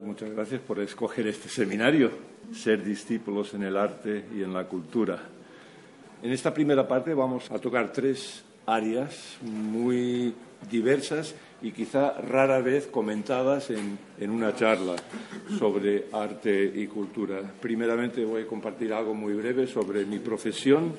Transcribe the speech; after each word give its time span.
Muchas 0.00 0.30
gracias 0.30 0.62
por 0.62 0.80
escoger 0.80 1.26
este 1.26 1.50
seminario, 1.50 2.10
Ser 2.54 2.82
discípulos 2.82 3.52
en 3.52 3.64
el 3.64 3.76
arte 3.76 4.24
y 4.34 4.42
en 4.42 4.54
la 4.54 4.64
cultura. 4.64 5.18
En 6.22 6.32
esta 6.32 6.54
primera 6.54 6.88
parte 6.88 7.12
vamos 7.12 7.50
a 7.50 7.58
tocar 7.58 7.92
tres 7.92 8.42
áreas 8.64 9.36
muy 9.42 10.34
diversas 10.70 11.34
y 11.60 11.72
quizá 11.72 12.12
rara 12.12 12.60
vez 12.60 12.86
comentadas 12.86 13.68
en, 13.70 14.30
una 14.30 14.56
charla 14.56 14.96
sobre 15.58 16.06
arte 16.12 16.72
y 16.74 16.86
cultura. 16.86 17.42
Primeramente 17.60 18.24
voy 18.24 18.44
a 18.44 18.46
compartir 18.46 18.94
algo 18.94 19.12
muy 19.12 19.34
breve 19.34 19.66
sobre 19.66 20.06
mi 20.06 20.18
profesión 20.18 20.94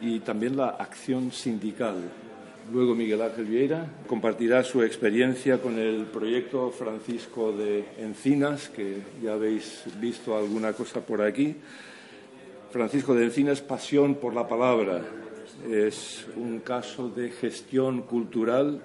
y 0.00 0.20
también 0.20 0.56
la 0.56 0.68
acción 0.68 1.32
sindical. 1.32 1.96
Luego 2.72 2.96
Miguel 2.96 3.22
Ángel 3.22 3.44
Vieira 3.44 3.86
compartirá 4.08 4.64
su 4.64 4.82
experiencia 4.82 5.62
con 5.62 5.78
el 5.78 6.04
proyecto 6.06 6.72
Francisco 6.72 7.52
de 7.52 7.84
Encinas, 7.98 8.68
que 8.68 8.96
ya 9.22 9.34
habéis 9.34 9.84
visto 10.00 10.36
alguna 10.36 10.72
cosa 10.72 11.00
por 11.00 11.22
aquí. 11.22 11.54
Francisco 12.72 13.14
de 13.14 13.26
Encinas, 13.26 13.60
pasión 13.60 14.16
por 14.16 14.34
la 14.34 14.48
palabra. 14.48 15.00
Es 15.70 16.26
un 16.34 16.58
caso 16.58 17.08
de 17.08 17.30
gestión 17.30 18.02
cultural 18.02 18.82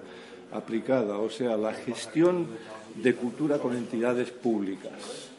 aplicada, 0.52 1.18
o 1.18 1.28
sea, 1.28 1.56
la 1.56 1.74
gestión 1.74 2.46
de 2.94 3.14
cultura 3.14 3.58
con 3.58 3.76
entidades 3.76 4.30
públicas. 4.30 5.30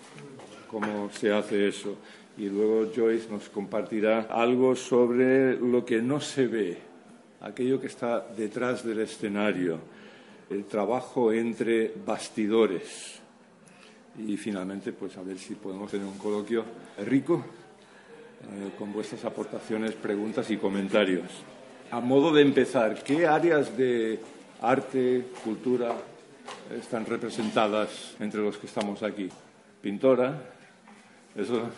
¿Cómo 0.67 1.09
se 1.13 1.31
hace 1.31 1.69
eso? 1.69 1.95
Y 2.37 2.49
luego 2.49 2.91
Joyce 2.93 3.29
nos 3.29 3.47
compartirá 3.47 4.23
algo 4.23 4.75
sobre 4.75 5.55
lo 5.55 5.85
que 5.85 6.01
no 6.01 6.19
se 6.19 6.47
ve, 6.47 6.92
aquello 7.43 7.79
que 7.79 7.87
está 7.87 8.25
detrás 8.35 8.83
del 8.83 9.01
escenario, 9.01 9.79
el 10.49 10.65
trabajo 10.65 11.31
entre 11.31 11.93
bastidores. 12.05 13.19
Y 14.17 14.37
finalmente, 14.37 14.93
pues 14.93 15.17
a 15.17 15.23
ver 15.23 15.37
si 15.37 15.55
podemos 15.55 15.91
tener 15.91 16.05
un 16.05 16.17
coloquio 16.17 16.63
rico 17.05 17.43
eh, 18.43 18.71
con 18.77 18.93
vuestras 18.93 19.25
aportaciones, 19.25 19.93
preguntas 19.93 20.49
y 20.51 20.57
comentarios. 20.57 21.29
A 21.91 21.99
modo 21.99 22.31
de 22.33 22.41
empezar, 22.41 23.03
¿qué 23.03 23.27
áreas 23.27 23.75
de 23.77 24.19
arte, 24.61 25.27
cultura 25.43 25.95
están 26.75 27.05
representadas 27.05 28.15
entre 28.19 28.41
los 28.41 28.57
que 28.57 28.67
estamos 28.67 29.03
aquí? 29.03 29.29
Pintora, 29.81 30.51
eso, 31.35 31.69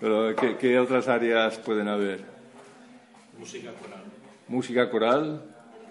pero 0.00 0.34
¿qué, 0.36 0.78
otras 0.78 1.08
áreas 1.08 1.58
pueden 1.58 1.88
haber? 1.88 2.20
Música. 3.38 3.70
Música 4.50 4.90
coral. 4.90 5.44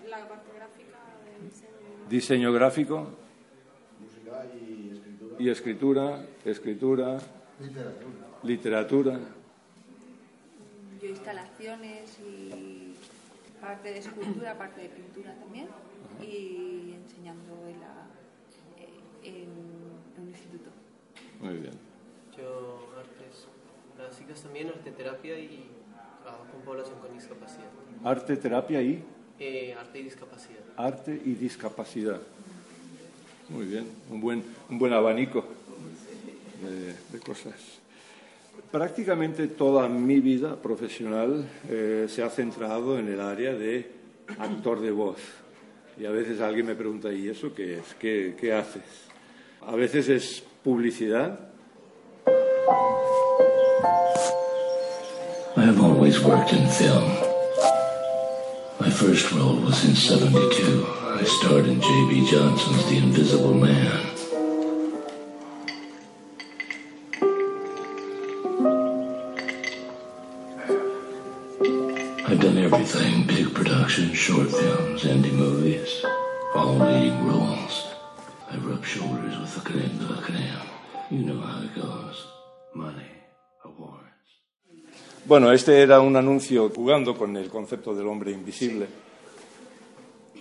La 0.09 0.27
parte 0.27 0.51
gráfica, 0.53 0.99
diseño. 1.41 2.09
Diseño 2.09 2.51
gráfico. 2.51 3.07
Música 4.01 4.45
y 4.53 4.89
escritura. 4.91 5.35
Y 5.39 5.49
escritura, 5.49 6.25
escritura. 6.43 7.17
Literatura. 7.57 8.27
Literatura. 8.43 9.19
Yo 11.01 11.07
instalaciones 11.07 12.19
y 12.19 12.95
parte 13.61 13.93
de 13.93 13.99
escultura, 13.99 14.57
parte 14.57 14.81
de 14.81 14.89
pintura 14.89 15.33
también. 15.35 15.69
Y 16.21 16.95
enseñando 16.95 17.65
en, 17.65 17.79
la, 17.79 18.07
en, 19.23 19.35
en 19.35 20.21
un 20.21 20.27
instituto. 20.27 20.69
Muy 21.39 21.53
bien. 21.59 21.75
Yo 22.37 22.89
artes 22.99 23.47
básicas 23.97 24.41
también, 24.43 24.67
arte 24.67 24.91
terapia 24.91 25.39
y 25.39 25.71
con 26.51 26.61
población 26.61 26.99
con 26.99 27.13
discapacidad. 27.13 27.65
Arte, 28.03 28.37
terapia 28.37 28.81
y 28.81 29.03
Eh, 29.39 29.73
arte 29.79 29.99
y 29.99 30.03
discapacidad. 30.03 30.59
arte 30.77 31.21
y 31.25 31.33
discapacidad. 31.33 32.19
Muy 33.49 33.65
bien, 33.65 33.85
un 34.09 34.21
buen, 34.21 34.43
un 34.69 34.77
buen 34.77 34.93
abanico 34.93 35.43
de, 36.63 36.93
de 37.17 37.23
cosas. 37.23 37.55
Prácticamente 38.71 39.47
toda 39.47 39.87
mi 39.87 40.19
vida 40.19 40.55
profesional 40.55 41.49
eh, 41.69 42.05
se 42.09 42.21
ha 42.21 42.29
centrado 42.29 42.99
en 42.99 43.07
el 43.07 43.19
área 43.19 43.53
de 43.53 43.89
actor 44.37 44.79
de 44.81 44.91
voz. 44.91 45.17
Y 45.99 46.05
a 46.05 46.11
veces 46.11 46.39
alguien 46.41 46.67
me 46.67 46.75
pregunta, 46.75 47.11
¿y 47.11 47.27
eso 47.27 47.53
qué 47.55 47.79
es? 47.79 47.95
¿Qué, 47.99 48.35
qué 48.39 48.53
haces? 48.53 48.83
A 49.61 49.75
veces 49.75 50.07
es 50.09 50.43
publicidad, 50.63 51.49
I 55.57 55.63
have 55.63 55.81
always 55.81 56.23
worked 56.23 56.53
in 56.53 56.67
film. 56.69 57.09
My 58.79 58.89
first 58.89 59.31
role 59.31 59.55
was 59.55 59.83
in 59.83 59.95
72. 59.95 60.85
I 60.87 61.23
starred 61.23 61.65
in 61.65 61.81
J.B. 61.81 62.29
Johnson's 62.29 62.85
The 62.89 62.97
Invisible 62.97 63.53
Man. 63.55 64.05
I've 72.25 72.39
done 72.39 72.57
everything 72.59 73.25
big 73.25 73.53
productions, 73.53 74.15
short 74.15 74.51
films, 74.51 75.03
indie 75.03 75.33
movies, 75.33 76.05
all 76.55 76.75
leading 76.75 77.25
roles. 77.25 77.87
I 78.51 78.57
rub 78.57 78.85
shoulders 78.85 79.37
with 79.39 79.55
the 79.55 79.61
creme 79.61 79.97
de 79.97 80.13
la 80.13 80.21
creme. 80.21 80.69
You 81.09 81.19
know 81.23 81.41
how 81.41 81.63
it 81.63 81.75
goes. 81.75 82.27
Money. 82.73 83.08
Bueno, 85.29 85.51
este 85.51 85.83
era 85.83 86.01
un 86.01 86.15
anuncio 86.15 86.71
jugando 86.75 87.15
con 87.15 87.37
el 87.37 87.49
concepto 87.49 87.93
del 87.93 88.07
hombre 88.07 88.31
invisible. 88.31 88.87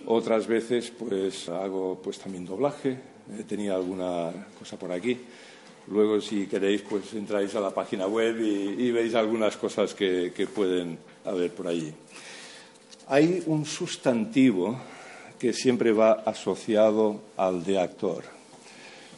Otras 0.07 0.47
veces, 0.47 0.89
pues 0.89 1.47
hago 1.47 2.01
pues 2.03 2.17
también 2.17 2.43
doblaje. 2.43 2.89
Eh, 2.89 3.43
tenía 3.47 3.75
alguna 3.75 4.31
cosa 4.57 4.79
por 4.79 4.91
aquí. 4.91 5.15
Luego, 5.91 6.19
si 6.19 6.47
queréis, 6.47 6.81
pues 6.81 7.13
entráis 7.13 7.53
a 7.53 7.59
la 7.59 7.69
página 7.69 8.07
web 8.07 8.41
y, 8.41 8.87
y 8.87 8.91
veis 8.91 9.13
algunas 9.13 9.57
cosas 9.57 9.93
que, 9.93 10.33
que 10.35 10.47
pueden 10.47 10.97
haber 11.23 11.53
por 11.53 11.67
allí. 11.67 11.93
Hay 13.09 13.43
un 13.45 13.65
sustantivo 13.65 14.75
que 15.37 15.53
siempre 15.53 15.91
va 15.91 16.13
asociado 16.25 17.21
al 17.37 17.63
de 17.63 17.79
actor. 17.79 18.23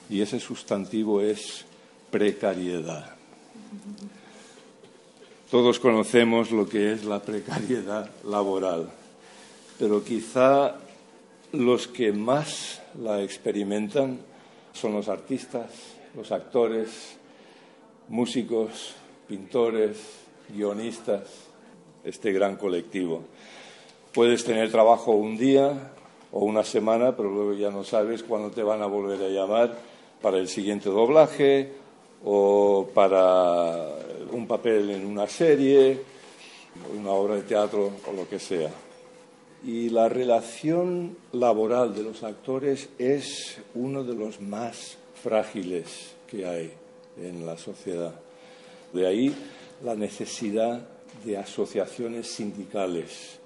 Y 0.09 0.19
ese 0.19 0.41
sustantivo 0.41 1.21
es 1.21 1.63
precariedad. 2.11 3.15
Todos 5.51 5.81
conocemos 5.81 6.51
lo 6.51 6.65
que 6.65 6.93
es 6.93 7.03
la 7.03 7.19
precariedad 7.19 8.09
laboral, 8.23 8.89
pero 9.77 10.01
quizá 10.01 10.77
los 11.51 11.89
que 11.89 12.13
más 12.13 12.81
la 12.97 13.21
experimentan 13.21 14.19
son 14.71 14.93
los 14.93 15.09
artistas, 15.09 15.65
los 16.15 16.31
actores, 16.31 17.17
músicos, 18.07 18.95
pintores, 19.27 19.97
guionistas, 20.47 21.27
este 22.05 22.31
gran 22.31 22.55
colectivo. 22.55 23.23
Puedes 24.13 24.45
tener 24.45 24.71
trabajo 24.71 25.11
un 25.11 25.37
día 25.37 25.91
o 26.31 26.45
una 26.45 26.63
semana, 26.63 27.17
pero 27.17 27.29
luego 27.29 27.55
ya 27.55 27.71
no 27.71 27.83
sabes 27.83 28.23
cuándo 28.23 28.51
te 28.51 28.63
van 28.63 28.81
a 28.81 28.85
volver 28.85 29.21
a 29.21 29.27
llamar 29.27 29.77
para 30.21 30.37
el 30.37 30.47
siguiente 30.47 30.89
doblaje 30.89 31.73
o 32.23 32.87
para 32.93 34.00
un 34.31 34.47
papel 34.47 34.89
en 34.91 35.05
una 35.05 35.27
serie, 35.27 35.99
una 36.97 37.11
obra 37.11 37.35
de 37.35 37.43
teatro 37.43 37.91
o 38.07 38.13
lo 38.13 38.27
que 38.27 38.39
sea. 38.39 38.71
Y 39.63 39.89
la 39.89 40.09
relación 40.09 41.17
laboral 41.33 41.93
de 41.93 42.03
los 42.03 42.23
actores 42.23 42.89
es 42.97 43.57
uno 43.75 44.03
de 44.03 44.15
los 44.15 44.41
más 44.41 44.97
frágiles 45.21 46.15
que 46.27 46.45
hay 46.47 46.71
en 47.21 47.45
la 47.45 47.57
sociedad. 47.57 48.15
De 48.91 49.05
ahí 49.05 49.35
la 49.83 49.95
necesidad 49.95 50.87
de 51.23 51.37
asociaciones 51.37 52.27
sindicales 52.27 53.39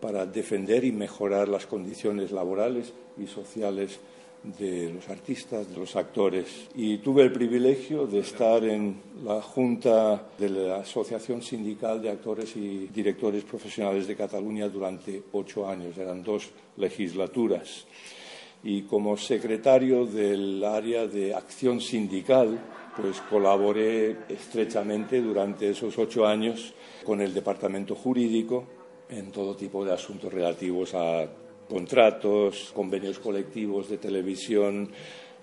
para 0.00 0.26
defender 0.26 0.84
y 0.84 0.90
mejorar 0.90 1.48
las 1.48 1.66
condiciones 1.66 2.32
laborales 2.32 2.92
y 3.16 3.26
sociales 3.26 4.00
de 4.44 4.90
los 4.92 5.08
artistas, 5.08 5.68
de 5.68 5.76
los 5.76 5.94
actores. 5.96 6.68
Y 6.74 6.98
tuve 6.98 7.22
el 7.22 7.32
privilegio 7.32 8.06
de 8.06 8.20
estar 8.20 8.64
en 8.64 9.00
la 9.24 9.40
Junta 9.40 10.28
de 10.38 10.48
la 10.48 10.76
Asociación 10.76 11.42
Sindical 11.42 12.02
de 12.02 12.10
Actores 12.10 12.56
y 12.56 12.88
Directores 12.88 13.44
Profesionales 13.44 14.06
de 14.06 14.16
Cataluña 14.16 14.68
durante 14.68 15.22
ocho 15.32 15.68
años, 15.68 15.96
eran 15.96 16.22
dos 16.22 16.50
legislaturas. 16.76 17.86
y 18.64 18.82
como 18.82 19.16
secretario 19.16 20.06
del 20.06 20.62
área 20.62 21.08
de 21.08 21.34
acción 21.34 21.80
sindical, 21.80 22.60
pues 22.96 23.20
colaboré 23.22 24.18
estrechamente 24.28 25.20
durante 25.20 25.70
esos 25.70 25.98
ocho 25.98 26.26
años 26.26 26.72
con 27.04 27.20
el 27.20 27.34
departamento 27.34 27.96
jurídico 27.96 28.64
en 29.08 29.32
todo 29.32 29.56
tipo 29.56 29.84
de 29.84 29.92
asuntos 29.92 30.32
relativos 30.32 30.94
a 30.94 31.26
contratos, 31.72 32.70
convenios 32.74 33.18
colectivos 33.18 33.88
de 33.88 33.96
televisión, 33.96 34.90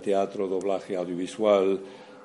teatro, 0.04 0.48
doblaje 0.48 0.96
audiovisual, 0.96 1.80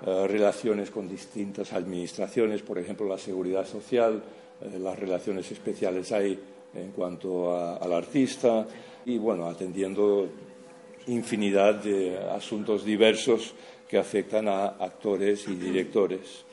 eh, 0.04 0.26
relaciones 0.28 0.90
con 0.90 1.08
distintas 1.08 1.72
administraciones, 1.72 2.60
por 2.60 2.78
ejemplo, 2.78 3.08
la 3.08 3.16
seguridad 3.16 3.66
social, 3.66 4.22
eh, 4.60 4.78
las 4.78 4.98
relaciones 4.98 5.50
especiales 5.50 6.12
hay 6.12 6.38
en 6.74 6.90
cuanto 6.90 7.56
al 7.56 7.92
artista 7.94 8.66
y, 9.06 9.16
bueno, 9.16 9.46
atendiendo 9.46 10.28
infinidad 11.06 11.76
de 11.76 12.18
asuntos 12.18 12.84
diversos 12.84 13.54
que 13.88 13.96
afectan 13.96 14.48
a 14.48 14.66
actores 14.66 15.48
y 15.48 15.54
directores. 15.54 16.44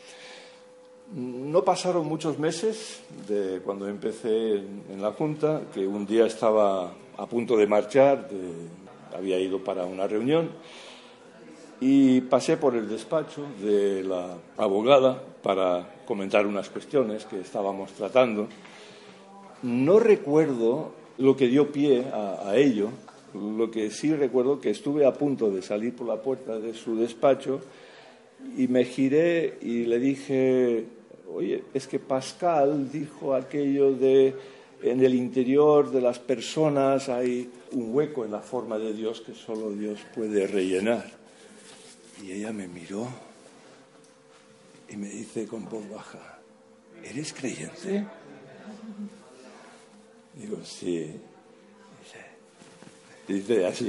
No 1.14 1.66
pasaron 1.66 2.06
muchos 2.06 2.40
meses 2.40 3.02
de 3.28 3.60
cuando 3.60 3.90
empecé 3.90 4.54
en, 4.56 5.02
la 5.02 5.12
Junta, 5.12 5.64
que 5.74 5.86
un 5.86 6.06
día 6.06 6.26
estaba 6.26 6.94
a 7.22 7.28
punto 7.28 7.56
de 7.56 7.68
marchar, 7.68 8.28
había 9.16 9.40
ido 9.40 9.64
para 9.64 9.86
una 9.86 10.08
reunión 10.08 10.50
y 11.80 12.22
pasé 12.22 12.58
por 12.58 12.76
el 12.76 12.90
despacho 12.90 13.46
de 13.62 14.04
la 14.04 14.38
abogada 14.58 15.22
para 15.44 16.02
comentar 16.08 16.48
unas 16.48 16.70
cuestiones 16.70 17.26
que 17.26 17.40
estábamos 17.40 17.92
tratando. 17.92 18.48
No 19.62 20.00
recuerdo 20.00 20.94
lo 21.20 21.38
que 21.38 21.48
dio 21.48 21.72
pie 21.72 22.06
a 22.12 22.56
ello, 22.56 22.90
lo 23.36 23.70
que 23.70 23.92
sí 23.92 24.16
recuerdo 24.16 24.60
que 24.60 24.72
estuve 24.72 25.06
a 25.06 25.14
punto 25.14 25.52
de 25.52 25.62
salir 25.62 25.96
por 25.96 26.08
la 26.08 26.24
puerta 26.24 26.58
de 26.58 26.74
su 26.74 26.96
despacho 26.96 27.62
y 28.58 28.68
me 28.68 28.84
giré 28.84 29.60
y 29.62 29.86
le 29.86 30.00
dije, 30.00 30.86
oye, 31.32 31.66
es 31.76 31.86
que 31.86 32.00
Pascal 32.00 32.92
dijo 32.92 33.36
aquello 33.36 33.94
de 33.94 34.34
en 34.84 35.04
el 35.04 35.14
interior 35.14 35.92
de 35.92 36.02
las 36.02 36.20
personas 36.20 37.10
hay 37.10 37.50
un 37.72 37.94
hueco 37.94 38.26
en 38.26 38.32
la 38.32 38.42
forma 38.42 38.78
de 38.78 38.94
Dios 38.94 39.22
que 39.22 39.34
solo 39.34 39.72
Dios 39.72 40.00
puede 40.14 40.48
rellenar. 40.48 41.06
Y 42.24 42.32
ella 42.32 42.52
me 42.52 42.68
miró 42.68 43.08
y 44.90 44.98
me 44.98 45.10
dice 45.10 45.48
con 45.48 45.66
voz 45.66 45.90
baja, 45.90 46.40
¿eres 47.04 47.34
creyente? 47.34 48.06
Digo, 50.36 50.60
sí. 50.64 51.12
Dice 53.28 53.66
así, 53.66 53.86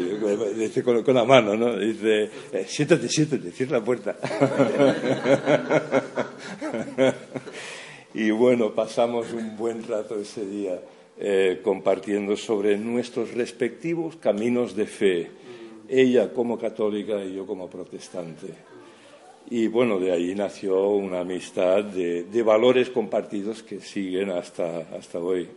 dice 0.56 0.82
con, 0.84 1.14
la 1.14 1.24
mano, 1.24 1.56
¿no? 1.56 1.76
Dice, 1.76 2.30
eh, 2.52 2.64
siéntate, 2.68 3.08
siéntate, 3.08 3.50
cierra 3.50 3.78
la 3.78 3.84
puerta. 3.84 4.16
y 8.14 8.30
bueno, 8.30 8.72
pasamos 8.72 9.32
un 9.32 9.56
buen 9.56 9.86
rato 9.86 10.18
ese 10.18 10.44
día 10.44 10.80
eh, 11.18 11.60
compartiendo 11.62 12.36
sobre 12.36 12.76
nuestros 12.76 13.32
respectivos 13.32 14.16
caminos 14.16 14.76
de 14.76 14.86
fe, 14.86 15.30
ella 15.88 16.32
como 16.32 16.58
católica 16.58 17.24
y 17.24 17.34
yo 17.34 17.46
como 17.46 17.68
protestante. 17.70 18.48
Y 19.50 19.66
bueno, 19.66 19.98
de 19.98 20.12
ahí 20.12 20.34
nació 20.34 20.90
una 20.90 21.20
amistad 21.20 21.84
de, 21.84 22.24
de 22.24 22.42
valores 22.42 22.90
compartidos 22.90 23.62
que 23.62 23.80
siguen 23.80 24.30
hasta, 24.30 24.78
hasta 24.96 25.18
hoy. 25.18 25.48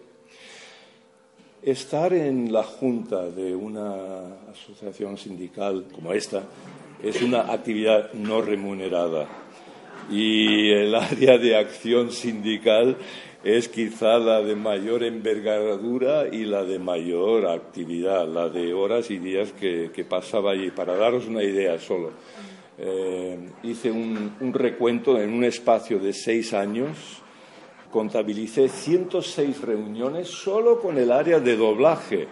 Estar 1.62 2.13
en 2.13 2.54
la 2.54 2.63
junta 2.63 3.30
de 3.30 3.56
una 3.56 4.50
asociación 4.52 5.18
sindical 5.18 5.86
como 5.94 6.13
esta 6.13 6.44
es 7.02 7.22
una 7.22 7.52
actividad 7.52 8.13
no 8.13 8.42
remunerada 8.42 9.44
y 10.10 10.72
el 10.72 10.96
área 10.96 11.38
de 11.38 11.56
acción 11.56 12.12
sindical 12.12 12.98
es 13.44 13.69
quizá 13.69 14.18
la 14.18 14.42
de 14.42 14.56
mayor 14.56 15.04
envergadura 15.04 16.28
y 16.31 16.46
la 16.46 16.63
de 16.63 16.80
mayor 16.80 17.48
actividad, 17.48 18.28
la 18.28 18.50
de 18.50 18.74
horas 18.74 19.12
y 19.12 19.19
días 19.19 19.52
que, 19.52 20.06
pasaba 20.10 20.52
allí. 20.52 20.72
Para 20.72 20.96
daros 20.96 21.28
una 21.28 21.44
idea 21.44 21.78
solo, 21.80 22.12
eh, 22.78 23.38
hice 23.63 23.92
un 23.92 24.52
recuento 24.54 25.19
en 25.19 25.31
un 25.31 25.44
espacio 25.44 26.00
de 26.00 26.13
seis 26.13 26.54
años 26.54 27.22
contabilicé 27.96 28.68
106 28.68 29.62
reuniones 29.62 30.28
solo 30.28 30.81
con 30.81 30.98
el 30.98 31.13
área 31.13 31.40
de 31.40 31.56
doblaje, 31.56 32.28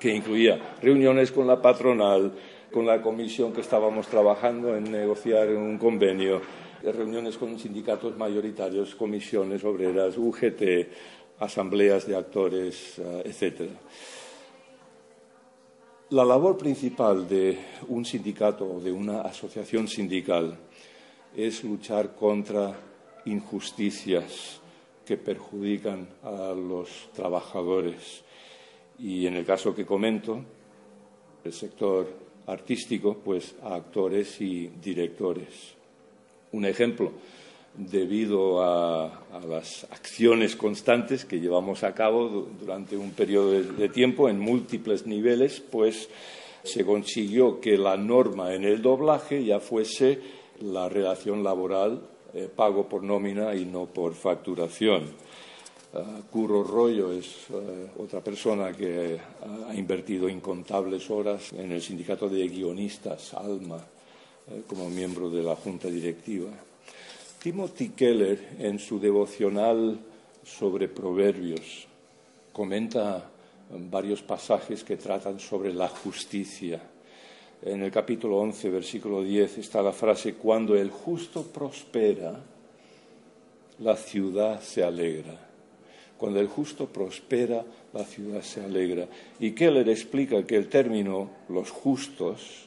que 0.00 0.14
incluía 0.14 0.76
reuniones 0.80 1.30
con 1.30 1.46
la 1.46 1.60
patronal, 1.60 2.32
con 2.72 2.86
la 2.86 3.00
comisión 3.00 3.52
que 3.52 3.60
estábamos 3.60 4.06
trabajando 4.08 4.76
en 4.76 4.90
negociar 4.90 5.48
un 5.50 5.78
convenio, 5.78 6.40
reuniones 6.82 7.36
con 7.36 7.58
sindicatos 7.58 8.16
mayoritarios, 8.16 8.94
comisiones 8.94 9.64
obreras, 9.64 10.16
UGT, 10.16 10.62
asambleas 11.38 12.06
de 12.06 12.16
actores, 12.16 12.98
eh, 12.98 13.22
etc. 13.24 13.70
La 16.10 16.24
labor 16.24 16.56
principal 16.56 17.28
de 17.28 17.58
un 17.88 18.04
sindicato 18.04 18.64
o 18.64 18.80
de 18.80 18.92
una 18.92 19.22
asociación 19.22 19.88
sindical 19.88 20.56
es 21.36 21.64
luchar 21.64 22.14
contra 22.14 22.78
injusticias 23.24 24.60
que 25.04 25.16
perjudican 25.16 26.08
a 26.22 26.54
los 26.54 27.08
trabajadores. 27.14 28.22
Y 28.98 29.26
en 29.26 29.34
el 29.34 29.44
caso 29.44 29.74
que 29.74 29.84
comento, 29.84 30.42
el 31.44 31.52
sector 31.52 32.25
artístico, 32.46 33.18
pues 33.24 33.54
a 33.62 33.74
actores 33.74 34.40
y 34.40 34.68
directores. 34.82 35.74
Un 36.52 36.64
ejemplo, 36.64 37.12
debido 37.76 38.62
a, 38.62 39.22
las 39.46 39.84
acciones 39.90 40.56
constantes 40.56 41.24
que 41.24 41.40
llevamos 41.40 41.84
a 41.84 41.94
cabo 41.94 42.48
durante 42.58 42.96
un 42.96 43.10
periodo 43.10 43.52
de 43.52 43.88
tiempo 43.88 44.28
en 44.28 44.40
múltiples 44.40 45.06
niveles, 45.06 45.60
pues 45.60 46.08
se 46.62 46.84
consiguió 46.84 47.60
que 47.60 47.76
la 47.76 47.96
norma 47.96 48.54
en 48.54 48.64
el 48.64 48.82
doblaje 48.82 49.44
ya 49.44 49.60
fuese 49.60 50.20
la 50.60 50.88
relación 50.88 51.44
laboral 51.44 52.00
eh, 52.34 52.48
pago 52.54 52.88
por 52.88 53.02
nómina 53.02 53.54
y 53.54 53.64
no 53.64 53.86
por 53.86 54.14
facturación. 54.14 55.04
Uh, 55.96 56.22
Curro 56.30 56.62
Rollo 56.62 57.10
es 57.10 57.46
eh, 57.50 57.88
otra 57.98 58.20
persona 58.20 58.70
que 58.72 59.18
ha 59.66 59.74
invertido 59.74 60.28
incontables 60.28 61.08
horas 61.08 61.54
en 61.54 61.72
el 61.72 61.80
sindicato 61.80 62.28
de 62.28 62.46
guionistas, 62.48 63.32
ALMA, 63.32 63.78
eh, 63.78 64.62
como 64.66 64.90
miembro 64.90 65.30
de 65.30 65.42
la 65.42 65.56
junta 65.56 65.88
directiva. 65.88 66.50
Timothy 67.42 67.90
Keller, 67.90 68.56
en 68.58 68.78
su 68.78 69.00
devocional 69.00 69.98
sobre 70.44 70.88
proverbios, 70.88 71.86
comenta 72.52 73.30
varios 73.70 74.20
pasajes 74.20 74.84
que 74.84 74.98
tratan 74.98 75.40
sobre 75.40 75.72
la 75.72 75.88
justicia 75.88 76.78
en 77.62 77.82
el 77.82 77.90
capítulo 77.90 78.36
11, 78.38 78.68
versículo 78.68 79.22
10, 79.22 79.58
está 79.58 79.80
la 79.80 79.92
frase, 79.92 80.34
cuando 80.34 80.76
el 80.76 80.90
justo 80.90 81.42
prospera, 81.42 82.38
la 83.78 83.96
ciudad 83.96 84.60
se 84.60 84.84
alegra. 84.84 85.45
Cuando 86.18 86.40
el 86.40 86.48
justo 86.48 86.86
prospera, 86.86 87.64
la 87.92 88.04
ciudad 88.04 88.42
se 88.42 88.64
alegra. 88.64 89.06
Y 89.38 89.52
Keller 89.52 89.88
explica 89.88 90.44
que 90.44 90.56
el 90.56 90.68
término 90.68 91.30
los 91.48 91.70
justos 91.70 92.66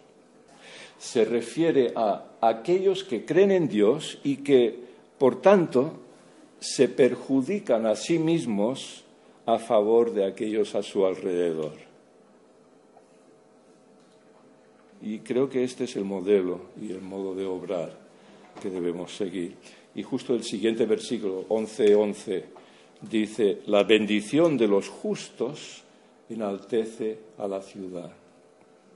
se 0.99 1.25
refiere 1.25 1.93
a 1.95 2.25
aquellos 2.41 3.03
que 3.03 3.25
creen 3.25 3.51
en 3.51 3.69
Dios 3.69 4.19
y 4.23 4.37
que, 4.37 4.77
por 5.17 5.41
tanto, 5.41 5.93
se 6.59 6.89
perjudican 6.89 7.85
a 7.85 7.95
sí 7.95 8.19
mismos 8.19 9.03
a 9.45 9.57
favor 9.57 10.13
de 10.13 10.25
aquellos 10.25 10.75
a 10.75 10.83
su 10.83 11.05
alrededor. 11.05 11.73
Y 15.01 15.19
creo 15.19 15.49
que 15.49 15.63
este 15.63 15.85
es 15.85 15.95
el 15.95 16.03
modelo 16.03 16.59
y 16.79 16.91
el 16.91 17.01
modo 17.01 17.33
de 17.33 17.45
obrar 17.45 17.97
que 18.61 18.69
debemos 18.69 19.15
seguir. 19.15 19.55
Y 19.95 20.03
justo 20.03 20.35
el 20.35 20.43
siguiente 20.43 20.85
versículo, 20.85 21.45
11:11, 21.47 22.43
dice, 23.01 23.59
la 23.67 23.83
bendición 23.83 24.57
de 24.57 24.67
los 24.67 24.89
justos 24.89 25.83
enaltece 26.29 27.17
a 27.37 27.47
la 27.47 27.61
ciudad. 27.61 28.11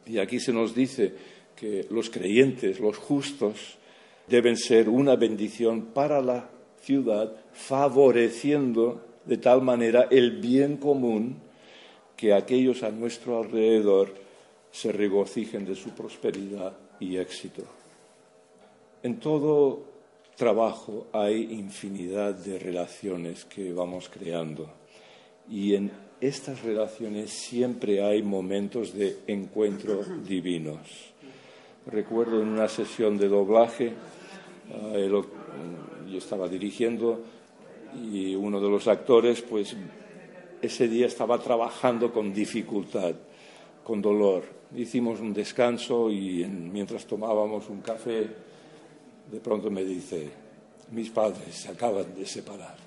Y 0.05 0.17
aquí 0.17 0.39
se 0.39 0.53
nos 0.53 0.75
dice 0.75 1.13
que 1.55 1.87
los 1.89 2.09
creyentes, 2.09 2.79
los 2.79 2.97
justos, 2.97 3.77
deben 4.27 4.57
ser 4.57 4.89
una 4.89 5.15
bendición 5.15 5.87
para 5.93 6.21
la 6.21 6.49
ciudad, 6.81 7.33
favoreciendo 7.53 9.01
de 9.25 9.37
tal 9.37 9.61
manera 9.61 10.07
el 10.11 10.31
bien 10.39 10.77
común 10.77 11.37
que 12.17 12.33
aquellos 12.33 12.83
a 12.83 12.91
nuestro 12.91 13.39
alrededor 13.39 14.13
se 14.71 14.91
regocijen 14.91 15.65
de 15.65 15.75
su 15.75 15.91
prosperidad 15.91 16.73
y 16.99 17.17
éxito. 17.17 17.63
En 19.01 19.19
todo 19.19 19.92
trabajo 20.35 21.07
hay 21.11 21.53
infinidad 21.53 22.33
de 22.33 22.59
relaciones 22.59 23.45
que 23.45 23.73
vamos 23.73 24.09
creando 24.09 24.69
y 25.49 25.75
en 25.75 25.91
estas 26.21 26.63
relaciones 26.63 27.31
siempre 27.31 28.01
hay 28.01 28.23
momentos 28.23 28.93
de 28.93 29.17
encuentro 29.27 30.03
divinos. 30.25 31.13
Recuerdo 31.85 32.41
en 32.41 32.47
una 32.47 32.69
sesión 32.69 33.17
de 33.17 33.27
doblaje, 33.27 33.93
eh, 34.71 35.11
yo 36.09 36.17
estaba 36.17 36.47
dirigiendo 36.47 37.21
y 38.01 38.35
uno 38.35 38.61
de 38.61 38.69
los 38.69 38.87
actores, 38.87 39.41
pues 39.41 39.75
ese 40.61 40.87
día 40.87 41.07
estaba 41.07 41.37
trabajando 41.39 42.13
con 42.13 42.33
dificultad, 42.33 43.15
con 43.83 44.01
dolor. 44.01 44.43
Hicimos 44.75 45.19
un 45.19 45.33
descanso 45.33 46.09
y 46.09 46.45
mientras 46.45 47.05
tomábamos 47.05 47.69
un 47.69 47.81
café, 47.81 48.27
de 49.31 49.39
pronto 49.39 49.69
me 49.69 49.83
dice, 49.83 50.29
mis 50.91 51.09
padres 51.09 51.55
se 51.55 51.69
acaban 51.69 52.13
de 52.15 52.25
separar. 52.25 52.83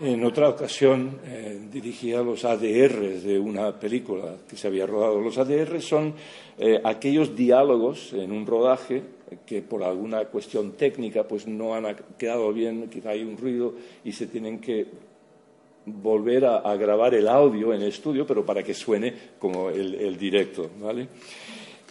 En 0.00 0.24
otra 0.24 0.48
ocasión 0.48 1.20
eh, 1.24 1.60
dirigía 1.70 2.22
los 2.22 2.44
ADR 2.44 3.20
de 3.20 3.38
una 3.38 3.78
película 3.78 4.36
que 4.48 4.56
se 4.56 4.66
había 4.66 4.84
rodado. 4.84 5.20
Los 5.20 5.38
ADR 5.38 5.80
son 5.80 6.14
eh, 6.58 6.80
aquellos 6.82 7.36
diálogos 7.36 8.12
en 8.12 8.32
un 8.32 8.44
rodaje 8.44 9.02
que 9.46 9.62
por 9.62 9.84
alguna 9.84 10.24
cuestión 10.24 10.72
técnica 10.72 11.22
pues 11.22 11.46
no 11.46 11.74
han 11.74 11.94
quedado 12.18 12.52
bien, 12.52 12.88
quizá 12.90 13.10
hay 13.10 13.22
un 13.22 13.36
ruido 13.36 13.74
y 14.04 14.12
se 14.12 14.26
tienen 14.26 14.58
que 14.58 14.86
volver 15.86 16.44
a, 16.46 16.76
grabar 16.76 17.14
el 17.14 17.28
audio 17.28 17.72
en 17.72 17.82
el 17.82 17.88
estudio, 17.88 18.26
pero 18.26 18.44
para 18.44 18.62
que 18.62 18.74
suene 18.74 19.14
como 19.38 19.70
el, 19.70 20.16
directo, 20.16 20.70
¿vale? 20.80 21.08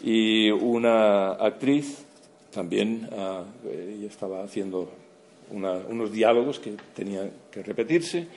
Y 0.04 0.50
una 0.50 1.34
actriz 1.34 2.06
también 2.52 3.08
ah, 3.12 3.44
ella 3.66 4.08
estaba 4.08 4.44
haciendo 4.44 4.90
unos 5.52 6.12
diálogos 6.12 6.60
que 6.60 6.76
tenían 6.96 7.32
que 7.52 7.62
repetirse, 7.62 8.28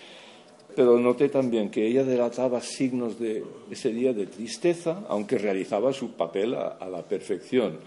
pero 0.75 0.99
noté 0.99 1.29
también 1.29 1.71
que 1.71 1.87
ella 1.87 2.03
delataba 2.03 2.61
signos 2.61 3.19
de 3.19 3.45
ese 3.71 3.91
día 3.91 4.13
de 4.13 4.27
tristeza, 4.27 5.05
aunque 5.09 5.39
realizaba 5.39 5.93
su 5.93 6.13
papel 6.13 6.55
a, 6.55 6.87
la 6.91 7.03
perfección. 7.03 7.79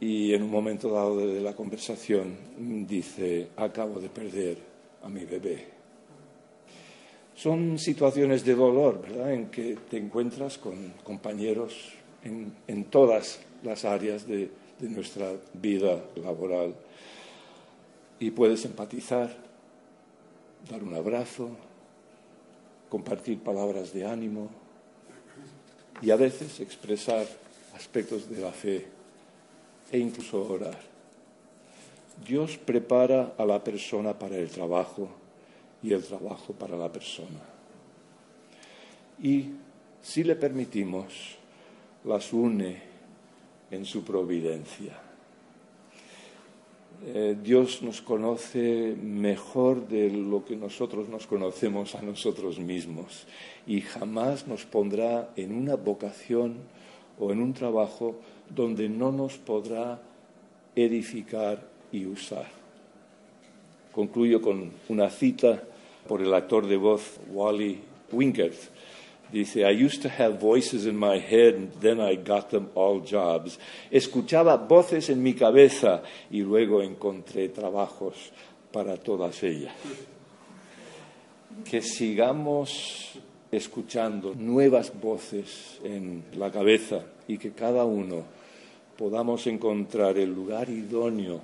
Y 0.00 0.34
en 0.34 0.42
un 0.44 0.50
momento 0.50 0.90
dado 0.90 1.18
de 1.18 1.40
la 1.40 1.54
conversación 1.54 2.36
dice, 2.86 3.48
acabo 3.56 4.00
de 4.00 4.08
perder 4.08 4.58
a 5.02 5.08
mi 5.08 5.24
bebé. 5.24 5.66
Son 7.34 7.78
situaciones 7.78 8.44
de 8.44 8.54
dolor, 8.54 9.02
¿verdad?, 9.02 9.32
en 9.32 9.46
que 9.46 9.76
te 9.90 9.96
encuentras 9.96 10.58
con 10.58 10.94
compañeros 11.02 11.92
en, 12.24 12.84
todas 12.84 13.40
las 13.62 13.84
áreas 13.84 14.26
de 14.26 14.50
nuestra 14.80 15.32
vida 15.54 16.02
laboral 16.16 16.74
y 18.22 18.30
puedes 18.30 18.64
empatizar, 18.64 19.34
dar 20.70 20.82
un 20.84 20.94
abrazo, 20.94 21.50
compartir 22.88 23.40
palabras 23.40 23.92
de 23.92 24.06
ánimo 24.06 24.48
y 26.00 26.12
a 26.12 26.16
veces 26.16 26.60
expresar 26.60 27.26
aspectos 27.74 28.30
de 28.30 28.40
la 28.40 28.52
fe 28.52 28.86
e 29.90 29.98
incluso 29.98 30.40
orar. 30.40 30.78
Dios 32.24 32.58
prepara 32.58 33.34
a 33.36 33.44
la 33.44 33.64
persona 33.64 34.16
para 34.16 34.36
el 34.36 34.48
trabajo 34.48 35.08
y 35.82 35.92
el 35.92 36.04
trabajo 36.04 36.52
para 36.52 36.76
la 36.76 36.92
persona. 36.92 37.40
Y 39.20 39.50
si 40.00 40.22
le 40.22 40.36
permitimos, 40.36 41.38
las 42.04 42.32
une 42.32 42.76
en 43.70 43.84
su 43.84 44.04
providencia. 44.04 44.98
Eh, 47.04 47.36
Dios 47.42 47.82
nos 47.82 48.00
conoce 48.00 48.94
mejor 49.02 49.88
de 49.88 50.08
lo 50.10 50.44
que 50.44 50.54
nosotros 50.54 51.08
nos 51.08 51.26
conocemos 51.26 51.96
a 51.96 52.02
nosotros 52.02 52.60
mismos 52.60 53.26
y 53.66 53.80
jamás 53.80 54.46
nos 54.46 54.64
pondrá 54.66 55.30
en 55.34 55.52
una 55.52 55.74
vocación 55.74 56.58
o 57.18 57.32
en 57.32 57.42
un 57.42 57.54
trabajo 57.54 58.14
donde 58.54 58.88
no 58.88 59.10
nos 59.10 59.36
podrá 59.36 60.00
edificar 60.76 61.66
y 61.90 62.06
usar. 62.06 62.46
Concluyo 63.92 64.40
con 64.40 64.70
una 64.88 65.10
cita 65.10 65.62
por 66.06 66.22
el 66.22 66.32
actor 66.32 66.66
de 66.66 66.76
voz 66.76 67.18
Wally 67.32 67.80
Winkert 68.12 68.54
Dice, 69.32 69.64
I 69.64 69.70
used 69.70 70.02
to 70.02 70.10
have 70.10 70.38
voices 70.38 70.84
in 70.84 70.94
my 70.94 71.18
head 71.18 71.54
and 71.54 71.72
then 71.80 72.00
I 72.00 72.16
got 72.16 72.50
them 72.50 72.68
all 72.74 73.00
jobs. 73.00 73.58
Escuchaba 73.90 74.68
voces 74.68 75.08
en 75.08 75.22
mi 75.22 75.32
cabeza 75.32 76.02
y 76.30 76.42
luego 76.42 76.82
encontré 76.82 77.48
trabajos 77.48 78.30
para 78.70 78.98
todas 78.98 79.42
ellas. 79.42 79.72
Que 81.64 81.80
sigamos 81.80 83.18
escuchando 83.50 84.34
nuevas 84.34 84.92
voces 85.00 85.78
en 85.82 86.24
la 86.36 86.50
cabeza 86.50 87.02
y 87.26 87.38
que 87.38 87.52
cada 87.52 87.86
uno 87.86 88.24
podamos 88.98 89.46
encontrar 89.46 90.18
el 90.18 90.34
lugar 90.34 90.68
idóneo 90.68 91.40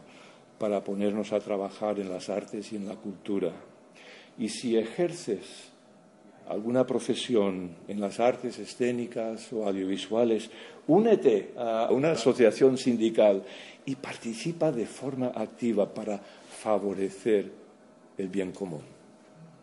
para 0.59 0.85
ponernos 0.85 1.33
a 1.33 1.41
trabajar 1.41 1.99
en 1.99 2.11
las 2.11 2.29
artes 2.29 2.71
y 2.73 2.77
en 2.77 2.87
la 2.87 2.97
cultura. 2.97 3.53
Y 4.39 4.51
si 4.51 4.77
ejerces 4.77 5.71
alguna 6.49 6.87
profesión 6.87 7.77
en 7.89 8.01
las 8.01 8.21
artes 8.21 8.59
escénicas 8.59 9.53
o 9.53 9.67
audiovisuales, 9.67 10.51
únete 10.87 11.53
a 11.57 11.89
una 11.91 12.13
asociación 12.13 12.79
sindical 12.79 13.43
y 13.85 13.97
participa 13.97 14.73
de 14.73 14.87
forma 14.87 15.29
activa 15.35 15.93
para 15.93 16.19
favorecer 16.19 17.51
el 18.17 18.29
bien 18.29 18.53
común. 18.53 18.83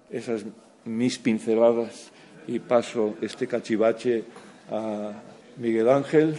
Esas 0.10 0.46
mis 0.86 1.18
pinceladas 1.18 2.12
y 2.48 2.60
paso 2.60 3.16
este 3.22 3.48
cachivache 3.48 4.24
a 4.70 5.12
Miguel 5.58 5.90
Ángel. 5.90 6.36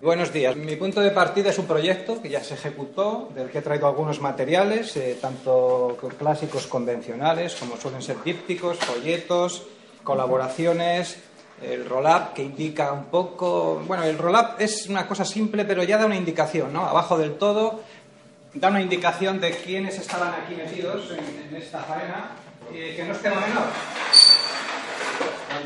Buenos 0.00 0.32
días. 0.32 0.54
Mi 0.54 0.76
punto 0.76 1.00
de 1.00 1.10
partida 1.10 1.50
es 1.50 1.58
un 1.58 1.66
proyecto 1.66 2.22
que 2.22 2.28
ya 2.28 2.44
se 2.44 2.54
ejecutó, 2.54 3.30
del 3.34 3.50
que 3.50 3.58
he 3.58 3.62
traído 3.62 3.88
algunos 3.88 4.20
materiales, 4.20 4.96
eh, 4.96 5.18
tanto 5.20 5.98
clásicos 6.16 6.68
convencionales, 6.68 7.56
como 7.56 7.76
suelen 7.76 8.00
ser 8.00 8.22
dípticos, 8.22 8.78
folletos, 8.78 9.66
colaboraciones, 10.04 11.18
el 11.60 11.84
roll-up 11.84 12.32
que 12.32 12.44
indica 12.44 12.92
un 12.92 13.06
poco. 13.06 13.82
Bueno, 13.88 14.04
el 14.04 14.16
roll-up 14.16 14.54
es 14.60 14.86
una 14.86 15.04
cosa 15.04 15.24
simple, 15.24 15.64
pero 15.64 15.82
ya 15.82 15.98
da 15.98 16.06
una 16.06 16.16
indicación, 16.16 16.72
¿no? 16.72 16.86
Abajo 16.86 17.18
del 17.18 17.36
todo 17.36 17.80
da 18.54 18.68
una 18.68 18.80
indicación 18.80 19.40
de 19.40 19.50
quiénes 19.50 19.98
estaban 19.98 20.32
aquí 20.32 20.54
metidos 20.54 21.10
en, 21.10 21.56
esta 21.56 21.80
faena, 21.80 22.36
eh, 22.72 22.94
que 22.96 23.04
no 23.04 23.14
es 23.14 23.20
tema 23.20 23.40
menor. 23.40 23.64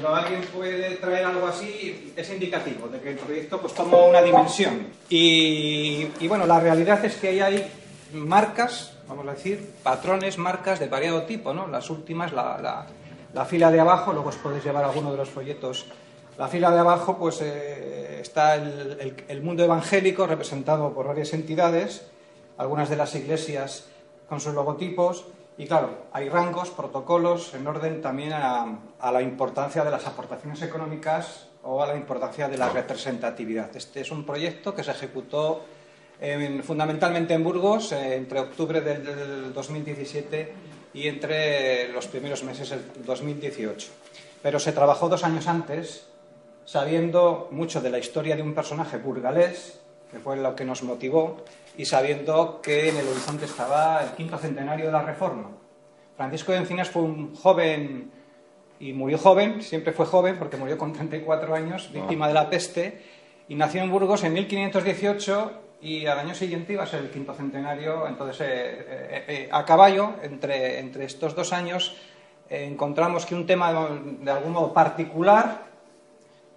Cuando 0.02 0.20
alguien 0.20 0.40
puede 0.52 0.96
traer 0.96 1.24
algo 1.26 1.46
así, 1.46 2.12
es 2.16 2.28
indicativo 2.28 2.88
de 2.88 3.00
que 3.00 3.10
el 3.10 3.18
proyecto 3.18 3.60
pues, 3.60 3.72
toma 3.72 3.98
una 3.98 4.20
dimensión. 4.20 4.88
Y, 5.08 6.26
bueno, 6.26 6.44
la 6.44 6.58
realidad 6.58 7.04
es 7.04 7.14
que 7.14 7.28
ahí 7.28 7.40
hay 7.40 7.70
marcas, 8.12 8.94
vamos 9.06 9.28
a 9.28 9.30
decir, 9.30 9.74
patrones, 9.84 10.38
marcas 10.38 10.80
de 10.80 10.88
variado 10.88 11.22
tipo, 11.22 11.54
¿no? 11.54 11.68
Las 11.68 11.88
últimas, 11.88 12.32
la, 12.32 12.84
fila 13.46 13.70
de 13.70 13.78
abajo, 13.78 14.12
luego 14.12 14.30
os 14.30 14.36
podéis 14.36 14.64
llevar 14.64 14.82
alguno 14.82 15.12
de 15.12 15.18
los 15.18 15.30
folletos. 15.30 15.86
La 16.36 16.48
fila 16.48 16.72
de 16.72 16.80
abajo, 16.80 17.16
pues 17.16 17.38
eh, 17.40 18.18
está 18.20 18.56
el 18.56 19.40
mundo 19.40 19.62
evangélico 19.62 20.26
representado 20.26 20.92
por 20.94 21.06
varias 21.06 21.32
entidades, 21.32 22.08
algunas 22.58 22.90
de 22.90 22.96
las 22.96 23.14
iglesias 23.14 23.86
con 24.28 24.40
sus 24.40 24.52
logotipos, 24.52 25.26
y 25.62 25.66
claro, 25.66 26.06
hay 26.12 26.28
rangos, 26.28 26.70
protocolos 26.70 27.54
en 27.54 27.64
orden 27.68 28.02
también 28.02 28.32
a, 28.32 28.80
la 29.12 29.22
importancia 29.22 29.84
de 29.84 29.92
las 29.92 30.08
aportaciones 30.08 30.60
económicas 30.60 31.46
o 31.62 31.80
a 31.80 31.86
la 31.86 31.94
importancia 31.94 32.48
de 32.48 32.58
la 32.58 32.68
representatividad. 32.68 33.70
Este 33.76 34.00
es 34.00 34.10
un 34.10 34.26
proyecto 34.26 34.74
que 34.74 34.82
se 34.82 34.90
ejecutó 34.90 35.62
fundamentalmente 36.64 37.34
en 37.34 37.44
Burgos 37.44 37.92
eh, 37.92 38.16
entre 38.16 38.40
octubre 38.40 38.80
del, 38.80 39.54
2017 39.54 40.52
y 40.94 41.06
entre 41.06 41.92
los 41.92 42.08
primeros 42.08 42.42
meses 42.42 42.70
del 42.70 42.82
2018. 43.06 43.88
Pero 44.42 44.58
se 44.58 44.72
trabajó 44.72 45.08
dos 45.08 45.22
años 45.22 45.46
antes, 45.46 46.08
sabiendo 46.64 47.46
mucho 47.52 47.80
de 47.80 47.90
la 47.90 48.00
historia 48.00 48.34
de 48.34 48.42
un 48.42 48.52
personaje 48.52 48.96
burgalés, 48.96 49.78
que 50.10 50.18
fue 50.18 50.36
lo 50.36 50.56
que 50.56 50.64
nos 50.64 50.82
motivó, 50.82 51.44
y 51.76 51.84
sabiendo 51.84 52.60
que 52.62 52.88
en 52.88 52.96
el 52.96 53.08
horizonte 53.08 53.46
estaba 53.46 54.02
el 54.02 54.10
quinto 54.10 54.38
centenario 54.38 54.86
de 54.86 54.92
la 54.92 55.02
Reforma. 55.02 55.50
Francisco 56.16 56.52
de 56.52 56.58
Encinas 56.58 56.90
fue 56.90 57.02
un 57.02 57.34
joven 57.34 58.10
y 58.78 58.92
murió 58.92 59.16
joven, 59.16 59.62
siempre 59.62 59.92
fue 59.92 60.06
joven 60.06 60.38
porque 60.38 60.56
murió 60.56 60.76
con 60.76 60.92
34 60.92 61.54
años, 61.54 61.90
víctima 61.92 62.28
de 62.28 62.34
la 62.34 62.50
peste, 62.50 63.02
y 63.48 63.54
nació 63.54 63.82
en 63.82 63.90
Burgos 63.90 64.24
en 64.24 64.32
1518 64.32 65.52
y 65.80 66.06
al 66.06 66.18
año 66.18 66.34
siguiente 66.34 66.74
iba 66.74 66.84
a 66.84 66.86
ser 66.86 67.00
el 67.00 67.10
quinto 67.10 67.34
centenario. 67.34 68.06
Entonces, 68.06 68.40
eh, 68.40 68.46
eh, 68.48 69.24
eh, 69.28 69.48
a 69.50 69.64
caballo, 69.64 70.14
entre, 70.22 70.78
entre, 70.78 71.04
estos 71.04 71.34
dos 71.34 71.52
años, 71.52 71.96
encontramos 72.48 73.26
que 73.26 73.34
un 73.34 73.46
tema 73.46 73.72
de 73.72 74.30
algún 74.30 74.52
modo 74.52 74.72
particular, 74.72 75.64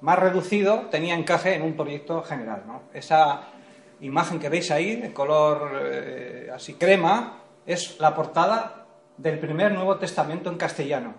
más 0.01 0.19
reducido, 0.19 0.87
tenía 0.91 1.15
encaje 1.15 1.55
en 1.55 1.63
un 1.63 1.75
proyecto 1.75 2.21
general. 2.21 2.63
¿no? 2.67 2.83
Esa 2.93 3.54
imagen 4.01 4.39
que 4.39 4.49
veis 4.49 4.71
ahí, 4.71 4.95
de 4.95 5.13
color 5.13 5.79
eh, 5.83 6.49
así 6.53 6.75
crema, 6.75 7.39
es 7.65 7.99
la 7.99 8.13
portada 8.13 8.85
del 9.17 9.39
primer 9.39 9.71
Nuevo 9.71 9.97
Testamento 9.97 10.49
en 10.49 10.57
castellano 10.57 11.15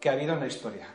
que 0.00 0.08
ha 0.08 0.12
habido 0.12 0.34
en 0.34 0.40
la 0.40 0.46
historia. 0.46 0.88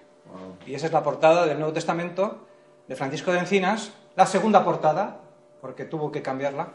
Y 0.65 0.73
esa 0.73 0.87
es 0.87 0.93
la 0.93 1.03
portada 1.03 1.45
del 1.45 1.57
Nuevo 1.57 1.73
Testamento 1.73 2.47
de 2.87 2.95
Francisco 2.95 3.31
de 3.31 3.39
Encinas, 3.39 3.93
la 4.15 4.25
segunda 4.25 4.63
portada, 4.63 5.19
porque 5.61 5.85
tuvo 5.85 6.11
que 6.11 6.21
cambiarla, 6.21 6.73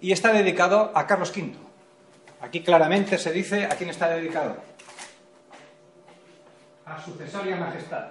y 0.00 0.12
está 0.12 0.32
dedicado 0.32 0.90
a 0.94 1.06
Carlos 1.06 1.32
V. 1.36 1.54
Aquí 2.40 2.62
claramente 2.62 3.18
se 3.18 3.32
dice 3.32 3.64
a 3.66 3.70
quién 3.70 3.90
está 3.90 4.08
dedicado. 4.08 4.56
A 6.84 7.00
su 7.00 7.14
cesárea 7.14 7.56
majestad, 7.56 8.08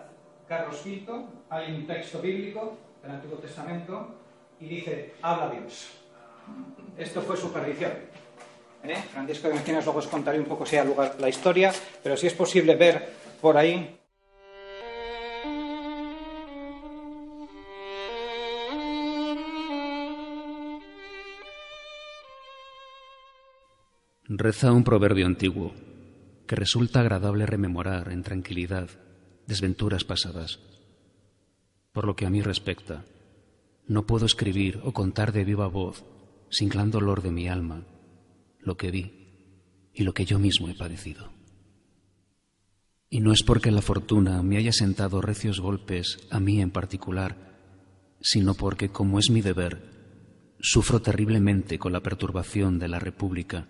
Carlos 0.47 0.81
V, 0.85 1.25
hay 1.50 1.75
un 1.75 1.88
texto 1.88 2.19
bíblico 2.19 2.77
del 3.01 3.11
Antiguo 3.11 3.38
Testamento 3.38 4.15
y 4.62 4.65
dice, 4.68 5.15
habla 5.22 5.50
Dios. 5.50 5.89
Esto 6.98 7.22
fue 7.22 7.36
su 7.36 7.51
perdición. 7.51 7.91
¿Eh? 8.84 8.96
Francisco 9.12 9.48
de 9.48 9.56
Encinas 9.56 9.86
luego 9.86 10.00
os 10.00 10.08
contaré 10.08 10.39
un 10.39 10.46
poco 10.46 10.65
si 10.65 10.77
hay 10.77 10.88
lugar 10.88 11.15
la 11.20 11.30
historia, 11.30 11.72
pero 12.01 12.18
si 12.18 12.27
es 12.27 12.34
posible 12.34 12.75
ver 12.75 13.10
por 13.39 13.58
ahí 13.58 13.98
Reza 24.34 24.72
un 24.72 24.86
proverbio 24.86 25.25
antiguo 25.25 25.74
que 26.48 26.56
resulta 26.56 27.01
agradable 27.01 27.46
rememorar 27.46 28.12
en 28.13 28.24
tranquilidad 28.24 28.89
desventuras 29.46 30.06
pasadas. 30.06 30.60
Por 31.91 32.06
lo 32.06 32.15
que 32.15 32.25
a 32.25 32.30
mí 32.30 32.41
respecta, 32.41 33.03
no 33.88 34.05
puedo 34.05 34.25
escribir 34.25 34.79
o 34.83 34.93
contar 34.93 35.31
de 35.31 35.43
viva 35.43 35.67
voz, 35.67 36.03
sin 36.50 36.69
gran 36.69 36.91
dolor 36.91 37.21
de 37.21 37.31
mi 37.31 37.47
alma, 37.47 37.85
lo 38.59 38.77
que 38.77 38.91
vi 38.91 39.11
y 39.93 40.03
lo 40.03 40.13
que 40.13 40.25
yo 40.25 40.39
mismo 40.39 40.69
he 40.69 40.75
padecido. 40.75 41.31
Y 43.09 43.19
no 43.19 43.33
es 43.33 43.43
porque 43.43 43.71
la 43.71 43.81
fortuna 43.81 44.41
me 44.41 44.57
haya 44.57 44.71
sentado 44.71 45.21
recios 45.21 45.59
golpes 45.59 46.19
a 46.29 46.39
mí 46.39 46.61
en 46.61 46.71
particular, 46.71 47.51
sino 48.21 48.53
porque, 48.53 48.89
como 48.89 49.19
es 49.19 49.29
mi 49.29 49.41
deber, 49.41 50.55
sufro 50.59 51.01
terriblemente 51.01 51.77
con 51.77 51.91
la 51.91 52.01
perturbación 52.01 52.79
de 52.79 52.88
la 52.88 53.00
República 53.00 53.67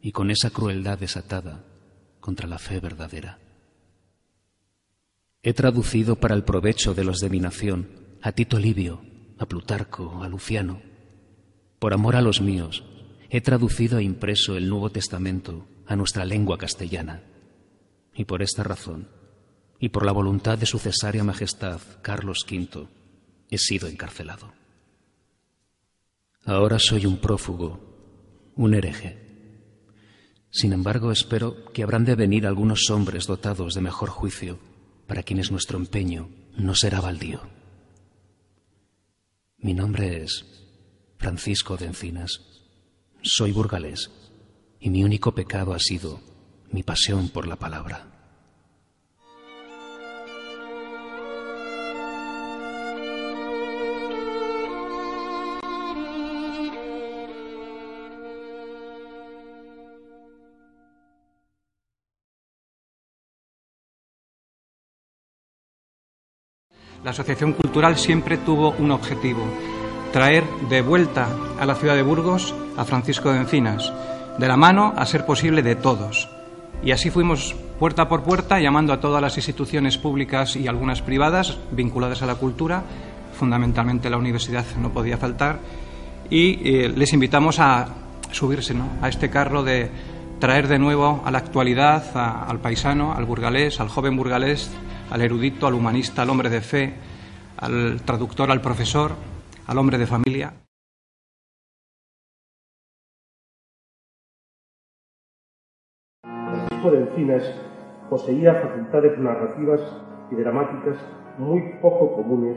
y 0.00 0.12
con 0.12 0.30
esa 0.30 0.50
crueldad 0.50 0.98
desatada 0.98 1.64
contra 2.20 2.46
la 2.46 2.58
fe 2.58 2.78
verdadera. 2.78 3.40
He 5.42 5.52
traducido 5.52 6.16
para 6.16 6.34
el 6.34 6.44
provecho 6.44 6.94
de 6.94 7.04
los 7.04 7.18
de 7.18 7.30
mi 7.30 7.40
nación 7.40 7.88
a 8.22 8.32
Tito 8.32 8.58
Livio, 8.58 9.00
a 9.38 9.46
Plutarco, 9.46 10.22
a 10.22 10.28
Luciano. 10.28 10.80
Por 11.78 11.92
amor 11.92 12.16
a 12.16 12.22
los 12.22 12.40
míos, 12.40 12.84
he 13.30 13.40
traducido 13.40 13.98
e 13.98 14.02
impreso 14.02 14.56
el 14.56 14.68
Nuevo 14.68 14.90
Testamento 14.90 15.66
a 15.86 15.96
nuestra 15.96 16.24
lengua 16.24 16.58
castellana. 16.58 17.22
Y 18.14 18.24
por 18.24 18.42
esta 18.42 18.62
razón, 18.62 19.08
y 19.78 19.90
por 19.90 20.04
la 20.04 20.12
voluntad 20.12 20.58
de 20.58 20.66
su 20.66 20.78
cesárea 20.78 21.24
majestad 21.24 21.80
Carlos 22.02 22.46
V, 22.50 22.88
he 23.50 23.58
sido 23.58 23.88
encarcelado. 23.88 24.52
Ahora 26.44 26.78
soy 26.78 27.06
un 27.06 27.18
prófugo, 27.18 28.52
un 28.56 28.74
hereje 28.74 29.26
sin 30.56 30.72
embargo, 30.72 31.12
espero 31.12 31.66
que 31.74 31.82
habrán 31.82 32.06
de 32.06 32.14
venir 32.14 32.46
algunos 32.46 32.88
hombres 32.88 33.26
dotados 33.26 33.74
de 33.74 33.82
mejor 33.82 34.08
juicio, 34.08 34.58
para 35.06 35.22
quienes 35.22 35.50
nuestro 35.50 35.76
empeño 35.76 36.30
no 36.56 36.74
será 36.74 37.02
baldío. 37.02 37.42
Mi 39.58 39.72
nombre 39.72 40.22
es 40.22 40.44
Francisco 41.18 41.78
de 41.78 41.86
Encinas. 41.86 42.40
Soy 43.22 43.52
burgalés 43.52 44.10
y 44.80 44.90
mi 44.90 45.02
único 45.02 45.34
pecado 45.34 45.72
ha 45.72 45.78
sido 45.78 46.20
mi 46.70 46.82
pasión 46.82 47.30
por 47.30 47.46
la 47.46 47.56
palabra. 47.56 48.15
La 67.06 67.12
Asociación 67.12 67.52
Cultural 67.52 67.96
siempre 67.96 68.36
tuvo 68.36 68.72
un 68.80 68.90
objetivo, 68.90 69.44
traer 70.12 70.42
de 70.68 70.82
vuelta 70.82 71.28
a 71.56 71.64
la 71.64 71.76
ciudad 71.76 71.94
de 71.94 72.02
Burgos 72.02 72.52
a 72.76 72.84
Francisco 72.84 73.30
de 73.30 73.38
Encinas, 73.38 73.92
de 74.38 74.48
la 74.48 74.56
mano, 74.56 74.92
a 74.96 75.06
ser 75.06 75.24
posible, 75.24 75.62
de 75.62 75.76
todos. 75.76 76.28
Y 76.82 76.90
así 76.90 77.10
fuimos 77.10 77.54
puerta 77.78 78.08
por 78.08 78.24
puerta 78.24 78.58
llamando 78.58 78.92
a 78.92 78.98
todas 78.98 79.22
las 79.22 79.36
instituciones 79.36 79.98
públicas 79.98 80.56
y 80.56 80.66
algunas 80.66 81.00
privadas 81.00 81.58
vinculadas 81.70 82.22
a 82.22 82.26
la 82.26 82.34
cultura, 82.34 82.82
fundamentalmente 83.38 84.10
la 84.10 84.18
universidad 84.18 84.64
no 84.76 84.90
podía 84.90 85.16
faltar, 85.16 85.60
y 86.28 86.58
eh, 86.68 86.88
les 86.88 87.12
invitamos 87.12 87.60
a 87.60 87.86
subirse 88.32 88.74
a 89.00 89.08
este 89.08 89.30
carro 89.30 89.62
de 89.62 89.92
traer 90.40 90.66
de 90.66 90.80
nuevo 90.80 91.22
a 91.24 91.30
la 91.30 91.38
actualidad 91.38 92.02
al 92.16 92.58
paisano, 92.58 93.12
al 93.12 93.26
burgalés, 93.26 93.78
al 93.78 93.90
joven 93.90 94.16
burgalés, 94.16 94.72
al 95.10 95.22
erudito, 95.22 95.66
al 95.66 95.74
humanista, 95.74 96.22
al 96.22 96.30
hombre 96.30 96.50
de 96.50 96.60
fe, 96.60 96.94
al 97.58 98.02
traductor, 98.02 98.50
al 98.50 98.60
profesor, 98.60 99.12
al 99.66 99.78
hombre 99.78 99.98
de 99.98 100.06
familia. 100.06 100.52
Francisco 106.22 106.90
de 106.90 107.00
Encinas 107.00 107.42
poseía 108.10 108.54
facultades 108.54 109.18
narrativas 109.18 109.80
y 110.30 110.36
dramáticas 110.36 110.96
muy 111.38 111.60
poco 111.80 112.14
comunes 112.14 112.56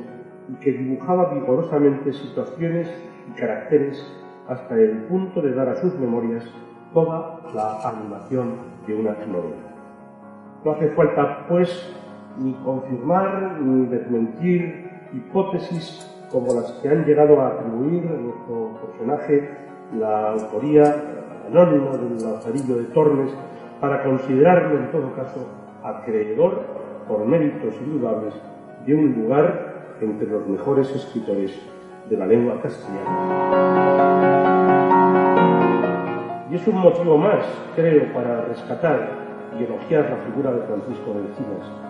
y 0.49 0.55
que 0.63 0.71
dibujaba 0.71 1.33
vigorosamente 1.33 2.13
situaciones 2.13 2.87
y 3.27 3.39
caracteres 3.39 4.03
hasta 4.47 4.75
el 4.75 5.03
punto 5.03 5.41
de 5.41 5.53
dar 5.53 5.69
a 5.69 5.75
sus 5.81 5.93
memorias 5.95 6.43
toda 6.93 7.41
la 7.53 7.87
animación 7.87 8.55
de 8.87 8.95
una 8.95 9.13
novela. 9.25 9.69
No 10.65 10.71
hace 10.71 10.89
falta, 10.89 11.45
pues, 11.47 11.69
ni 12.39 12.53
confirmar 12.63 13.59
ni 13.61 13.87
desmentir 13.87 14.89
hipótesis 15.13 16.05
como 16.31 16.53
las 16.53 16.71
que 16.73 16.89
han 16.89 17.05
llegado 17.05 17.41
a 17.41 17.47
atribuir 17.47 18.07
a 18.07 18.21
nuestro 18.21 18.79
personaje 18.85 19.49
la 19.97 20.31
autoría 20.31 20.95
anónima 21.47 21.97
del 21.97 22.23
Lazarillo 22.23 22.75
de 22.75 22.83
Tormes 22.85 23.31
para 23.81 24.03
considerarlo 24.03 24.77
en 24.77 24.91
todo 24.91 25.13
caso 25.15 25.47
acreedor 25.83 26.61
por 27.07 27.25
méritos 27.25 27.73
indudables 27.81 28.33
de 28.85 28.93
un 28.93 29.13
lugar 29.13 29.95
entre 30.01 30.27
los 30.27 30.47
mejores 30.47 30.89
escritores 30.95 31.59
de 32.09 32.17
la 32.17 32.25
lengua 32.25 32.61
castellana. 32.61 33.39
Y 36.51 36.55
es 36.55 36.67
un 36.67 36.75
motivo 36.77 37.17
más, 37.17 37.45
creo, 37.75 38.11
para 38.13 38.41
rescatar 38.41 39.09
y 39.59 39.63
elogiar 39.63 40.09
la 40.09 40.17
figura 40.17 40.51
de 40.51 40.61
Francisco 40.61 41.13
de 41.13 41.19
Encinas, 41.19 41.88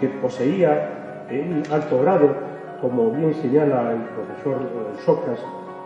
que 0.00 0.08
poseía 0.08 1.26
en 1.28 1.62
alto 1.70 2.00
grado, 2.00 2.30
como 2.80 3.10
bien 3.10 3.34
señala 3.34 3.92
el 3.92 4.00
profesor 4.14 4.56
Socas, 5.04 5.38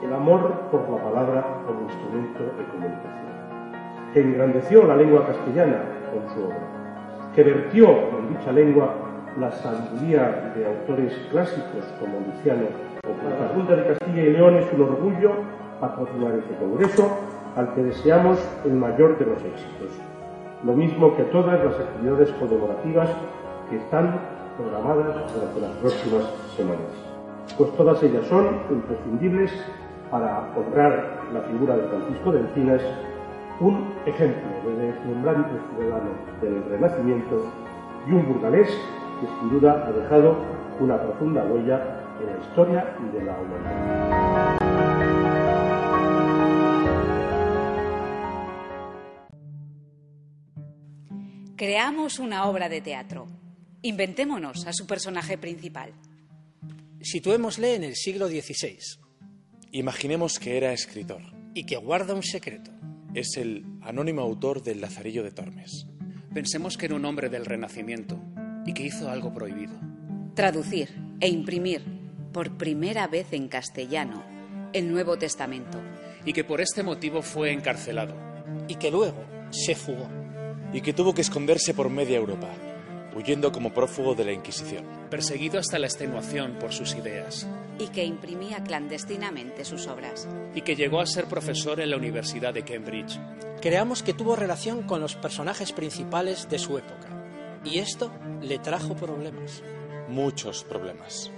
el 0.03 0.13
amor 0.13 0.69
por 0.71 0.89
la 0.89 1.03
palabra 1.03 1.45
como 1.67 1.83
instrumento 1.83 2.45
de 2.45 2.65
comunicación, 2.71 4.13
que 4.13 4.21
engrandeció 4.21 4.87
la 4.87 4.97
lengua 4.97 5.27
castellana 5.27 5.83
con 6.13 6.35
su 6.35 6.45
obra, 6.45 6.59
que 7.35 7.43
vertió 7.43 7.89
en 7.91 8.29
dicha 8.29 8.53
lengua 8.53 8.95
la 9.39 9.51
sabiduría 9.51 10.53
de 10.55 10.67
autores 10.67 11.13
clásicos 11.31 11.85
como 11.99 12.21
Luciano 12.21 12.67
o 13.05 13.41
La 13.41 13.49
Junta 13.49 13.77
de 13.77 13.87
Castilla 13.95 14.23
y 14.23 14.31
León 14.31 14.57
es 14.57 14.73
un 14.73 14.83
orgullo 14.83 15.33
patrocinar 15.81 16.35
este 16.35 16.55
congreso 16.55 17.19
al 17.57 17.75
que 17.75 17.83
deseamos 17.83 18.39
el 18.65 18.75
mayor 18.75 19.19
de 19.19 19.27
los 19.27 19.39
éxitos, 19.39 19.91
lo 20.63 20.73
mismo 20.73 21.17
que 21.17 21.25
todas 21.25 21.63
las 21.65 21.75
actividades 21.75 22.31
conmemorativas 22.33 23.11
que 23.69 23.77
están 23.77 24.19
programadas 24.57 25.33
durante 25.33 25.61
las 25.61 25.71
próximas 25.79 26.25
semanas, 26.57 26.93
pues 27.57 27.77
todas 27.77 28.03
ellas 28.03 28.27
son 28.27 28.61
imprescindibles 28.71 29.53
para 30.11 30.49
honrar 30.57 31.23
la 31.33 31.41
figura 31.43 31.77
de 31.77 31.89
Francisco 31.89 32.33
de 32.33 32.41
Encinas, 32.41 32.83
un 33.61 33.93
ejemplo 34.07 34.71
de 34.71 34.93
deslumbrante 34.93 35.51
ciudadano 35.75 36.11
del 36.41 36.65
Renacimiento 36.71 37.51
y 38.07 38.13
un 38.13 38.27
burgalés 38.33 38.69
que 39.21 39.27
sin 39.27 39.51
duda 39.51 39.85
ha 39.87 39.93
dejado 39.93 40.37
una 40.81 41.01
profunda 41.01 41.45
huella 41.45 41.81
en 42.21 42.27
la 42.27 42.39
historia 42.45 42.97
de 43.13 43.25
la 43.25 43.39
humanidad. 43.41 44.65
Creamos 51.57 52.19
una 52.19 52.47
obra 52.47 52.69
de 52.69 52.81
teatro 52.81 53.27
Inventémonos 53.85 54.67
a 54.67 54.73
su 54.73 54.87
personaje 54.87 55.37
principal. 55.37 55.93
Situémosle 57.03 57.75
en 57.75 57.85
el 57.85 57.97
siglo 57.97 58.29
XVI. 58.29 58.79
Imaginemos 59.73 60.39
que 60.39 60.57
era 60.57 60.73
escritor. 60.73 61.21
Y 61.53 61.67
que 61.67 61.77
guarda 61.77 62.15
un 62.15 62.23
secreto. 62.23 62.71
Es 63.13 63.37
el 63.37 63.67
anónimo 63.83 64.23
autor 64.23 64.63
del 64.63 64.81
Lazarillo 64.81 65.23
de 65.23 65.33
Tormes. 65.33 65.87
Pensemos 66.33 66.79
que 66.79 66.87
era 66.87 66.95
un 66.95 67.05
hombre 67.05 67.29
del 67.29 67.45
Renacimiento 67.45 68.19
y 68.65 68.73
que 68.73 68.85
hizo 68.85 69.11
algo 69.11 69.35
prohibido. 69.35 69.79
Traducir 70.35 70.89
e 71.21 71.29
imprimir 71.29 71.83
por 72.33 72.57
primera 72.57 73.07
vez 73.07 73.35
en 73.35 73.49
castellano 73.49 74.25
el 74.73 74.91
Nuevo 74.91 75.19
Testamento. 75.19 75.79
Y 76.25 76.33
que 76.33 76.43
por 76.43 76.63
este 76.63 76.83
motivo 76.83 77.21
fue 77.21 77.53
encarcelado. 77.53 78.17
Y 78.67 78.77
que 78.77 78.91
luego 78.91 79.23
se 79.51 79.75
fugó. 79.75 80.09
Y 80.73 80.81
que 80.81 80.95
tuvo 80.95 81.13
que 81.13 81.21
esconderse 81.21 81.75
por 81.75 81.91
media 81.91 82.17
Europa, 82.17 82.51
huyendo 83.15 83.53
como 83.53 83.73
prófugo 83.73 84.15
de 84.15 84.25
la 84.25 84.33
Inquisición. 84.33 84.85
Perseguido 85.11 85.59
hasta 85.59 85.79
la 85.79 85.87
extenuación 85.87 86.59
por 86.59 86.73
sus 86.73 86.95
ideas. 86.95 87.47
Y 87.79 87.89
que 87.89 88.05
imprimía 88.05 88.63
clandestinamente 88.63 89.65
sus 89.65 89.87
obras. 89.87 90.29
Y 90.55 90.63
que 90.63 90.77
llegó 90.77 91.01
a 91.01 91.07
ser 91.07 91.27
profesor 91.27 91.81
en 91.81 91.91
la 91.91 91.97
Universidad 91.97 92.53
de 92.53 92.65
Cambridge. 92.65 93.19
Creamos 93.61 94.03
que 94.03 94.15
tuvo 94.15 94.37
relación 94.37 94.83
con 94.83 95.01
los 95.01 95.15
personajes 95.17 95.73
principales 95.73 96.49
de 96.49 96.59
su 96.59 96.77
época. 96.77 97.09
Y 97.65 97.79
esto 97.79 98.13
le 98.43 98.59
trajo 98.59 98.95
problemas. 98.95 99.63
Muchos 100.09 100.65
problemas. 100.65 101.31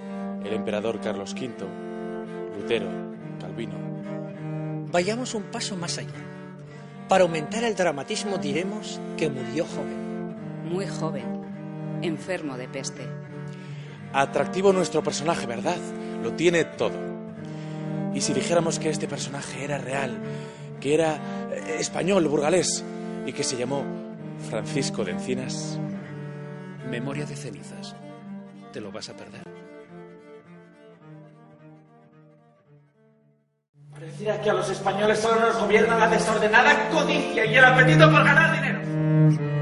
El 0.44 0.52
emperador 0.52 1.00
Carlos 1.00 1.34
V, 1.34 1.50
Lutero, 2.56 2.88
Calvino. 3.40 3.76
Vayamos 4.90 5.34
un 5.34 5.44
paso 5.44 5.76
más 5.76 5.98
allá. 5.98 6.26
Para 7.08 7.22
aumentar 7.24 7.62
el 7.62 7.76
dramatismo 7.76 8.38
diremos 8.38 9.00
que 9.16 9.30
murió 9.30 9.64
joven. 9.64 10.64
Muy 10.64 10.86
joven. 10.88 11.45
Enfermo 12.02 12.56
de 12.56 12.68
peste. 12.68 13.06
Atractivo 14.12 14.72
nuestro 14.72 15.02
personaje, 15.02 15.46
¿verdad? 15.46 15.76
Lo 16.22 16.32
tiene 16.32 16.64
todo. 16.64 16.98
Y 18.14 18.20
si 18.20 18.32
dijéramos 18.32 18.78
que 18.78 18.90
este 18.90 19.08
personaje 19.08 19.64
era 19.64 19.78
real, 19.78 20.18
que 20.80 20.94
era 20.94 21.16
eh, 21.52 21.76
español, 21.78 22.26
burgalés, 22.28 22.84
y 23.26 23.32
que 23.32 23.42
se 23.42 23.56
llamó 23.56 23.84
Francisco 24.48 25.04
de 25.04 25.12
Encinas. 25.12 25.78
Memoria 26.88 27.26
de 27.26 27.36
cenizas. 27.36 27.94
¿Te 28.72 28.80
lo 28.80 28.92
vas 28.92 29.08
a 29.08 29.16
perder? 29.16 29.42
Pareciera 33.90 34.40
que 34.40 34.50
a 34.50 34.52
los 34.52 34.70
españoles 34.70 35.18
solo 35.18 35.40
nos 35.40 35.58
gobierna 35.58 35.98
la 35.98 36.08
desordenada 36.08 36.88
codicia 36.90 37.44
y 37.46 37.56
el 37.56 37.64
apetito 37.64 38.10
por 38.10 38.24
ganar 38.24 38.54
dinero. 38.54 39.55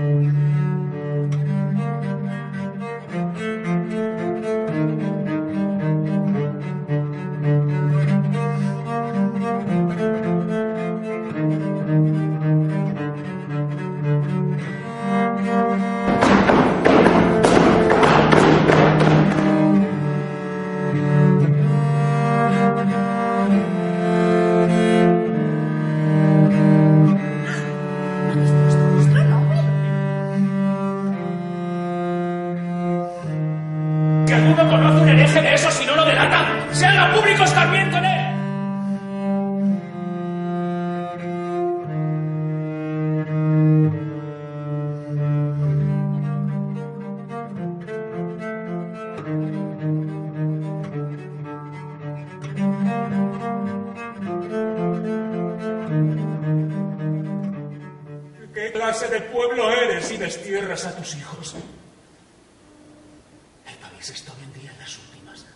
A 60.82 60.96
tus 60.96 61.14
hijos? 61.14 61.54
El 63.68 63.76
país 63.76 64.10
está 64.10 64.32
hoy 64.32 64.42
en 64.42 64.68
en 64.68 64.78
las 64.78 64.98
últimas. 64.98 65.46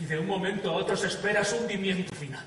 Y 0.00 0.04
de 0.06 0.18
un 0.18 0.26
momento 0.26 0.70
a 0.70 0.76
otro 0.76 0.96
se 0.96 1.08
espera 1.08 1.44
su 1.44 1.56
hundimiento 1.56 2.14
final. 2.14 2.44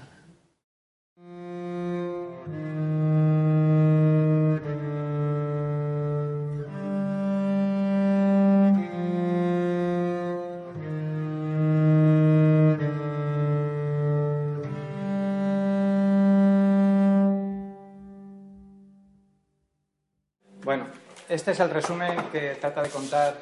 Este 21.36 21.52
es 21.52 21.60
el 21.60 21.70
resumen 21.70 22.18
que 22.32 22.56
trata 22.56 22.82
de 22.82 22.90
contar 22.90 23.36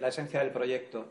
la 0.00 0.08
esencia 0.08 0.40
del 0.40 0.50
proyecto. 0.50 1.04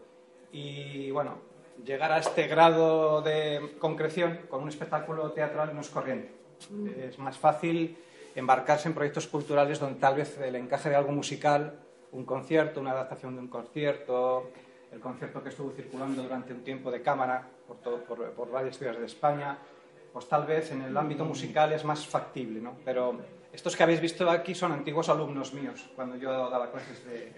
Y 0.52 1.12
bueno, 1.12 1.38
llegar 1.86 2.12
a 2.12 2.18
este 2.20 2.48
grado 2.48 3.22
de 3.22 3.76
concreción 3.80 4.40
con 4.50 4.64
un 4.64 4.70
espectáculo 4.70 5.32
teatral 5.32 5.74
no 5.74 5.82
es 5.82 5.90
corriente. 5.90 6.32
Es 7.00 7.20
más 7.20 7.38
fácil 7.38 7.98
embarcarse 8.36 8.88
en 8.88 8.94
proyectos 8.96 9.28
culturales 9.28 9.80
donde 9.80 10.00
tal 10.00 10.16
vez 10.16 10.38
el 10.40 10.56
encaje 10.56 10.90
de 10.90 10.96
algo 10.96 11.12
musical, 11.12 11.80
un 12.12 12.26
concierto, 12.26 12.80
una 12.82 12.92
adaptación 12.92 13.36
de 13.36 13.42
un 13.42 13.48
concierto, 13.48 14.52
el 14.92 15.00
concierto 15.00 15.44
que 15.44 15.50
estuvo 15.50 15.72
circulando 15.72 16.24
durante 16.24 16.54
un 16.54 16.64
tiempo 16.64 16.90
de 16.92 17.02
cámara 17.02 17.48
por, 17.68 17.78
todo- 17.78 18.04
por, 18.04 18.32
por 18.32 18.50
varias 18.50 18.78
ciudades 18.78 19.00
de 19.00 19.06
España, 19.06 19.58
pues 20.14 20.28
tal 20.28 20.46
vez 20.46 20.72
en 20.72 20.82
el 20.82 20.96
ámbito 20.98 21.26
musical 21.26 21.74
es 21.74 21.84
más 21.84 22.08
factible, 22.08 22.60
¿no? 22.62 22.78
Pero 22.86 23.20
estos 23.54 23.76
que 23.76 23.84
habéis 23.84 24.02
visto 24.02 24.30
aquí 24.30 24.54
son 24.54 24.72
antiguos 24.72 25.10
alumnos 25.10 25.54
míos, 25.54 25.90
cuando 25.96 26.16
yo 26.16 26.50
daba 26.50 26.72
clases 26.72 27.06
de 27.06 27.32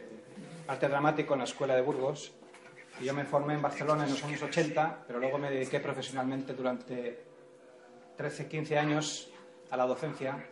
arte 0.67 0.87
dramático 0.87 1.33
en 1.33 1.39
la 1.39 1.45
Escuela 1.45 1.75
de 1.75 1.81
Burgos. 1.81 2.33
Y 3.01 3.05
yo 3.05 3.13
me 3.13 3.23
formé 3.23 3.53
en 3.53 3.61
Barcelona 3.61 4.03
en 4.03 4.11
los 4.11 4.23
años 4.23 4.41
80, 4.41 5.05
pero 5.07 5.19
luego 5.19 5.37
me 5.37 5.49
dediqué 5.49 5.79
profesionalmente 5.79 6.53
durante 6.53 7.23
13, 8.17 8.47
15 8.47 8.77
años 8.77 9.29
a 9.71 9.77
la 9.77 9.85
docencia. 9.85 10.45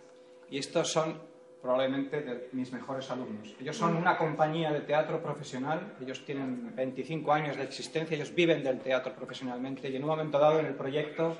Y 0.49 0.57
estos 0.57 0.89
son 0.89 1.19
probablemente 1.61 2.21
de 2.21 2.49
mis 2.53 2.71
mejores 2.71 3.11
alumnos. 3.11 3.53
Ellos 3.59 3.75
son 3.75 3.97
una 3.97 4.17
compañía 4.17 4.71
de 4.71 4.81
teatro 4.81 5.21
profesional, 5.21 5.95
ellos 6.01 6.23
tienen 6.25 6.73
25 6.75 7.33
años 7.33 7.57
de 7.57 7.63
existencia, 7.63 8.15
ellos 8.15 8.33
viven 8.33 8.63
del 8.63 8.79
teatro 8.79 9.13
profesionalmente 9.13 9.89
y 9.89 9.95
en 9.95 10.03
un 10.03 10.09
momento 10.09 10.39
dado 10.39 10.59
en 10.59 10.67
el 10.67 10.75
proyecto 10.75 11.37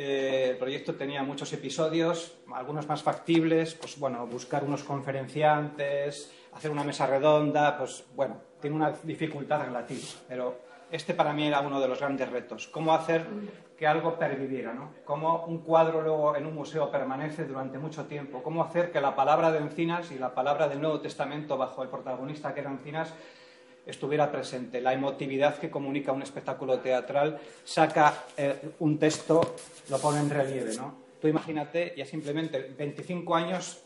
eh, 0.00 0.50
el 0.50 0.58
proyecto 0.58 0.94
tenía 0.94 1.24
muchos 1.24 1.52
episodios, 1.52 2.38
algunos 2.54 2.86
más 2.86 3.02
factibles, 3.02 3.74
pues 3.74 3.98
bueno, 3.98 4.24
buscar 4.28 4.62
unos 4.62 4.84
conferenciantes, 4.84 6.32
hacer 6.52 6.70
una 6.70 6.84
mesa 6.84 7.08
redonda, 7.08 7.76
pues 7.76 8.04
bueno, 8.14 8.36
tiene 8.60 8.76
una 8.76 8.92
dificultad 9.02 9.64
relativa, 9.64 10.06
pero 10.28 10.60
este 10.92 11.14
para 11.14 11.32
mí 11.32 11.48
era 11.48 11.62
uno 11.62 11.80
de 11.80 11.88
los 11.88 11.98
grandes 11.98 12.30
retos, 12.30 12.68
cómo 12.68 12.94
hacer 12.94 13.26
que 13.76 13.88
algo 13.88 14.16
perviviera, 14.16 14.72
¿no? 14.72 14.94
Cómo 15.04 15.46
un 15.46 15.58
cuadro 15.62 16.00
luego 16.00 16.36
en 16.36 16.46
un 16.46 16.54
museo 16.54 16.92
permanece 16.92 17.44
durante 17.44 17.78
mucho 17.78 18.06
tiempo, 18.06 18.40
cómo 18.40 18.62
hacer 18.62 18.92
que 18.92 19.00
la 19.00 19.16
palabra 19.16 19.50
de 19.50 19.58
Encinas 19.58 20.12
y 20.12 20.18
la 20.20 20.32
palabra 20.32 20.68
del 20.68 20.80
Nuevo 20.80 21.00
Testamento 21.00 21.58
bajo 21.58 21.82
el 21.82 21.88
protagonista 21.88 22.54
que 22.54 22.60
era 22.60 22.70
Encinas 22.70 23.12
estuviera 23.88 24.30
presente. 24.30 24.80
La 24.80 24.92
emotividad 24.92 25.58
que 25.58 25.70
comunica 25.70 26.12
un 26.12 26.22
espectáculo 26.22 26.78
teatral 26.78 27.40
saca 27.64 28.26
eh, 28.36 28.70
un 28.80 28.98
texto, 28.98 29.56
lo 29.88 29.98
pone 29.98 30.20
en 30.20 30.30
relieve, 30.30 30.74
¿no? 30.76 31.08
Tú 31.20 31.26
imagínate 31.26 31.94
ya 31.96 32.04
simplemente 32.04 32.74
25 32.76 33.34
años 33.34 33.82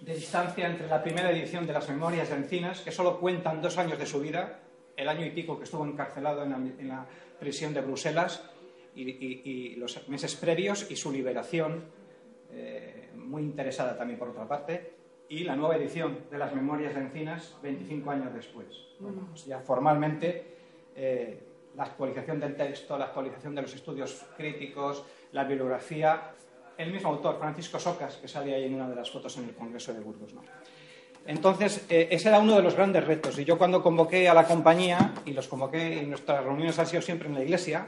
de 0.00 0.14
distancia 0.14 0.66
entre 0.66 0.88
la 0.88 1.02
primera 1.02 1.30
edición 1.30 1.66
de 1.66 1.74
las 1.74 1.88
Memorias 1.88 2.30
de 2.30 2.36
Encinas, 2.36 2.80
que 2.80 2.90
solo 2.90 3.20
cuentan 3.20 3.60
dos 3.60 3.76
años 3.78 3.98
de 3.98 4.06
su 4.06 4.20
vida, 4.20 4.58
el 4.96 5.08
año 5.08 5.24
y 5.26 5.30
pico 5.30 5.58
que 5.58 5.64
estuvo 5.64 5.84
encarcelado 5.84 6.42
en 6.42 6.88
la, 6.88 7.06
prisión 7.38 7.72
de 7.72 7.80
Bruselas 7.80 8.42
y 8.94 9.74
los 9.76 10.06
meses 10.08 10.34
previos 10.34 10.90
y 10.90 10.96
su 10.96 11.10
liberación, 11.10 11.84
eh, 12.52 13.10
muy 13.14 13.42
interesada 13.42 13.96
también 13.96 14.18
por 14.18 14.28
otra 14.28 14.46
parte, 14.46 14.99
y 15.30 15.44
la 15.44 15.54
nueva 15.54 15.76
edición 15.76 16.18
de 16.28 16.36
las 16.36 16.52
Memorias 16.54 16.92
de 16.92 17.02
Encinas 17.02 17.56
25 17.62 18.10
años 18.10 18.34
después. 18.34 18.66
Bueno, 18.98 19.28
pues 19.30 19.46
ya 19.46 19.60
formalmente 19.60 20.56
eh, 20.96 21.40
la 21.76 21.84
actualización 21.84 22.40
del 22.40 22.56
texto, 22.56 22.98
la 22.98 23.06
actualización 23.06 23.54
de 23.54 23.62
los 23.62 23.72
estudios 23.72 24.26
críticos, 24.36 25.04
la 25.30 25.44
bibliografía, 25.44 26.32
el 26.76 26.92
mismo 26.92 27.10
autor, 27.10 27.38
Francisco 27.38 27.78
Socas, 27.78 28.16
que 28.16 28.26
sale 28.26 28.52
ahí 28.52 28.64
en 28.64 28.74
una 28.74 28.88
de 28.88 28.96
las 28.96 29.08
fotos 29.08 29.36
en 29.38 29.44
el 29.44 29.54
Congreso 29.54 29.94
de 29.94 30.00
Burgos. 30.00 30.34
¿no? 30.34 30.42
Entonces, 31.24 31.86
eh, 31.88 32.08
ese 32.10 32.28
era 32.28 32.40
uno 32.40 32.56
de 32.56 32.62
los 32.62 32.74
grandes 32.74 33.04
retos. 33.06 33.38
Y 33.38 33.44
yo 33.44 33.56
cuando 33.56 33.84
convoqué 33.84 34.28
a 34.28 34.34
la 34.34 34.48
compañía, 34.48 35.14
y 35.24 35.32
los 35.32 35.46
convoqué, 35.46 36.02
y 36.02 36.06
nuestras 36.06 36.42
reuniones 36.42 36.76
han 36.80 36.88
sido 36.88 37.02
siempre 37.02 37.28
en 37.28 37.34
la 37.34 37.44
iglesia 37.44 37.86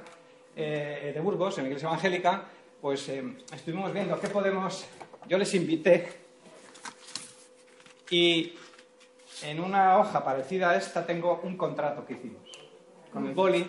eh, 0.54 1.10
de 1.12 1.20
Burgos, 1.20 1.58
en 1.58 1.64
la 1.64 1.70
iglesia 1.70 1.88
evangélica, 1.88 2.44
pues 2.80 3.08
eh, 3.08 3.24
estuvimos 3.52 3.92
viendo 3.92 4.20
qué 4.20 4.28
podemos... 4.28 4.86
Yo 5.28 5.38
les 5.38 5.52
invité 5.54 6.21
Y 8.12 8.52
en 9.42 9.58
una 9.58 9.96
hoja 9.98 10.22
parecida 10.22 10.68
a 10.70 10.76
esta 10.76 11.06
tengo 11.06 11.40
un 11.44 11.56
contrato 11.56 12.04
que 12.04 12.12
hicimos 12.12 12.42
con 13.10 13.26
el 13.26 13.34
boli. 13.34 13.66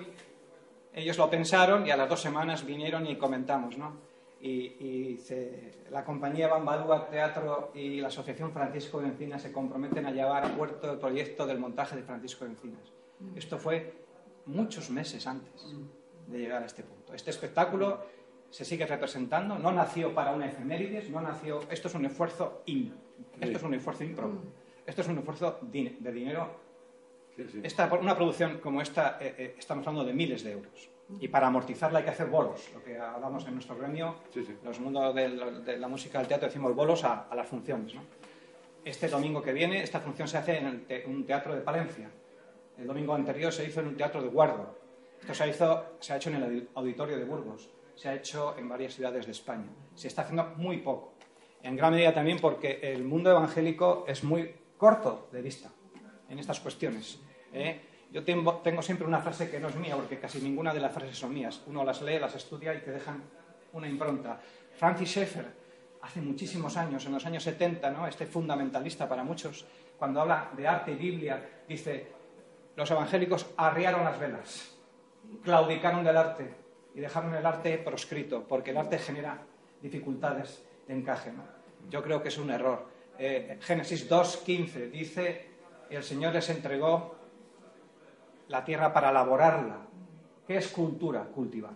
Ellos 0.93 1.17
lo 1.17 1.29
pensaron 1.29 1.88
y 1.88 1.91
a 1.91 1.97
las 1.97 2.10
dos 2.10 2.19
semanas 2.21 2.65
vinieron 2.65 3.08
y 3.08 3.15
comentamos, 3.17 3.77
¿no? 3.77 3.95
Y, 4.41 4.49
y 4.86 5.17
se- 5.17 5.86
la 5.89 6.03
compañía 6.03 6.49
Bambalúa 6.49 7.08
Teatro 7.10 7.71
y 7.73 8.01
la 8.01 8.10
Asociación 8.10 8.51
Francisco 8.51 8.99
de 8.99 9.08
Encinas 9.08 9.41
se 9.41 9.53
comprometen 9.53 10.06
a 10.06 10.12
llevar 10.12 10.43
a 10.45 10.49
puerto 10.49 10.91
el 10.91 10.99
proyecto 10.99 11.47
del 11.47 11.60
montaje 11.60 11.95
de 11.95 12.03
Francisco 12.03 12.43
de 12.43 12.51
Encinas. 12.51 12.91
Esto 13.38 13.58
fue 13.58 13.93
muchos 14.45 14.89
meses 14.89 15.25
antes 15.25 15.73
de 16.27 16.38
llegar 16.38 16.62
a 16.62 16.65
este 16.65 16.84
punto. 16.84 17.13
Este 17.13 17.29
espectáculo 17.32 18.06
se 18.49 18.65
sigue 18.65 18.86
representando, 18.86 19.58
no 19.58 19.71
nació 19.71 20.13
para 20.13 20.34
una 20.34 20.47
efemérides, 20.47 21.10
no 21.10 21.21
nació, 21.21 21.62
esto 21.71 21.88
es 21.88 21.95
un 21.95 22.06
esfuerzo 22.06 22.62
in, 22.65 22.93
esto 23.41 23.57
es 23.57 23.63
un 23.63 23.73
esfuerzo 23.73 24.03
impro, 24.03 24.31
esto 24.86 25.01
es 25.01 25.07
un 25.07 25.17
esfuerzo 25.19 25.59
de 25.62 26.12
dinero. 26.12 26.62
Esta, 27.63 27.91
una 27.95 28.15
producción 28.15 28.59
como 28.59 28.81
esta, 28.81 29.17
eh, 29.19 29.33
eh, 29.38 29.55
estamos 29.57 29.86
hablando 29.88 30.05
de 30.07 30.13
miles 30.13 30.43
de 30.43 30.51
euros. 30.51 30.89
Y 31.19 31.27
para 31.27 31.47
amortizarla 31.47 31.99
hay 31.99 32.05
que 32.05 32.12
hacer 32.12 32.27
bolos, 32.27 32.69
lo 32.73 32.83
que 32.83 32.97
hablamos 32.97 33.45
en 33.47 33.53
nuestro 33.55 33.75
gremio, 33.75 34.15
los 34.63 34.79
mundos 34.79 35.13
de 35.13 35.77
la 35.77 35.88
música 35.88 36.19
del 36.19 36.27
teatro 36.27 36.47
decimos 36.47 36.73
bolos 36.75 37.03
a, 37.03 37.23
a 37.27 37.36
las 37.36 37.47
funciones. 37.47 37.93
¿no? 37.95 38.01
Este 38.86 39.07
domingo 39.09 39.41
que 39.41 39.51
viene, 39.53 39.81
esta 39.83 39.99
función 39.99 40.27
se 40.27 40.38
hace 40.38 40.57
en 40.57 40.67
el 40.67 40.86
te- 40.86 41.05
un 41.05 41.25
teatro 41.25 41.53
de 41.55 41.62
Palencia. 41.62 42.09
El 42.77 42.88
domingo 42.88 43.13
anterior 43.13 43.51
se 43.51 43.65
hizo 43.65 43.81
en 43.81 43.88
un 43.88 43.97
teatro 43.97 44.21
de 44.21 44.29
Guardo. 44.29 44.77
Esto 45.21 45.33
se, 45.33 45.49
hizo, 45.49 45.86
se 45.99 46.13
ha 46.13 46.17
hecho 46.17 46.29
en 46.29 46.36
el 46.38 46.43
audi- 46.43 46.67
auditorio 46.75 47.17
de 47.17 47.23
Burgos. 47.25 47.69
Se 47.95 48.09
ha 48.09 48.15
hecho 48.15 48.55
en 48.57 48.67
varias 48.69 48.93
ciudades 48.95 49.25
de 49.25 49.31
España. 49.33 49.67
Se 49.95 50.07
está 50.07 50.23
haciendo 50.23 50.53
muy 50.57 50.77
poco. 50.77 51.12
En 51.63 51.78
gran 51.78 51.93
medida 51.93 52.13
también 52.13 52.39
porque 52.39 52.80
el 52.84 53.06
mundo 53.06 53.32
evangélico 53.32 54.04
es 54.08 54.23
muy 54.23 54.54
corto 54.78 55.30
de 55.32 55.41
vista 55.41 55.71
en 56.30 56.38
estas 56.38 56.60
cuestiones. 56.60 57.19
¿eh? 57.54 57.80
Yo 58.12 58.23
tengo, 58.23 58.62
siempre 58.82 59.08
una 59.08 59.21
frase 59.21 59.49
que 59.49 59.62
no 59.62 59.69
es 59.69 59.76
mía, 59.78 59.95
porque 59.95 60.19
casi 60.19 60.41
ninguna 60.41 60.73
de 60.73 60.82
las 60.82 60.91
frases 60.91 61.17
son 61.17 61.34
mías. 61.34 61.62
Uno 61.65 61.86
las 61.86 62.02
lee, 62.02 62.19
las 62.19 62.36
estudia 62.36 62.76
y 62.76 62.80
te 62.82 62.91
dejan 62.91 63.23
una 63.71 63.88
impronta. 63.88 64.39
Francis 64.76 65.10
Schaeffer, 65.10 65.45
hace 66.02 66.21
muchísimos 66.21 66.76
años, 66.76 67.06
en 67.06 67.13
los 67.13 67.26
años 67.26 67.43
70, 67.43 67.89
¿no? 67.91 68.08
este 68.08 68.26
fundamentalista 68.26 69.08
para 69.08 69.23
muchos, 69.23 69.65
cuando 69.97 70.19
habla 70.19 70.52
de 70.58 70.67
arte 70.67 70.91
y 70.91 70.95
Biblia, 70.95 71.63
dice, 71.67 72.08
los 72.76 72.91
evangélicos 72.91 73.47
arriaron 73.56 74.04
las 74.04 74.19
velas, 74.19 74.78
claudicaron 75.43 76.04
del 76.04 76.17
arte 76.17 76.54
y 76.93 76.99
dejaron 76.99 77.34
el 77.34 77.45
arte 77.45 77.78
proscrito, 77.78 78.43
porque 78.43 78.71
el 78.71 78.78
arte 78.78 78.99
genera 78.99 79.39
dificultades 79.82 80.60
de 80.60 80.72
encaje. 80.93 81.32
¿no? 81.32 81.43
Yo 81.89 82.01
creo 82.01 82.21
que 82.21 82.29
es 82.29 82.38
un 82.38 82.49
error. 82.49 82.88
Eh, 83.17 83.58
Génesis 83.62 84.10
2.15 84.10 84.89
dice, 84.89 85.49
el 85.89 86.03
Señor 86.03 86.34
les 86.34 86.49
entregó 86.49 87.15
la 88.47 88.63
tierra 88.63 88.93
para 88.93 89.12
laborarla. 89.12 89.88
¿Qué 90.47 90.58
es 90.58 90.67
cultura? 90.69 91.23
Cultivar. 91.23 91.73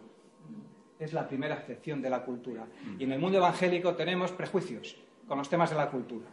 Es 0.99 1.13
la 1.13 1.27
primera 1.27 1.55
acepción 1.55 2.01
de 2.01 2.09
la 2.09 2.23
cultura. 2.23 2.65
Y 2.97 3.03
en 3.03 3.11
el 3.11 3.19
mundo 3.19 3.37
evangélico 3.37 3.95
tenemos 3.95 4.31
prejuicios 4.31 4.97
con 5.27 5.37
los 5.37 5.49
temas 5.49 5.69
de 5.69 5.75
la 5.75 5.89
cultura. 5.89 6.27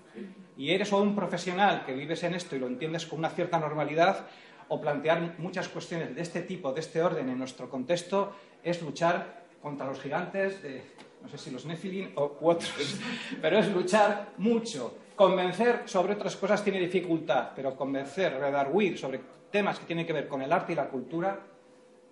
Y 0.56 0.70
eres 0.70 0.92
o 0.92 1.02
un 1.02 1.14
profesional 1.14 1.84
que 1.84 1.94
vives 1.94 2.22
en 2.22 2.34
esto 2.34 2.56
y 2.56 2.60
lo 2.60 2.66
entiendes 2.66 3.06
con 3.06 3.18
una 3.18 3.30
cierta 3.30 3.58
normalidad, 3.58 4.26
o 4.68 4.80
plantear 4.80 5.38
muchas 5.38 5.68
cuestiones 5.68 6.14
de 6.14 6.22
este 6.22 6.40
tipo, 6.40 6.72
de 6.72 6.80
este 6.80 7.02
orden 7.02 7.28
en 7.28 7.38
nuestro 7.38 7.68
contexto, 7.68 8.34
es 8.62 8.80
luchar 8.80 9.44
contra 9.60 9.86
los 9.86 10.00
gigantes 10.00 10.62
de, 10.62 10.82
no 11.24 11.30
sé 11.30 11.38
si 11.38 11.50
los 11.50 11.64
Nephilim 11.64 12.12
o 12.16 12.36
u 12.38 12.50
otros, 12.50 13.00
pero 13.40 13.58
es 13.58 13.72
luchar 13.72 14.34
mucho. 14.36 14.98
Convencer 15.16 15.82
sobre 15.86 16.12
otras 16.12 16.36
cosas 16.36 16.62
tiene 16.62 16.78
dificultad, 16.78 17.52
pero 17.56 17.74
convencer, 17.74 18.38
redarguir 18.38 18.98
sobre 18.98 19.20
temas 19.50 19.78
que 19.78 19.86
tienen 19.86 20.06
que 20.06 20.12
ver 20.12 20.28
con 20.28 20.42
el 20.42 20.52
arte 20.52 20.72
y 20.72 20.76
la 20.76 20.88
cultura 20.88 21.40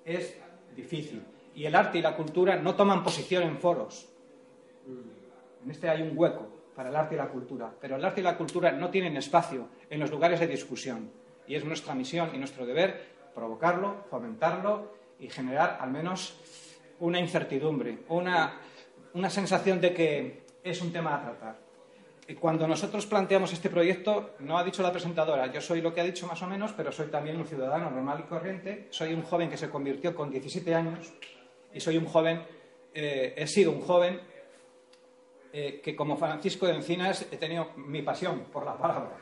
es 0.02 0.38
difícil. 0.74 1.22
Y 1.54 1.66
el 1.66 1.74
arte 1.74 1.98
y 1.98 2.02
la 2.02 2.16
cultura 2.16 2.56
no 2.56 2.74
toman 2.74 3.04
posición 3.04 3.42
en 3.42 3.58
foros. 3.58 4.08
En 5.62 5.70
este 5.70 5.90
hay 5.90 6.00
un 6.00 6.16
hueco 6.16 6.48
para 6.74 6.88
el 6.88 6.96
arte 6.96 7.14
y 7.14 7.18
la 7.18 7.28
cultura, 7.28 7.70
pero 7.78 7.96
el 7.96 8.04
arte 8.04 8.22
y 8.22 8.24
la 8.24 8.38
cultura 8.38 8.72
no 8.72 8.88
tienen 8.88 9.16
espacio 9.18 9.68
en 9.90 10.00
los 10.00 10.10
lugares 10.10 10.40
de 10.40 10.46
discusión. 10.46 11.10
Y 11.46 11.54
es 11.54 11.66
nuestra 11.66 11.94
misión 11.94 12.30
y 12.32 12.38
nuestro 12.38 12.64
deber 12.64 13.08
provocarlo, 13.34 14.04
fomentarlo 14.08 14.94
y 15.18 15.28
generar 15.28 15.76
al 15.80 15.90
menos 15.90 16.40
una 17.00 17.18
incertidumbre, 17.18 17.98
una, 18.08 18.60
una 19.14 19.30
sensación 19.30 19.80
de 19.80 19.94
que 19.94 20.42
es 20.62 20.80
un 20.80 20.92
tema 20.92 21.16
a 21.16 21.22
tratar. 21.22 21.72
Cuando 22.40 22.66
nosotros 22.68 23.04
planteamos 23.06 23.52
este 23.52 23.68
proyecto, 23.68 24.34
no 24.38 24.56
ha 24.56 24.64
dicho 24.64 24.82
la 24.82 24.92
presentadora, 24.92 25.52
yo 25.52 25.60
soy 25.60 25.80
lo 25.80 25.92
que 25.92 26.00
ha 26.00 26.04
dicho 26.04 26.26
más 26.26 26.40
o 26.42 26.46
menos, 26.46 26.72
pero 26.72 26.92
soy 26.92 27.08
también 27.08 27.36
un 27.36 27.46
ciudadano 27.46 27.90
normal 27.90 28.20
y 28.20 28.28
corriente, 28.28 28.86
soy 28.90 29.12
un 29.12 29.22
joven 29.22 29.50
que 29.50 29.56
se 29.56 29.68
convirtió 29.68 30.14
con 30.14 30.30
17 30.30 30.74
años 30.74 31.12
y 31.74 31.80
soy 31.80 31.96
un 31.96 32.06
joven, 32.06 32.42
eh, 32.94 33.34
he 33.36 33.46
sido 33.46 33.72
un 33.72 33.80
joven 33.80 34.20
eh, 35.52 35.80
que 35.82 35.96
como 35.96 36.16
Francisco 36.16 36.66
de 36.66 36.74
Encinas 36.74 37.26
he 37.30 37.36
tenido 37.36 37.72
mi 37.76 38.02
pasión 38.02 38.44
por 38.52 38.64
la 38.64 38.78
palabra, 38.78 39.18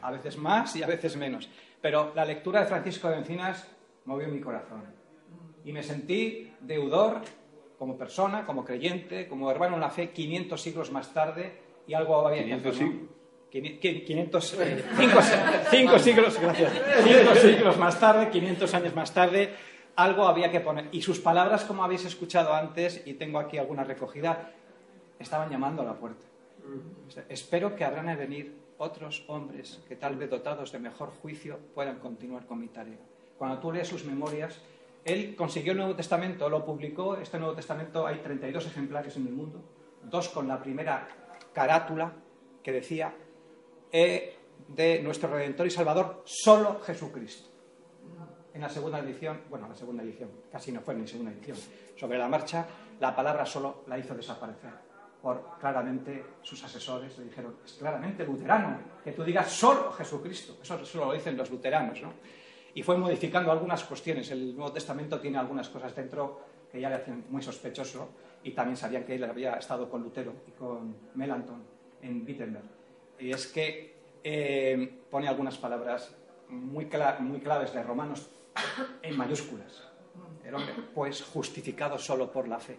a 0.00 0.10
veces 0.12 0.38
más 0.38 0.74
y 0.76 0.82
a 0.82 0.86
veces 0.86 1.16
menos, 1.16 1.50
pero 1.82 2.12
la 2.14 2.24
lectura 2.24 2.60
de 2.60 2.66
Francisco 2.66 3.10
de 3.10 3.18
Encinas 3.18 3.66
movió 4.04 4.28
mi 4.28 4.40
corazón 4.40 4.84
y 5.64 5.72
me 5.72 5.82
sentí 5.82 6.52
deudor 6.60 7.20
como 7.78 7.96
persona, 7.96 8.46
como 8.46 8.64
creyente, 8.64 9.28
como 9.28 9.50
hermano 9.50 9.74
en 9.74 9.80
la 9.80 9.90
fe 9.90 10.10
500 10.10 10.60
siglos 10.60 10.90
más 10.92 11.12
tarde 11.12 11.52
y 11.86 11.94
algo 11.94 12.26
había 12.26 12.38
que 12.38 12.44
500 12.44 12.74
hacer, 12.74 12.86
¿no? 12.86 12.92
siglos. 12.92 13.10
Quini- 13.52 13.78
qui- 13.80 14.04
500, 14.04 14.54
eh, 14.60 14.84
cinco, 14.96 15.18
cinco 15.70 15.98
siglos, 15.98 16.40
gracias. 16.40 16.72
Cinco 17.04 17.34
siglos 17.36 17.76
más 17.78 18.00
tarde, 18.00 18.28
500 18.30 18.74
años 18.74 18.94
más 18.96 19.14
tarde, 19.14 19.50
algo 19.96 20.26
había 20.26 20.50
que 20.50 20.58
poner. 20.60 20.88
Y 20.90 21.02
sus 21.02 21.20
palabras, 21.20 21.64
como 21.64 21.84
habéis 21.84 22.04
escuchado 22.04 22.52
antes, 22.52 23.02
y 23.06 23.14
tengo 23.14 23.38
aquí 23.38 23.58
alguna 23.58 23.84
recogida, 23.84 24.50
estaban 25.20 25.50
llamando 25.50 25.82
a 25.82 25.84
la 25.84 25.94
puerta. 25.94 26.24
Espero 27.28 27.76
que 27.76 27.84
habrán 27.84 28.06
de 28.06 28.16
venir 28.16 28.56
otros 28.78 29.22
hombres 29.28 29.80
que 29.86 29.94
tal 29.94 30.16
vez 30.16 30.30
dotados 30.30 30.72
de 30.72 30.78
mejor 30.80 31.10
juicio 31.22 31.58
puedan 31.74 31.98
continuar 32.00 32.46
con 32.46 32.58
mi 32.58 32.66
tarea. 32.68 32.98
Cuando 33.38 33.58
tú 33.58 33.70
lees 33.70 33.86
sus 33.86 34.04
memorias, 34.04 34.58
él 35.04 35.36
consiguió 35.36 35.72
el 35.72 35.78
Nuevo 35.78 35.94
Testamento, 35.94 36.48
lo 36.48 36.64
publicó, 36.64 37.16
este 37.16 37.38
Nuevo 37.38 37.54
Testamento 37.54 38.06
hay 38.06 38.18
32 38.18 38.66
ejemplares 38.66 39.16
en 39.16 39.26
el 39.26 39.32
mundo, 39.32 39.62
dos 40.02 40.28
con 40.30 40.48
la 40.48 40.62
primera 40.62 41.06
carátula 41.52 42.12
que 42.62 42.72
decía 42.72 43.14
"He 43.92 44.36
de 44.68 45.02
nuestro 45.02 45.28
Redentor 45.30 45.66
y 45.66 45.70
Salvador 45.70 46.22
solo 46.24 46.80
Jesucristo. 46.80 47.50
En 48.54 48.60
la 48.60 48.68
segunda 48.68 49.00
edición, 49.00 49.42
bueno, 49.50 49.68
la 49.68 49.74
segunda 49.74 50.02
edición, 50.02 50.30
casi 50.50 50.70
no 50.72 50.80
fue 50.80 50.94
ni 50.94 51.06
segunda 51.06 51.32
edición, 51.32 51.56
sobre 51.96 52.18
la 52.18 52.28
marcha, 52.28 52.66
la 53.00 53.14
palabra 53.14 53.44
solo 53.44 53.82
la 53.88 53.98
hizo 53.98 54.14
desaparecer. 54.14 54.70
Por 55.20 55.58
claramente 55.58 56.24
sus 56.42 56.62
asesores 56.62 57.18
le 57.18 57.24
dijeron, 57.24 57.56
es 57.64 57.72
claramente 57.74 58.24
luterano, 58.24 58.78
que 59.02 59.12
tú 59.12 59.24
digas 59.24 59.50
solo 59.50 59.90
Jesucristo. 59.92 60.58
Eso 60.62 60.84
solo 60.84 61.06
lo 61.06 61.12
dicen 61.14 61.36
los 61.36 61.50
luteranos, 61.50 62.00
¿no? 62.00 62.12
Y 62.74 62.82
fue 62.82 62.96
modificando 62.96 63.52
algunas 63.52 63.84
cuestiones. 63.84 64.30
El 64.30 64.56
Nuevo 64.56 64.72
Testamento 64.72 65.20
tiene 65.20 65.38
algunas 65.38 65.68
cosas 65.68 65.94
dentro 65.94 66.40
que 66.70 66.80
ya 66.80 66.88
le 66.88 66.96
hacían 66.96 67.24
muy 67.30 67.40
sospechoso 67.40 68.08
y 68.42 68.50
también 68.50 68.76
sabían 68.76 69.04
que 69.04 69.14
él 69.14 69.24
había 69.24 69.54
estado 69.54 69.88
con 69.88 70.02
Lutero 70.02 70.32
y 70.48 70.50
con 70.52 70.96
Melanchthon 71.14 71.62
en 72.02 72.24
Wittenberg. 72.26 72.64
Y 73.18 73.30
es 73.30 73.46
que 73.46 73.94
eh, 74.24 75.02
pone 75.10 75.28
algunas 75.28 75.56
palabras 75.56 76.14
muy, 76.48 76.88
muy 77.20 77.40
claves 77.40 77.72
de 77.72 77.82
Romanos 77.82 78.28
en 79.02 79.16
mayúsculas. 79.16 79.88
El 80.44 80.54
hombre, 80.54 80.74
pues, 80.94 81.22
justificado 81.22 81.96
solo 81.96 82.30
por 82.30 82.48
la 82.48 82.58
fe. 82.58 82.76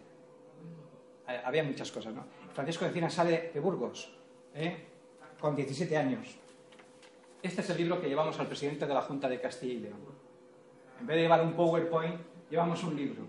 Eh, 1.28 1.42
Había 1.44 1.64
muchas 1.64 1.92
cosas, 1.92 2.14
¿no? 2.14 2.26
Francisco 2.54 2.86
de 2.86 2.90
Encinas 2.90 3.14
sale 3.14 3.52
de 3.54 3.60
Burgos, 3.60 4.16
¿eh? 4.54 4.86
con 5.40 5.56
17 5.56 5.98
años. 5.98 6.38
Este 7.46 7.62
es 7.62 7.70
el 7.70 7.78
libro 7.78 8.02
que 8.02 8.08
llevamos 8.08 8.40
al 8.40 8.48
presidente 8.48 8.88
de 8.88 8.94
la 8.96 9.02
Junta 9.04 9.30
de 9.30 9.40
Castilla 9.40 9.74
y 9.74 9.80
León. 9.82 10.00
En 11.00 11.06
vez 11.06 11.16
de 11.16 11.22
llevar 11.22 11.44
un 11.44 11.54
PowerPoint, 11.54 12.16
llevamos 12.50 12.84
un 12.84 12.96
libro. 12.96 13.22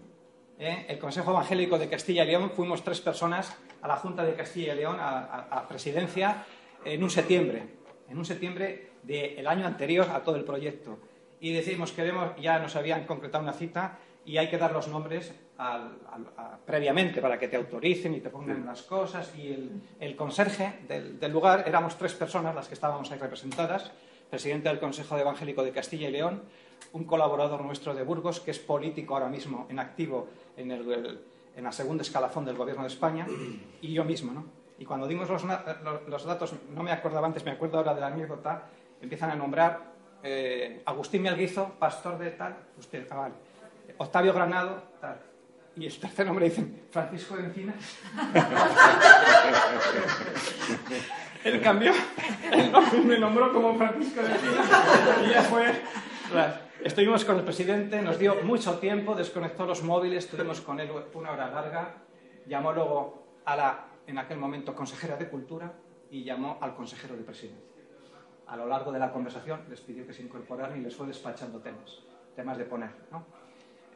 ¿eh? 0.59 0.87
El 0.89 0.99
Consejo 0.99 1.33
Evangélico 1.33 1.79
de 1.79 1.89
Castilla 1.91 2.25
y 2.25 2.29
León 2.29 2.51
fuimos 2.51 2.83
tres 2.83 3.01
personas 3.03 3.55
a 3.83 3.89
la 3.89 3.97
Junta 3.97 4.25
de 4.25 4.35
Castilla 4.35 4.73
y 4.73 4.77
León, 4.79 4.97
a, 4.99 5.19
a- 5.19 5.59
a 5.59 5.69
presidencia, 5.69 6.45
en 6.83 7.03
un 7.03 7.11
septiembre, 7.11 7.63
en 8.09 8.17
un 8.17 8.25
septiembre 8.25 8.93
del 9.03 9.47
año 9.47 9.67
anterior 9.67 10.09
a 10.11 10.23
todo 10.23 10.37
el 10.37 10.45
proyecto. 10.45 10.99
Y 11.41 11.53
decimos, 11.53 11.93
queremos, 11.93 12.31
ya 12.41 12.59
nos 12.59 12.75
habían 12.75 13.05
concretado 13.05 13.45
una 13.45 13.53
cita 13.53 13.99
y 14.25 14.39
hay 14.39 14.49
que 14.49 14.57
dar 14.57 14.73
los 14.73 14.89
nombres 14.89 15.35
al- 15.59 15.99
al- 16.11 16.33
a- 16.39 16.59
previamente 16.65 17.21
para 17.21 17.39
que 17.39 17.49
te 17.49 17.57
autoricen 17.57 18.15
y 18.15 18.21
te 18.21 18.31
pongan 18.31 18.65
las 18.65 18.83
cosas. 18.83 19.31
Y 19.37 19.49
el, 19.53 19.83
el 20.01 20.17
conserje 20.17 20.79
del, 20.89 21.21
del 21.21 21.33
lugar, 21.33 21.65
éramos 21.67 21.97
tres 21.99 22.15
personas 22.15 22.55
las 22.55 22.67
que 22.69 22.75
estábamos 22.75 23.11
ahí 23.13 23.19
representadas, 23.19 23.93
presidente 24.31 24.69
del 24.69 24.79
Consejo 24.81 25.17
Evangélico 25.19 25.63
de 25.63 25.73
Castilla 25.73 26.09
y 26.09 26.13
León, 26.13 26.43
un 26.93 27.05
colaborador 27.05 27.63
nuestro 27.63 27.95
de 27.95 28.03
Burgos, 28.03 28.41
que 28.41 28.51
es 28.51 28.59
político 28.59 29.15
ahora 29.15 29.29
mismo 29.29 29.67
en 29.71 29.79
activo 29.79 30.29
en, 30.57 30.71
el- 30.71 31.21
en 31.57 31.65
la 31.65 31.73
segunda 31.73 32.03
escalafón 32.03 32.45
del 32.45 32.57
Gobierno 32.57 32.83
de 32.83 32.89
España, 32.89 33.27
y 33.81 33.93
yo 33.93 34.05
mismo. 34.05 34.33
¿no? 34.33 34.45
Y 34.79 34.85
cuando 34.85 35.07
dimos 35.07 35.29
los, 35.31 35.43
los, 36.07 36.25
datos, 36.25 36.55
no 36.75 36.83
me 36.83 36.93
acordaba 36.93 37.27
antes, 37.27 37.45
me 37.45 37.53
acuerdo 37.53 37.79
ahora 37.79 37.95
de 37.95 38.01
la 38.03 38.09
anécdota, 38.09 38.65
empiezan 39.01 39.31
a 39.31 39.37
nombrar 39.37 39.95
eh, 40.23 40.83
Agustín 40.85 41.23
Melguizo, 41.23 41.73
pastor 41.79 42.19
de 42.19 42.31
tal, 42.33 42.57
usted, 42.79 43.07
ah. 43.11 43.29
Octavio 43.99 44.35
Granado, 44.35 44.83
tal. 45.01 45.19
Y 45.77 45.87
el 45.87 45.99
tercer 45.99 46.27
nombre 46.27 46.47
dicen 46.47 46.83
Francisco 46.91 47.37
de 47.37 47.45
Encinas. 47.45 47.77
Él 51.45 51.61
cambió 51.61 51.93
nombre, 52.71 53.01
me 53.03 53.19
nombró 53.19 53.53
como 53.53 53.77
Francisco 53.77 54.23
de 54.23 54.33
Encinas 54.33 54.71
y 55.25 55.31
ya 55.31 55.43
fue. 55.43 55.67
Estuvimos 56.83 57.25
con 57.25 57.39
el 57.39 57.45
presidente, 57.45 58.01
nos 58.03 58.19
dio 58.19 58.37
mucho 58.43 58.79
tiempo, 58.79 59.15
desconectó 59.15 59.67
los 59.67 59.83
móviles, 59.83 60.25
estuvimos 60.25 60.61
con 60.61 60.79
él 60.79 60.91
una 61.15 61.33
hora 61.33 61.51
larga, 61.51 61.95
llamó 62.47 62.73
luego 62.73 63.27
a 63.45 63.57
la, 63.57 63.85
en 64.07 64.19
aquel 64.19 64.39
momento, 64.39 64.75
consejera 64.75 65.17
de 65.17 65.29
Cultura 65.29 65.73
y 66.11 66.23
llamó 66.23 66.59
al 66.61 66.75
consejero 66.75 67.17
de 67.17 67.23
Presidencia. 67.23 67.65
A 68.47 68.57
lo 68.57 68.67
largo 68.67 68.93
de 68.93 69.01
la 69.01 69.11
conversación 69.11 69.63
les 69.69 69.81
pidió 69.81 70.07
que 70.07 70.13
se 70.13 70.23
incorporaran 70.23 70.79
y 70.79 70.83
les 70.83 70.95
fue 70.95 71.07
despachando 71.07 71.59
temas, 71.61 72.03
temas 72.37 72.59
de 72.59 72.65
poner. 72.65 72.91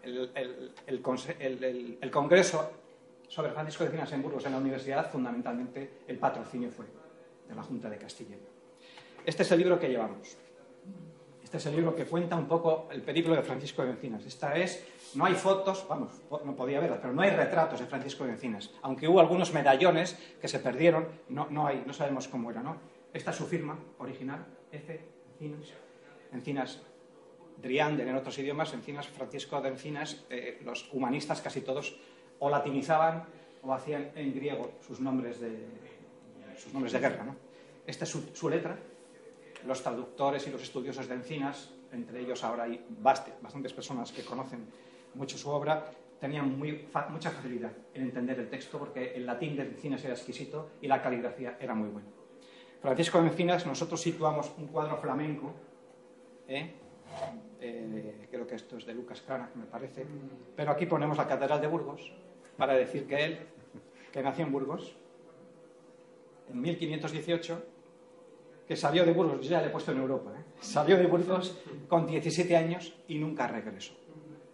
El, 0.03 0.73
el, 0.87 2.11
Congreso 2.11 2.73
sobre 3.29 3.53
Francisco 3.53 3.85
de 3.85 3.91
Cinas 3.91 4.11
en 4.13 4.23
Burgos 4.23 4.47
en 4.47 4.53
la 4.53 4.59
universidad, 4.59 5.11
fundamentalmente 5.11 6.03
el 6.09 6.19
patrocinio 6.19 6.71
fue 6.71 6.87
de 7.51 7.57
la 7.57 7.63
Junta 7.63 7.91
de 7.91 7.99
Castilla. 7.99 8.37
Este 9.27 9.43
es 9.43 9.53
el 9.53 9.59
libro 9.59 9.79
que 9.79 9.89
llevamos. 9.89 10.37
Este 11.43 11.57
es 11.57 11.67
el 11.67 11.75
libro 11.75 11.97
que 11.97 12.05
cuenta 12.05 12.37
un 12.37 12.47
poco 12.47 12.89
el 12.93 13.03
periplo 13.03 13.35
de 13.35 13.43
Francisco 13.43 13.83
de 13.83 13.91
Encinas. 13.91 14.25
Esta 14.25 14.57
es, 14.57 14.87
no 15.15 15.25
hay 15.25 15.35
fotos, 15.35 15.85
vamos, 15.89 16.13
no 16.45 16.55
podía 16.55 16.79
verlas, 16.79 17.01
pero 17.03 17.13
no 17.13 17.23
hay 17.23 17.31
retratos 17.31 17.81
de 17.81 17.87
Francisco 17.87 18.25
de 18.25 18.31
Encinas. 18.31 18.71
Aunque 18.83 19.09
hubo 19.09 19.19
algunos 19.19 19.53
medallones 19.53 20.17
que 20.41 20.47
se 20.47 20.61
perdieron, 20.61 21.09
no, 21.29 21.49
no 21.51 21.67
hay, 21.67 21.83
no 21.85 21.93
sabemos 21.93 22.29
cómo 22.29 22.53
era, 22.53 22.63
¿no? 22.63 22.77
Esta 23.13 23.33
es 23.33 23.37
su 23.37 23.47
firma 23.47 23.77
original, 23.99 24.47
F. 24.71 25.01
Encinas. 25.41 25.73
Encinas 26.33 26.81
Driander 27.61 28.07
en 28.07 28.15
otros 28.15 28.39
idiomas, 28.39 28.73
Encinas, 28.73 29.09
Francisco 29.09 29.61
de 29.61 29.71
Encinas, 29.71 30.25
eh, 30.31 30.61
los 30.65 30.89
humanistas 30.93 31.43
casi 31.43 31.63
todos 31.63 31.99
o 32.39 32.49
latinizaban 32.49 33.25
o 33.63 33.75
hacían 33.75 34.13
en 34.15 34.33
griego 34.33 34.73
sus 34.87 35.01
nombres 35.01 35.41
de, 35.41 35.67
sus 36.61 36.73
nombres 36.73 36.93
de 36.93 36.99
guerra. 36.99 37.25
¿no? 37.25 37.37
Esta 37.87 38.05
es 38.05 38.11
su 38.11 38.49
letra, 38.49 38.79
los 39.67 39.83
traductores 39.83 40.47
y 40.47 40.51
los 40.51 40.63
estudiosos 40.63 41.09
de 41.09 41.15
Encinas, 41.15 41.71
entre 41.93 42.21
ellos 42.21 42.43
ahora 42.45 42.65
hay 42.65 42.85
bastantes 42.89 43.73
personas 43.73 44.13
que 44.13 44.25
conocen 44.25 44.67
mucho 45.15 45.37
su 45.37 45.51
obra, 45.51 45.91
tenían 46.21 46.59
mucha 46.59 47.31
facilidad 47.31 47.73
en 47.95 48.03
entender 48.03 48.39
el 48.39 48.49
texto 48.49 48.79
porque 48.79 49.15
el 49.15 49.27
latín 49.27 49.57
de 49.57 49.63
Encinas 49.63 50.05
era 50.05 50.15
exquisito 50.15 50.71
y 50.81 50.87
la 50.87 51.03
caligrafía 51.03 51.57
era 51.61 51.75
muy 51.75 51.89
buena. 51.89 52.09
Francisco 52.81 53.21
de 53.21 53.29
Encinas, 53.29 53.67
nosotros 53.67 54.01
situamos 54.01 54.53
un 54.59 54.69
cuadro 54.69 54.97
flamenco, 54.99 55.53
¿eh? 56.49 56.75
Eh, 57.61 58.27
creo 58.31 58.47
que 58.47 58.55
esto 58.55 58.77
es 58.77 58.87
de 58.87 58.95
Lucas 58.95 59.21
Cranach, 59.21 59.55
me 59.55 59.67
parece, 59.67 60.07
pero 60.57 60.71
aquí 60.71 60.87
ponemos 60.87 61.19
la 61.19 61.27
Catedral 61.27 61.61
de 61.61 61.67
Burgos 61.67 62.13
para 62.57 62.75
decir 62.75 63.07
que 63.07 63.25
él, 63.25 63.39
que 64.13 64.23
nació 64.23 64.47
en 64.47 64.53
Burgos, 64.53 64.97
en 66.53 66.61
1518, 66.61 67.65
que 68.67 68.77
salió 68.77 69.05
de 69.05 69.13
Burgos, 69.13 69.49
ya 69.49 69.61
le 69.61 69.69
he 69.69 69.71
puesto 69.71 69.93
en 69.93 69.99
Europa, 69.99 70.33
¿eh? 70.39 70.45
salió 70.61 70.97
de 70.97 71.07
Burgos 71.07 71.59
con 71.89 72.07
17 72.07 72.57
años 72.57 72.95
y 73.09 73.19
nunca 73.19 73.47
regresó. 73.47 73.95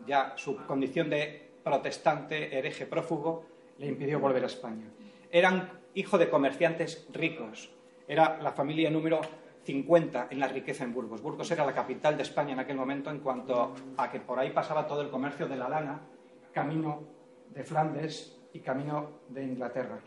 Ya 0.06 0.35
su 0.37 0.56
condición 0.66 1.11
de 1.11 1.50
protestante, 1.62 2.56
hereje, 2.56 2.87
prófugo, 2.87 3.44
le 3.78 3.87
impidió 3.87 4.20
volver 4.20 4.44
a 4.44 4.46
España. 4.46 4.87
Eran 5.30 5.70
hijo 5.94 6.16
de 6.18 6.30
comerciantes 6.30 7.06
ricos. 7.12 7.70
Era 8.06 8.40
la 8.40 8.52
familia 8.52 8.90
número 8.90 9.20
50 9.64 10.28
en 10.30 10.38
la 10.38 10.48
riqueza 10.48 10.85
en 10.85 10.94
Burgos. 10.94 11.20
Burgos 11.20 11.50
era 11.50 11.66
la 11.66 11.74
capital 11.74 12.16
de 12.16 12.22
España 12.22 12.52
en 12.52 12.61
aquel 12.61 12.76
momento 12.76 13.11
en 13.11 13.18
cuanto 13.18 13.74
a 13.96 14.11
que 14.11 14.20
por 14.20 14.38
ahí 14.38 14.50
pasaba 14.50 14.87
todo 14.87 15.02
el 15.02 15.11
comercio 15.11 15.48
de 15.48 15.56
la 15.56 15.68
lana, 15.68 16.00
camino 16.52 17.02
de 17.52 17.64
Flandes 17.64 18.38
y 18.52 18.61
camino 18.61 19.20
de 19.28 19.42
Inglaterra. 19.42 19.98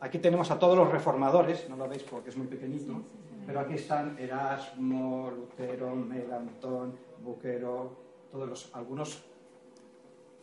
Aquí 0.00 0.18
tenemos 0.18 0.50
a 0.50 0.58
todos 0.58 0.76
los 0.76 0.90
reformadores, 0.90 1.68
no 1.68 1.76
lo 1.76 1.88
veis 1.88 2.02
porque 2.02 2.30
es 2.30 2.36
muy 2.36 2.46
pequeñito, 2.46 3.02
pero 3.46 3.60
aquí 3.60 3.74
están 3.74 4.18
Erasmo, 4.18 5.30
Lutero, 5.30 5.94
Melantón, 5.94 6.94
Buquero, 7.24 7.96
todos 8.30 8.48
los, 8.48 8.74
algunos 8.74 9.24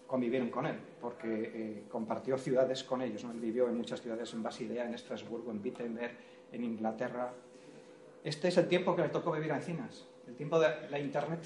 convivieron 0.07 0.49
con 0.49 0.65
él, 0.65 0.75
porque 1.01 1.51
eh, 1.53 1.83
compartió 1.89 2.37
ciudades 2.37 2.83
con 2.83 3.01
ellos. 3.01 3.23
¿no? 3.23 3.31
Él 3.31 3.39
vivió 3.39 3.67
en 3.67 3.77
muchas 3.77 4.01
ciudades, 4.01 4.33
en 4.33 4.43
Basilea, 4.43 4.85
en 4.85 4.93
Estrasburgo, 4.93 5.51
en 5.51 5.61
Wittenberg, 5.63 6.11
en 6.51 6.63
Inglaterra. 6.63 7.33
Este 8.23 8.47
es 8.47 8.57
el 8.57 8.67
tiempo 8.67 8.95
que 8.95 9.03
le 9.03 9.09
tocó 9.09 9.31
vivir 9.31 9.51
a 9.51 9.57
Encinas, 9.57 10.05
el 10.27 10.35
tiempo 10.35 10.59
de 10.59 10.89
la 10.89 10.99
Internet, 10.99 11.41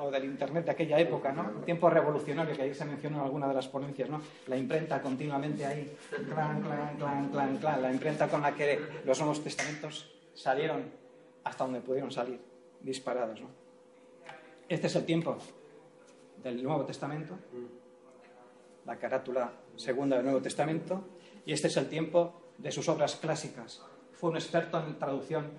o 0.00 0.10
del 0.10 0.24
Internet 0.24 0.64
de 0.64 0.70
aquella 0.70 0.98
época, 0.98 1.32
¿no? 1.32 1.42
Un 1.42 1.64
tiempo 1.64 1.90
revolucionario, 1.90 2.54
que 2.54 2.62
ahí 2.62 2.74
se 2.74 2.84
mencionó 2.84 3.18
en 3.18 3.24
alguna 3.24 3.48
de 3.48 3.54
las 3.54 3.68
ponencias, 3.68 4.08
¿no? 4.08 4.20
La 4.46 4.56
imprenta 4.56 5.00
continuamente 5.02 5.64
ahí, 5.64 5.96
clan, 6.10 6.62
clan, 6.62 6.96
clan, 6.96 7.28
clan, 7.30 7.56
clan, 7.58 7.82
la 7.82 7.92
imprenta 7.92 8.28
con 8.28 8.42
la 8.42 8.54
que 8.54 8.78
los 9.04 9.18
Nuevos 9.18 9.42
Testamentos 9.42 10.10
salieron 10.34 10.82
hasta 11.44 11.64
donde 11.64 11.80
pudieron 11.80 12.10
salir, 12.10 12.40
disparados. 12.80 13.40
¿no? 13.40 13.48
Este 14.68 14.86
es 14.86 14.96
el 14.96 15.04
tiempo 15.04 15.38
del 16.42 16.62
Nuevo 16.62 16.84
Testamento, 16.84 17.36
la 18.84 18.96
carátula 18.96 19.52
segunda 19.76 20.16
del 20.16 20.24
Nuevo 20.26 20.40
Testamento, 20.40 21.02
y 21.44 21.52
este 21.52 21.68
es 21.68 21.76
el 21.76 21.88
tiempo 21.88 22.52
de 22.58 22.70
sus 22.70 22.88
obras 22.88 23.16
clásicas. 23.16 23.82
Fue 24.12 24.30
un 24.30 24.36
experto 24.36 24.78
en 24.84 24.98
traducción 24.98 25.50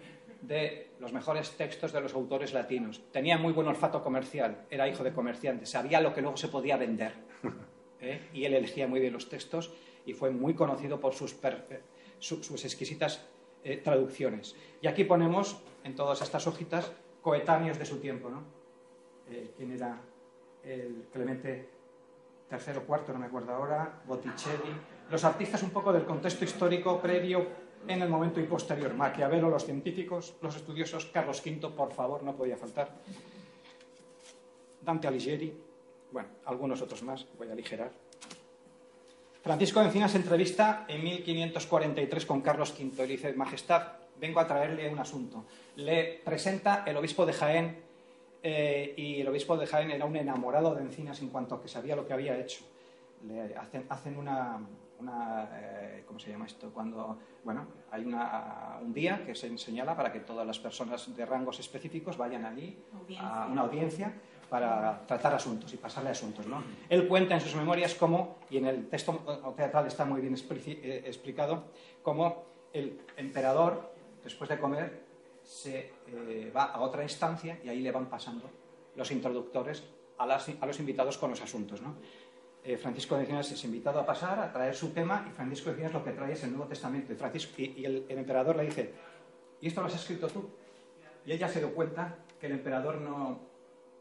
de 0.41 0.88
los 0.99 1.13
mejores 1.13 1.51
textos 1.51 1.91
de 1.93 2.01
los 2.01 2.13
autores 2.13 2.53
latinos. 2.53 3.01
Tenía 3.11 3.37
muy 3.37 3.53
buen 3.53 3.67
olfato 3.67 4.03
comercial, 4.03 4.65
era 4.69 4.87
hijo 4.87 5.03
de 5.03 5.13
comerciantes, 5.13 5.69
sabía 5.69 6.01
lo 6.01 6.13
que 6.13 6.21
luego 6.21 6.37
se 6.37 6.49
podía 6.49 6.77
vender. 6.77 7.13
¿eh? 8.01 8.29
Y 8.33 8.45
él 8.45 8.53
elegía 8.53 8.87
muy 8.87 8.99
bien 8.99 9.13
los 9.13 9.29
textos 9.29 9.73
y 10.05 10.13
fue 10.13 10.29
muy 10.29 10.53
conocido 10.53 10.99
por 10.99 11.13
sus, 11.13 11.35
sus 12.19 12.65
exquisitas 12.65 13.25
eh, 13.63 13.77
traducciones. 13.77 14.55
Y 14.81 14.87
aquí 14.87 15.03
ponemos 15.03 15.61
en 15.83 15.95
todas 15.95 16.21
estas 16.21 16.45
hojitas 16.47 16.91
coetáneos 17.21 17.79
de 17.79 17.85
su 17.85 17.99
tiempo, 17.99 18.29
¿no? 18.29 18.43
Eh, 19.29 19.51
¿Quién 19.55 19.71
era 19.71 20.01
el 20.63 21.07
Clemente 21.11 21.69
III 22.51 22.77
o 22.77 22.95
IV, 22.95 23.13
no 23.13 23.19
me 23.19 23.25
acuerdo 23.27 23.53
ahora, 23.53 24.01
Botticelli, 24.05 24.73
los 25.09 25.23
artistas 25.23 25.61
un 25.63 25.69
poco 25.69 25.93
del 25.93 26.05
contexto 26.05 26.45
histórico 26.45 26.99
previo 26.99 27.45
en 27.87 28.01
el 28.01 28.09
momento 28.09 28.39
y 28.39 28.43
posterior, 28.43 28.93
Maquiavelo, 28.93 29.49
los 29.49 29.65
científicos, 29.65 30.35
los 30.41 30.55
estudiosos, 30.55 31.05
Carlos 31.07 31.41
V, 31.45 31.69
por 31.69 31.91
favor, 31.91 32.23
no 32.23 32.35
podía 32.35 32.57
faltar, 32.57 32.91
Dante 34.81 35.07
Alighieri, 35.07 35.53
bueno, 36.11 36.29
algunos 36.45 36.81
otros 36.81 37.03
más, 37.03 37.25
voy 37.37 37.49
a 37.49 37.53
aligerar. 37.53 37.91
Francisco 39.41 39.79
de 39.79 39.87
Encinas 39.87 40.15
entrevista 40.15 40.85
en 40.87 41.03
1543 41.03 42.25
con 42.25 42.41
Carlos 42.41 42.73
V 42.77 42.83
y 42.83 42.91
le 42.97 43.07
dice, 43.07 43.33
Majestad, 43.33 43.83
vengo 44.19 44.39
a 44.39 44.47
traerle 44.47 44.89
un 44.89 44.99
asunto. 44.99 45.45
Le 45.77 46.21
presenta 46.23 46.83
el 46.85 46.97
obispo 46.97 47.25
de 47.25 47.33
Jaén 47.33 47.77
eh, 48.43 48.93
y 48.97 49.21
el 49.21 49.27
obispo 49.27 49.57
de 49.57 49.65
Jaén 49.65 49.91
era 49.91 50.05
un 50.05 50.15
enamorado 50.15 50.75
de 50.75 50.81
Encinas 50.81 51.21
en 51.21 51.29
cuanto 51.29 51.55
a 51.55 51.61
que 51.61 51.67
sabía 51.67 51.95
lo 51.95 52.05
que 52.05 52.13
había 52.13 52.37
hecho. 52.37 52.63
Le 53.27 53.55
hacen, 53.55 54.17
una, 54.17 54.59
eh, 55.53 56.03
¿cómo 56.05 56.19
se 56.19 56.29
llama 56.31 56.45
esto? 56.45 56.71
Cuando, 56.73 57.17
bueno, 57.43 57.67
hay 57.91 58.03
un 58.03 58.93
día 58.93 59.23
que 59.25 59.35
se 59.35 59.57
señala 59.57 59.95
para 59.95 60.11
que 60.11 60.19
todas 60.19 60.45
las 60.45 60.59
personas 60.59 61.15
de 61.15 61.25
rangos 61.25 61.59
específicos 61.59 62.17
vayan 62.17 62.45
allí 62.45 62.77
a 63.19 63.47
una 63.51 63.61
audiencia 63.61 64.13
para 64.49 65.05
tratar 65.05 65.35
asuntos 65.35 65.71
y 65.73 65.77
pasarle 65.77 66.09
asuntos. 66.09 66.47
¿no? 66.47 66.63
Él 66.89 67.07
cuenta 67.07 67.35
en 67.35 67.41
sus 67.41 67.55
memorias 67.55 67.93
cómo, 67.95 68.37
y 68.49 68.57
en 68.57 68.65
el 68.65 68.89
texto 68.89 69.13
teatral 69.55 69.85
está 69.85 70.05
muy 70.05 70.21
bien 70.21 70.35
eh, 70.35 71.03
explicado, 71.05 71.65
cómo 72.01 72.43
el 72.73 72.99
emperador, 73.17 73.93
después 74.23 74.49
de 74.49 74.59
comer, 74.59 75.03
se 75.43 75.93
eh, 76.07 76.51
va 76.55 76.65
a 76.65 76.81
otra 76.81 77.03
instancia 77.03 77.59
y 77.63 77.69
ahí 77.69 77.79
le 77.79 77.91
van 77.91 78.07
pasando 78.07 78.49
los 78.95 79.11
introductores 79.11 79.83
a, 80.17 80.25
los 80.65 80.79
invitados 80.79 81.17
con 81.17 81.29
los 81.29 81.41
asuntos. 81.41 81.81
¿no? 81.81 81.95
Eh, 82.63 82.77
Francisco 82.77 83.15
de 83.15 83.21
Encinas 83.21 83.51
es 83.51 83.63
invitado 83.63 83.99
a 83.99 84.05
pasar, 84.05 84.39
a 84.39 84.51
traer 84.51 84.75
su 84.75 84.89
tema, 84.89 85.25
y 85.29 85.31
Francisco 85.31 85.69
de 85.69 85.71
Encinas 85.71 85.93
lo 85.93 86.03
que 86.03 86.11
trae 86.11 86.33
es 86.33 86.43
el 86.43 86.51
Nuevo 86.51 86.67
Testamento. 86.67 87.13
Y, 87.13 87.15
Francisco, 87.15 87.53
y, 87.57 87.85
el, 87.85 88.05
emperador 88.09 88.55
le 88.55 88.63
dice, 88.63 88.93
¿y 89.61 89.67
esto 89.67 89.81
lo 89.81 89.87
has 89.87 89.95
escrito 89.95 90.27
tú? 90.27 90.49
Y 91.25 91.31
ella 91.31 91.47
se 91.47 91.59
dio 91.59 91.73
cuenta 91.73 92.17
que 92.39 92.47
el 92.47 92.53
emperador 92.53 92.99
no, 92.99 93.49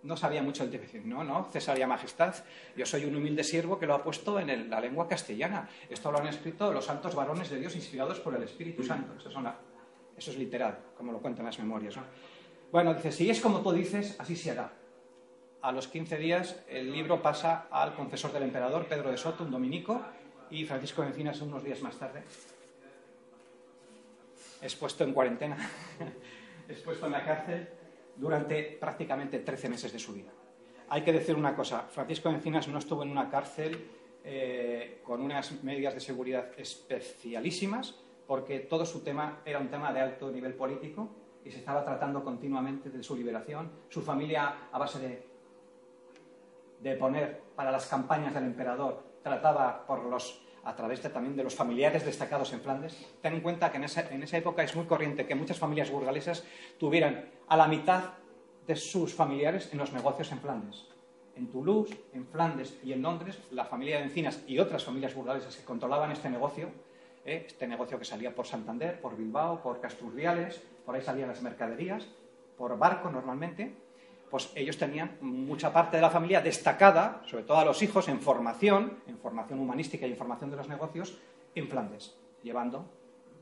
no 0.03 0.17
sabía 0.17 0.43
mucho 0.43 0.65
el 0.65 0.71
tema. 0.71 0.85
No, 1.05 1.25
no, 1.25 1.49
Cesaria 1.53 1.87
Majestad, 1.87 2.35
yo 2.77 2.87
soy 2.87 3.05
un 3.05 3.17
humilde 3.17 3.45
siervo 3.45 3.79
que 3.79 3.87
lo 3.87 3.95
ha 3.95 4.03
puesto 4.03 4.39
en 4.41 4.71
la 4.71 4.81
lengua 4.81 5.09
castellana. 5.09 5.69
Esto 5.89 6.11
lo 6.11 6.19
han 6.19 6.27
escrito 6.27 6.73
los 6.73 6.85
santos 6.85 7.15
varones 7.15 7.51
de 7.51 7.59
Dios 7.59 7.75
inspirados 7.77 8.21
por 8.21 8.35
el 8.35 8.43
Espíritu 8.43 8.83
Santo. 8.83 9.15
Eso, 9.17 10.31
es 10.31 10.37
literal, 10.37 10.79
como 10.97 11.13
lo 11.13 11.21
cuentan 11.21 11.47
las 11.47 11.59
memorias. 11.59 11.95
Bueno, 12.73 12.93
dice, 12.95 13.13
si 13.13 13.31
es 13.31 13.41
como 13.41 13.61
tú 13.61 13.73
dices, 13.73 14.17
así 14.19 14.37
se 14.37 14.51
hará. 14.51 14.73
A 15.61 15.73
los 15.73 15.89
15 15.89 16.17
días 16.19 16.63
el 16.69 16.93
libro 16.93 17.21
pasa 17.21 17.67
al 17.71 17.95
confesor 17.95 18.33
del 18.33 18.45
emperador, 18.45 18.87
Pedro 18.87 19.11
de 19.11 19.17
Soto, 19.17 19.45
un 19.45 19.51
dominico, 19.51 20.01
y 20.51 20.65
Francisco 20.65 21.03
de 21.03 21.09
Encinas 21.09 21.41
unos 21.41 21.63
días 21.63 21.83
más 21.83 21.97
tarde 21.97 22.23
expuesto 24.63 25.05
en 25.05 25.13
cuarentena, 25.13 25.57
expuesto 26.69 27.07
en 27.07 27.13
la 27.13 27.25
cárcel 27.25 27.69
durante 28.17 28.77
prácticamente 28.81 29.39
13 29.41 29.69
meses 29.69 29.93
de 29.93 29.99
su 29.99 30.13
vida. 30.13 30.31
Hay 30.89 31.03
que 31.03 31.13
decir 31.13 31.35
una 31.35 31.55
cosa, 31.55 31.83
Francisco 31.83 32.29
Encinas 32.31 32.69
no 32.69 32.79
estuvo 32.79 33.03
en 33.03 33.11
una 33.11 33.31
cárcel 33.31 33.89
eh, 34.25 35.01
con 35.05 35.21
unas 35.21 35.63
medidas 35.63 35.95
de 35.95 36.01
seguridad 36.01 36.51
especialísimas, 36.57 37.95
porque 38.27 38.61
todo 38.61 38.85
su 38.85 39.01
tema 39.01 39.41
era 39.45 39.59
un 39.59 39.69
tema 39.69 39.93
de 39.93 40.01
alto 40.01 40.31
nivel 40.31 40.55
político 40.55 41.09
y 41.45 41.51
se 41.51 41.59
estaba 41.59 41.85
tratando 41.85 42.25
continuamente 42.25 42.91
de 42.91 43.03
su 43.03 43.17
liberación. 43.17 43.71
Su 43.89 44.03
familia, 44.03 44.69
a 44.73 44.79
base 44.79 44.99
de, 44.99 45.28
de 46.81 46.95
poner 46.95 47.43
para 47.57 47.71
las 47.71 47.87
campañas 47.87 48.35
del 48.35 48.45
emperador, 48.45 49.03
trataba 49.23 49.87
por 49.87 50.05
los 50.05 50.43
a 50.65 50.77
través 50.77 51.01
también 51.01 51.35
de 51.35 51.45
los 51.45 51.55
familiares 51.55 52.05
destacados 52.05 52.53
en 52.53 52.61
Flandes. 52.61 52.95
Ten 53.23 53.35
en 53.35 53.41
cuenta 53.41 53.71
que 53.71 53.79
en 53.79 53.85
esa, 53.85 54.07
en 54.13 54.23
esa 54.23 54.37
época 54.37 54.63
es 54.63 54.77
muy 54.77 54.85
corriente 54.85 55.27
que 55.27 55.35
muchas 55.35 55.59
familias 55.59 55.91
burgalesas 55.91 56.45
tuvieran 56.79 57.31
a 57.49 57.57
la 57.57 57.69
mitad 57.69 58.15
de 58.67 58.77
sus 58.77 59.15
familiares 59.15 59.71
en 59.73 59.79
los 59.79 59.95
negocios 59.95 60.31
en 60.31 60.41
Flandes. 60.41 60.87
En 61.37 61.51
Toulouse, 61.51 61.97
en 62.13 62.27
Flandes 62.27 62.79
y 62.85 62.93
en 62.93 63.01
Londres, 63.01 63.39
la 63.51 63.65
familia 63.65 63.97
de 63.97 64.05
Encinas 64.05 64.43
y 64.47 64.59
otras 64.59 64.85
familias 64.85 65.15
burgalesas 65.15 65.57
que 65.57 65.65
controlaban 65.65 66.11
este 66.11 66.29
negocio, 66.29 66.69
¿eh? 67.25 67.45
este 67.47 67.67
negocio 67.67 67.99
que 67.99 68.05
salía 68.05 68.35
por 68.35 68.47
Santander, 68.47 69.01
por 69.01 69.17
Bilbao, 69.17 69.63
por 69.63 69.81
Casturriales, 69.81 70.61
por 70.85 70.95
ahí 70.95 71.03
salían 71.03 71.29
las 71.29 71.41
mercaderías, 71.41 72.07
por 72.59 72.77
barco 72.77 73.11
normalmente, 73.11 73.75
pues 74.31 74.51
ellos 74.55 74.77
tenían 74.77 75.17
mucha 75.21 75.73
parte 75.73 75.97
de 75.97 76.03
la 76.03 76.11
familia 76.11 76.41
destacada, 76.41 77.23
sobre 77.27 77.45
todo 77.45 77.59
a 77.59 77.65
los 77.65 77.83
hijos, 77.83 78.09
en 78.09 78.21
formación, 78.21 78.99
en 79.07 79.19
formación 79.19 79.59
humanística 79.61 80.07
y 80.07 80.11
en 80.11 80.17
formación 80.17 80.51
de 80.51 80.57
los 80.57 80.69
negocios, 80.69 81.19
en 81.55 81.69
Flandes, 81.69 82.17
llevando 82.43 82.87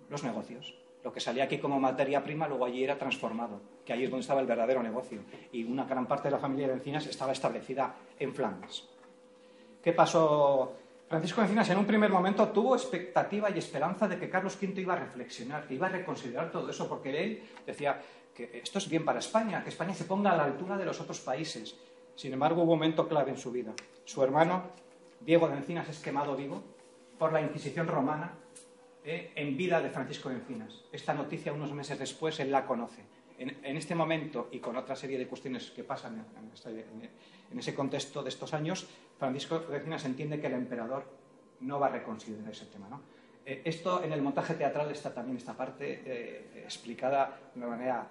los 0.08 0.22
negocios. 0.22 0.74
Lo 1.02 1.12
que 1.12 1.20
salía 1.20 1.44
aquí 1.44 1.58
como 1.58 1.78
materia 1.78 2.22
prima, 2.22 2.48
luego 2.48 2.64
allí 2.64 2.82
era 2.82 2.98
transformado, 2.98 3.60
que 3.84 3.92
ahí 3.92 4.04
es 4.04 4.10
donde 4.10 4.22
estaba 4.22 4.40
el 4.40 4.46
verdadero 4.46 4.82
negocio. 4.82 5.20
Y 5.52 5.64
una 5.64 5.84
gran 5.84 6.06
parte 6.06 6.28
de 6.28 6.32
la 6.32 6.38
familia 6.38 6.66
de 6.66 6.74
Encinas 6.74 7.06
estaba 7.06 7.32
establecida 7.32 7.94
en 8.18 8.34
Flandes. 8.34 8.88
¿Qué 9.82 9.92
pasó? 9.92 10.72
Francisco 11.08 11.40
Encinas 11.40 11.70
en 11.70 11.78
un 11.78 11.86
primer 11.86 12.10
momento 12.10 12.48
tuvo 12.48 12.74
expectativa 12.74 13.48
y 13.50 13.58
esperanza 13.58 14.08
de 14.08 14.18
que 14.18 14.28
Carlos 14.28 14.58
V 14.60 14.80
iba 14.80 14.94
a 14.94 14.98
reflexionar, 14.98 15.68
que 15.68 15.74
iba 15.74 15.86
a 15.86 15.90
reconsiderar 15.90 16.50
todo 16.50 16.68
eso, 16.68 16.88
porque 16.88 17.22
él 17.22 17.42
decía, 17.64 18.02
que 18.36 18.60
esto 18.62 18.78
es 18.78 18.88
bien 18.88 19.04
para 19.04 19.18
España, 19.18 19.62
que 19.62 19.70
España 19.70 19.94
se 19.94 20.04
ponga 20.04 20.32
a 20.32 20.36
la 20.36 20.44
altura 20.44 20.76
de 20.76 20.84
los 20.84 21.00
otros 21.00 21.20
países. 21.20 21.74
Sin 22.14 22.32
embargo, 22.32 22.62
hubo 22.62 22.72
un 22.72 22.78
momento 22.78 23.08
clave 23.08 23.30
en 23.30 23.38
su 23.38 23.50
vida. 23.50 23.72
Su 24.04 24.22
hermano, 24.22 24.70
Diego 25.20 25.48
de 25.48 25.56
Encinas, 25.56 25.88
es 25.88 25.98
quemado 26.00 26.36
vivo 26.36 26.62
por 27.18 27.32
la 27.32 27.40
Inquisición 27.40 27.88
romana 27.88 28.34
eh, 29.04 29.32
en 29.34 29.56
vida 29.56 29.80
de 29.80 29.90
Francisco 29.90 30.28
de 30.28 30.36
Encinas. 30.36 30.84
Esta 30.92 31.14
noticia, 31.14 31.52
unos 31.52 31.72
meses 31.72 31.98
después, 31.98 32.38
él 32.40 32.50
la 32.50 32.66
conoce. 32.66 33.02
En, 33.38 33.76
este 33.76 33.94
momento, 33.94 34.48
y 34.50 34.60
con 34.60 34.76
otra 34.76 34.96
serie 34.96 35.18
de 35.18 35.26
cuestiones 35.26 35.70
que 35.70 35.84
pasan 35.84 36.24
en, 36.64 37.58
ese 37.58 37.74
contexto 37.74 38.22
de 38.22 38.30
estos 38.30 38.54
años, 38.54 38.86
Francisco 39.18 39.58
de 39.58 39.76
Encinas 39.76 40.06
entiende 40.06 40.40
que 40.40 40.46
el 40.46 40.54
emperador 40.54 41.04
no 41.60 41.78
va 41.78 41.88
a 41.88 41.90
reconsiderar 41.90 42.50
ese 42.50 42.64
tema. 42.66 42.98
Eh, 43.44 43.62
esto 43.64 44.02
en 44.02 44.12
el 44.12 44.22
montaje 44.22 44.54
teatral 44.54 44.90
está 44.90 45.12
también 45.12 45.36
esta 45.36 45.54
parte 45.54 46.02
eh, 46.06 46.62
explicada 46.64 47.38
de 47.54 47.60
una 47.60 47.68
manera 47.68 48.08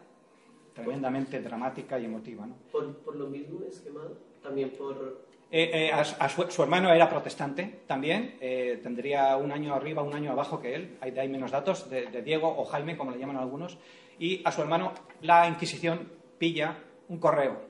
tremendamente 0.76 1.42
dramática 1.42 1.98
y 1.98 2.06
emotiva. 2.06 2.46
¿no? 2.46 2.56
¿Por, 2.72 3.16
lo 3.16 3.28
mismo 3.28 3.62
es 3.68 3.80
quemado? 3.80 4.18
También 4.44 4.70
por... 4.72 5.26
Eh, 5.52 5.90
eh, 5.92 6.50
su, 6.50 6.64
hermano 6.64 6.92
era 6.92 7.10
protestante 7.10 7.84
también, 7.88 8.36
eh, 8.42 8.80
tendría 8.84 9.38
un 9.38 9.52
año 9.52 9.74
arriba, 9.74 10.02
un 10.02 10.14
año 10.14 10.32
abajo 10.32 10.60
que 10.60 10.76
él, 10.76 10.98
hay, 11.00 11.18
hay 11.18 11.30
menos 11.30 11.52
datos, 11.52 11.90
de, 11.90 12.22
Diego 12.24 12.54
o 12.58 12.66
Jaime, 12.66 12.98
como 12.98 13.12
le 13.12 13.20
llaman 13.20 13.38
algunos, 13.38 13.78
y 14.20 14.42
a 14.44 14.52
su 14.52 14.62
hermano 14.62 14.94
la 15.22 15.48
Inquisición 15.48 16.12
pilla 16.38 16.78
un 17.08 17.20
correo, 17.20 17.62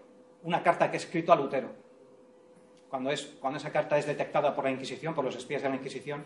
una 0.43 0.63
carta 0.63 0.89
que 0.89 0.97
ha 0.97 0.99
escrito 0.99 1.31
a 1.31 1.35
Lutero. 1.35 1.69
Cuando, 2.89 3.11
es, 3.11 3.35
cuando 3.39 3.57
esa 3.57 3.71
carta 3.71 3.97
es 3.97 4.07
detectada 4.07 4.55
por 4.55 4.63
la 4.63 4.71
Inquisición, 4.71 5.13
por 5.13 5.25
los 5.25 5.35
espías 5.35 5.61
de 5.61 5.69
la 5.69 5.75
Inquisición, 5.75 6.23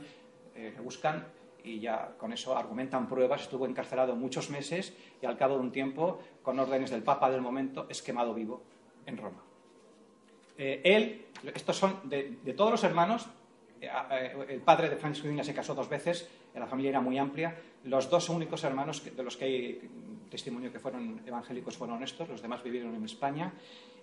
le 0.56 0.80
buscan 0.82 1.26
y 1.70 1.80
ya 1.80 2.16
con 2.18 2.34
eso 2.34 2.58
argumentan 2.58 3.08
pruebas, 3.08 3.44
estuvo 3.44 3.66
encarcelado 3.66 4.16
muchos 4.16 4.50
meses 4.50 4.94
y 5.22 5.26
al 5.26 5.38
cabo 5.38 5.56
de 5.56 5.62
un 5.62 5.72
tiempo, 5.72 6.20
con 6.42 6.60
órdenes 6.60 6.90
del 6.90 7.04
Papa 7.04 7.30
del 7.30 7.42
momento, 7.42 7.86
es 7.90 8.02
quemado 8.02 8.34
vivo 8.34 8.64
en 9.06 9.18
Roma. 9.18 9.44
Eh, 10.58 10.82
él, 10.84 11.26
estos 11.54 11.78
son 11.78 12.10
de, 12.10 12.38
todos 12.58 12.72
los 12.72 12.84
hermanos, 12.84 13.28
eh, 13.80 13.90
eh, 14.12 14.46
el 14.50 14.62
padre 14.62 14.90
de 14.90 14.98
Francisco 14.98 15.28
Vigna 15.28 15.44
se 15.44 15.54
casó 15.54 15.76
dos 15.76 15.88
veces, 15.88 16.28
la 16.56 16.68
familia 16.68 16.90
era 16.90 17.00
muy 17.00 17.18
amplia, 17.18 17.56
los 17.86 18.10
dos 18.10 18.28
únicos 18.30 18.64
hermanos 18.64 19.04
de 19.16 19.24
los 19.24 19.38
que 19.38 19.46
hay 19.46 19.90
testimonio 20.30 20.72
que 20.72 20.80
fueron 20.80 21.22
evangélicos 21.26 21.78
fueron 21.78 22.04
estos, 22.04 22.28
los 22.28 22.42
demás 22.42 22.62
vivieron 22.64 22.94
en 22.96 23.06
España 23.06 23.54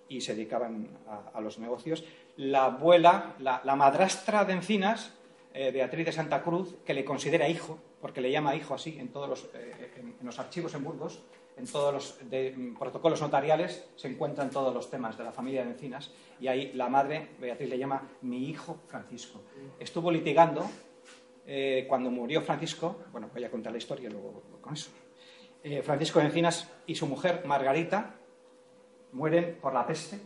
y 0.08 0.20
se 0.20 0.34
dedicaban 0.34 0.88
a, 1.34 1.40
los 1.40 1.58
negocios. 1.58 2.04
La 2.36 2.66
abuela, 2.66 3.34
la 3.38 3.76
madrastra 3.76 4.44
de 4.44 4.54
Encinas, 4.54 5.12
eh, 5.58 5.70
Beatriz 5.70 6.04
de 6.04 6.12
Santa 6.12 6.42
Cruz, 6.42 6.76
que 6.84 6.92
le 6.92 7.02
considera 7.02 7.48
hijo, 7.48 7.78
porque 7.98 8.20
le 8.20 8.30
llama 8.30 8.54
hijo 8.54 8.74
así 8.74 8.98
en 8.98 9.08
todos 9.08 9.26
los, 9.26 9.48
eh, 9.54 9.90
en, 9.96 10.26
los 10.26 10.38
archivos 10.38 10.74
en 10.74 10.84
Burgos, 10.84 11.22
en 11.56 11.66
todos 11.66 11.94
los 11.94 12.18
protocolos 12.78 13.22
notariales 13.22 13.88
se 13.96 14.08
encuentran 14.08 14.50
todos 14.50 14.74
los 14.74 14.90
temas 14.90 15.16
de 15.16 15.24
la 15.24 15.32
familia 15.32 15.64
de 15.64 15.70
Encinas 15.70 16.12
y 16.38 16.48
ahí 16.48 16.72
la 16.74 16.90
madre, 16.90 17.30
Beatriz, 17.40 17.70
le 17.70 17.78
llama 17.78 18.06
mi 18.20 18.50
hijo 18.50 18.80
Francisco. 18.86 19.40
Estuvo 19.80 20.10
litigando 20.10 20.68
eh, 21.46 21.86
cuando 21.88 22.10
murió 22.10 22.42
Francisco, 22.42 23.04
bueno, 23.10 23.30
voy 23.32 23.42
a 23.42 23.50
contar 23.50 23.72
la 23.72 23.78
historia 23.78 24.10
luego 24.10 24.42
con 24.60 24.74
eso. 24.74 24.90
Francisco 25.82 26.20
de 26.20 26.26
Encinas 26.26 26.70
y 26.86 26.94
su 26.94 27.06
mujer, 27.06 27.44
Margarita, 27.46 28.14
mueren 29.12 29.58
por 29.60 29.72
la 29.72 29.86
peste 29.86 30.20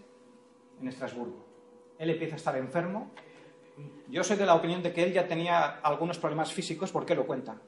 en 0.81 0.89
Estrasburgo. 0.89 1.47
Él 1.99 2.11
empieza 2.11 2.35
a 2.35 2.37
estar 2.37 2.57
enfermo 2.57 3.13
yo 4.09 4.25
soy 4.25 4.37
de 4.37 4.47
la 4.47 4.55
opinión 4.55 4.83
de 4.83 4.93
que 4.93 5.05
él 5.05 5.13
ya 5.13 5.29
tenía 5.29 5.79
algunos 5.83 6.19
problemas 6.19 6.53
físicos, 6.53 6.91
¿por 6.91 7.07
qué 7.07 7.15
lo 7.15 7.27
cuenta? 7.27 7.61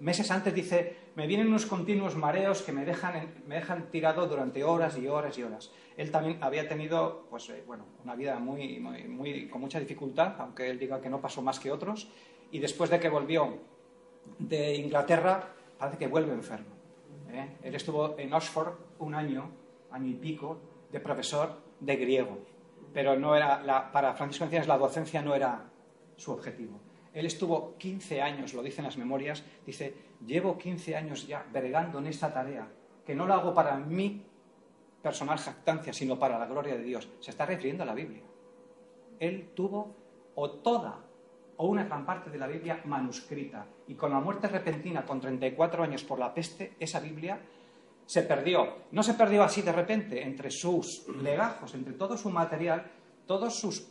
Meses 0.00 0.30
antes 0.32 0.52
dice, 0.52 0.96
me 1.14 1.26
vienen 1.28 1.46
unos 1.46 1.66
continuos 1.66 2.16
mareos 2.16 2.62
que 2.62 2.72
me 2.72 2.84
dejan, 2.84 3.42
me 3.46 3.54
dejan 3.56 3.90
tirado 3.90 4.26
durante 4.26 4.64
horas 4.64 4.98
y 4.98 5.06
horas 5.06 5.38
y 5.38 5.44
horas. 5.44 5.70
Él 5.96 6.10
también 6.10 6.38
había 6.42 6.68
tenido, 6.68 7.26
pues, 7.30 7.48
eh, 7.50 7.62
bueno, 7.64 7.84
una 8.02 8.16
vida 8.16 8.38
muy, 8.40 8.80
muy, 8.80 9.48
con 9.48 9.60
mucha 9.60 9.78
dificultad, 9.78 10.34
aunque 10.38 10.68
él 10.68 10.80
diga 10.80 11.00
que 11.00 11.08
no 11.08 11.20
pasó 11.20 11.42
más 11.42 11.60
que 11.60 11.70
otros, 11.70 12.08
y 12.50 12.58
después 12.58 12.90
de 12.90 12.98
que 12.98 13.08
volvió 13.08 13.58
de 14.38 14.74
Inglaterra, 14.74 15.54
parece 15.78 15.98
que 15.98 16.08
vuelve 16.08 16.32
enfermo. 16.32 16.74
¿eh? 17.30 17.56
Él 17.62 17.74
estuvo 17.76 18.18
en 18.18 18.32
Oxford 18.32 18.74
un 18.98 19.14
año, 19.14 19.50
año 19.92 20.08
y 20.08 20.14
pico, 20.14 20.58
de 20.90 20.98
profesor 20.98 21.60
de 21.78 21.96
griego 21.96 22.53
pero 22.94 23.18
no 23.18 23.36
era 23.36 23.90
para 23.92 24.14
Francisco 24.14 24.44
Encinas 24.44 24.68
la 24.68 24.78
docencia 24.78 25.20
no 25.20 25.34
era 25.34 25.64
su 26.16 26.32
objetivo. 26.32 26.80
Él 27.12 27.26
estuvo 27.26 27.76
15 27.76 28.22
años, 28.22 28.54
lo 28.54 28.62
dicen 28.62 28.84
las 28.84 28.96
memorias, 28.96 29.44
dice, 29.66 29.94
llevo 30.24 30.56
15 30.56 30.96
años 30.96 31.26
ya 31.26 31.44
bregando 31.52 31.98
en 31.98 32.06
esta 32.06 32.32
tarea, 32.32 32.68
que 33.04 33.14
no 33.14 33.26
lo 33.26 33.34
hago 33.34 33.52
para 33.52 33.76
mi 33.76 34.24
personal 35.02 35.38
jactancia, 35.38 35.92
sino 35.92 36.18
para 36.18 36.38
la 36.38 36.46
gloria 36.46 36.76
de 36.76 36.82
Dios. 36.82 37.08
Se 37.20 37.30
está 37.30 37.44
refiriendo 37.44 37.82
a 37.82 37.86
la 37.86 37.94
Biblia. 37.94 38.22
Él 39.18 39.50
tuvo 39.54 39.94
o 40.34 40.50
toda 40.50 41.00
o 41.56 41.66
una 41.66 41.84
gran 41.84 42.06
parte 42.06 42.30
de 42.30 42.38
la 42.38 42.46
Biblia 42.46 42.80
manuscrita. 42.84 43.66
Y 43.86 43.94
con 43.94 44.10
la 44.10 44.20
muerte 44.20 44.48
repentina, 44.48 45.04
con 45.04 45.20
34 45.20 45.82
años 45.82 46.02
por 46.02 46.18
la 46.18 46.32
peste, 46.32 46.74
esa 46.80 47.00
Biblia 47.00 47.38
se 48.06 48.22
perdió. 48.22 48.84
No 48.92 49.02
se 49.02 49.14
perdió 49.14 49.42
así 49.42 49.62
de 49.62 49.72
repente, 49.72 50.22
entre 50.22 50.50
sus 50.50 51.06
legajos, 51.22 51.74
entre 51.74 51.94
todo 51.94 52.16
su 52.16 52.30
material, 52.30 52.90
todos 53.26 53.54
sus 53.58 53.88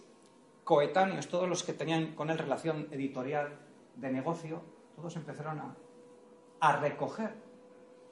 coetáneos, 0.64 1.28
todos 1.28 1.50
los 1.50 1.64
que 1.64 1.74
tenían 1.74 2.16
con 2.16 2.30
él 2.30 2.38
relación 2.38 2.88
editorial 2.92 3.60
de 3.96 4.12
negocio, 4.12 4.62
todos 4.96 5.16
empezaron 5.16 5.60
a, 5.60 5.76
a 6.60 6.78
recoger 6.78 7.34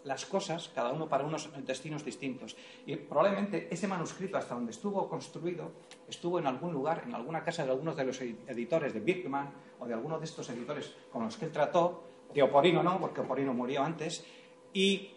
las 0.04 0.26
cosas, 0.26 0.70
cada 0.74 0.92
uno 0.92 1.08
para 1.08 1.24
unos 1.24 1.50
destinos 1.66 2.04
distintos. 2.04 2.56
Y 2.86 2.96
probablemente 2.96 3.68
ese 3.72 3.88
manuscrito, 3.88 4.38
hasta 4.38 4.56
donde 4.56 4.72
estuvo 4.72 5.08
construido, 5.08 5.72
estuvo 6.08 6.40
en 6.40 6.48
algún 6.48 6.74
lugar, 6.74 7.04
en 7.06 7.14
alguna 7.14 7.44
casa 7.44 7.64
de 7.64 7.72
algunos 7.72 7.96
de 7.96 8.06
los 8.06 8.20
editores 8.20 8.94
de 8.94 9.00
Bigman 9.00 9.54
o 9.80 9.86
de 9.86 9.94
algunos 9.94 10.20
de 10.20 10.26
estos 10.26 10.50
editores 10.50 10.94
con 11.12 11.24
los 11.26 11.38
que 11.38 11.46
él 11.46 11.52
trató, 11.52 12.04
de 12.34 12.42
Oporino 12.42 12.82
no, 12.82 13.00
porque 13.00 13.22
Oporino 13.22 13.54
murió 13.54 13.84
antes, 13.84 14.26
y 14.74 15.12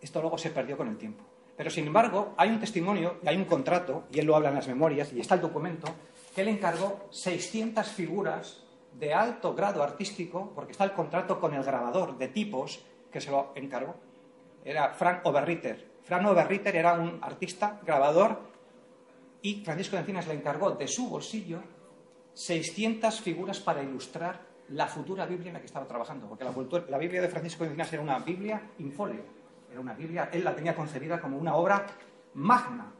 esto 0.00 0.20
luego 0.20 0.38
se 0.38 0.50
perdió 0.50 0.76
con 0.76 0.88
el 0.88 0.96
tiempo. 0.96 1.24
Pero, 1.56 1.70
sin 1.70 1.86
embargo, 1.86 2.34
hay 2.36 2.48
un 2.48 2.58
testimonio 2.58 3.18
y 3.22 3.28
hay 3.28 3.36
un 3.36 3.44
contrato, 3.44 4.04
y 4.12 4.18
él 4.18 4.26
lo 4.26 4.34
habla 4.34 4.48
en 4.48 4.54
las 4.54 4.68
memorias, 4.68 5.12
y 5.12 5.20
está 5.20 5.34
el 5.34 5.40
documento, 5.42 5.88
que 6.34 6.40
él 6.40 6.48
encargó 6.48 7.06
600 7.10 7.86
figuras 7.86 8.62
de 8.98 9.12
alto 9.12 9.54
grado 9.54 9.82
artístico, 9.82 10.52
porque 10.54 10.72
está 10.72 10.84
el 10.84 10.92
contrato 10.92 11.38
con 11.38 11.54
el 11.54 11.62
grabador 11.62 12.16
de 12.16 12.28
tipos 12.28 12.80
que 13.12 13.20
se 13.20 13.30
lo 13.30 13.52
encargó. 13.54 13.94
Era 14.64 14.90
Frank 14.94 15.24
Oberritter. 15.26 15.90
Frank 16.02 16.26
Oberritter 16.26 16.74
era 16.76 16.94
un 16.94 17.18
artista, 17.22 17.80
grabador, 17.84 18.40
y 19.42 19.62
Francisco 19.64 19.96
de 19.96 20.00
Encinas 20.00 20.26
le 20.26 20.34
encargó 20.34 20.72
de 20.72 20.86
su 20.86 21.08
bolsillo 21.08 21.62
600 22.34 23.20
figuras 23.20 23.60
para 23.60 23.82
ilustrar 23.82 24.40
la 24.70 24.86
futura 24.86 25.26
Biblia 25.26 25.48
en 25.48 25.54
la 25.54 25.60
que 25.60 25.66
estaba 25.66 25.86
trabajando, 25.86 26.28
porque 26.28 26.44
la, 26.44 26.98
Biblia 26.98 27.20
de 27.20 27.28
Francisco 27.28 27.64
de 27.64 27.70
Encinas 27.70 27.92
era 27.92 28.02
una 28.02 28.18
Biblia 28.20 28.62
infolio, 28.78 29.22
era 29.70 29.80
una 29.80 29.94
Biblia, 29.94 30.28
él 30.32 30.44
la 30.44 30.54
tenía 30.54 30.74
concebida 30.74 31.20
como 31.20 31.38
una 31.38 31.54
obra 31.54 31.86
magna, 32.34 32.92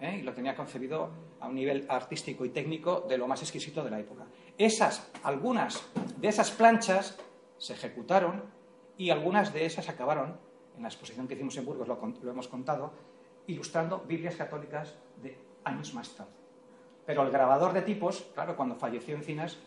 ¿eh? 0.00 0.18
y 0.20 0.22
lo 0.22 0.32
tenía 0.32 0.54
concebido 0.56 1.10
a 1.40 1.48
un 1.48 1.54
nivel 1.54 1.86
artístico 1.88 2.44
y 2.44 2.50
técnico 2.50 3.04
de 3.08 3.18
lo 3.18 3.26
más 3.28 3.42
exquisito 3.42 3.84
de 3.84 3.90
la 3.90 4.00
época. 4.00 4.24
Esas, 4.56 5.10
algunas 5.22 5.82
de 6.16 6.28
esas 6.28 6.50
planchas 6.50 7.18
se 7.58 7.74
ejecutaron 7.74 8.42
y 8.96 9.10
algunas 9.10 9.52
de 9.52 9.66
esas 9.66 9.88
acabaron, 9.88 10.36
en 10.76 10.82
la 10.82 10.88
exposición 10.88 11.28
que 11.28 11.34
hicimos 11.34 11.56
en 11.56 11.64
Burgos 11.66 11.86
lo, 11.88 12.30
hemos 12.30 12.48
contado, 12.48 12.92
ilustrando 13.46 14.00
Biblias 14.06 14.36
católicas 14.36 14.94
de 15.22 15.36
años 15.64 15.94
más 15.94 16.10
tarde. 16.14 16.30
Pero 17.06 17.22
el 17.22 17.30
grabador 17.30 17.72
de 17.72 17.82
tipos, 17.82 18.26
claro, 18.34 18.56
cuando 18.56 18.74
falleció 18.74 19.14
Encinas, 19.16 19.58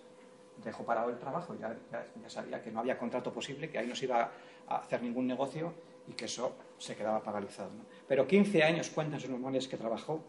dejó 0.63 0.83
parado 0.85 1.09
el 1.09 1.17
trabajo, 1.17 1.55
ya, 1.55 1.75
ya- 1.91 2.05
ya 2.21 2.29
sabía 2.29 2.61
que 2.61 2.71
no 2.71 2.79
había 2.81 2.97
contrato 2.97 3.33
posible, 3.33 3.69
que 3.69 3.79
ahí 3.79 3.87
no 3.87 3.95
se 3.95 4.05
iba 4.05 4.29
a 4.67 4.75
hacer 4.77 5.01
ningún 5.01 5.25
negocio 5.27 5.73
y 6.07 6.13
que 6.13 6.25
eso 6.25 6.55
se 6.77 6.95
quedaba 6.95 7.21
paralizado. 7.21 7.69
¿no? 7.71 7.85
Pero 8.07 8.27
15 8.27 8.63
años 8.63 8.89
cuentan 8.89 9.19
sus 9.19 9.29
memorias 9.29 9.67
que 9.67 9.77
trabajó. 9.77 10.23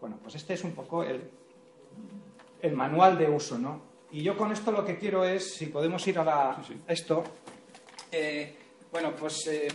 Bueno, 0.00 0.18
pues 0.22 0.34
este 0.34 0.54
es 0.54 0.64
un 0.64 0.72
poco 0.72 1.02
el, 1.02 1.30
el 2.62 2.72
manual 2.74 3.18
de 3.18 3.28
uso, 3.28 3.58
¿no? 3.58 3.82
Y 4.10 4.22
yo 4.22 4.36
con 4.36 4.50
esto 4.52 4.72
lo 4.72 4.84
que 4.84 4.96
quiero 4.96 5.24
es, 5.24 5.54
si 5.54 5.66
podemos 5.66 6.06
ir 6.06 6.18
a, 6.18 6.24
la, 6.24 6.50
a 6.52 6.92
esto, 6.92 7.22
eh, 8.10 8.54
bueno, 8.90 9.14
pues 9.14 9.46
eh, 9.48 9.68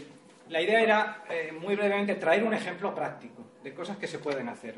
la 0.49 0.61
idea 0.61 0.82
era, 0.82 1.24
eh, 1.30 1.51
muy 1.51 1.76
brevemente, 1.76 2.15
traer 2.15 2.43
un 2.43 2.53
ejemplo 2.53 2.93
práctico 2.95 3.43
de 3.63 3.74
cosas 3.74 3.97
que 3.97 4.07
se 4.07 4.19
pueden 4.19 4.49
hacer. 4.49 4.76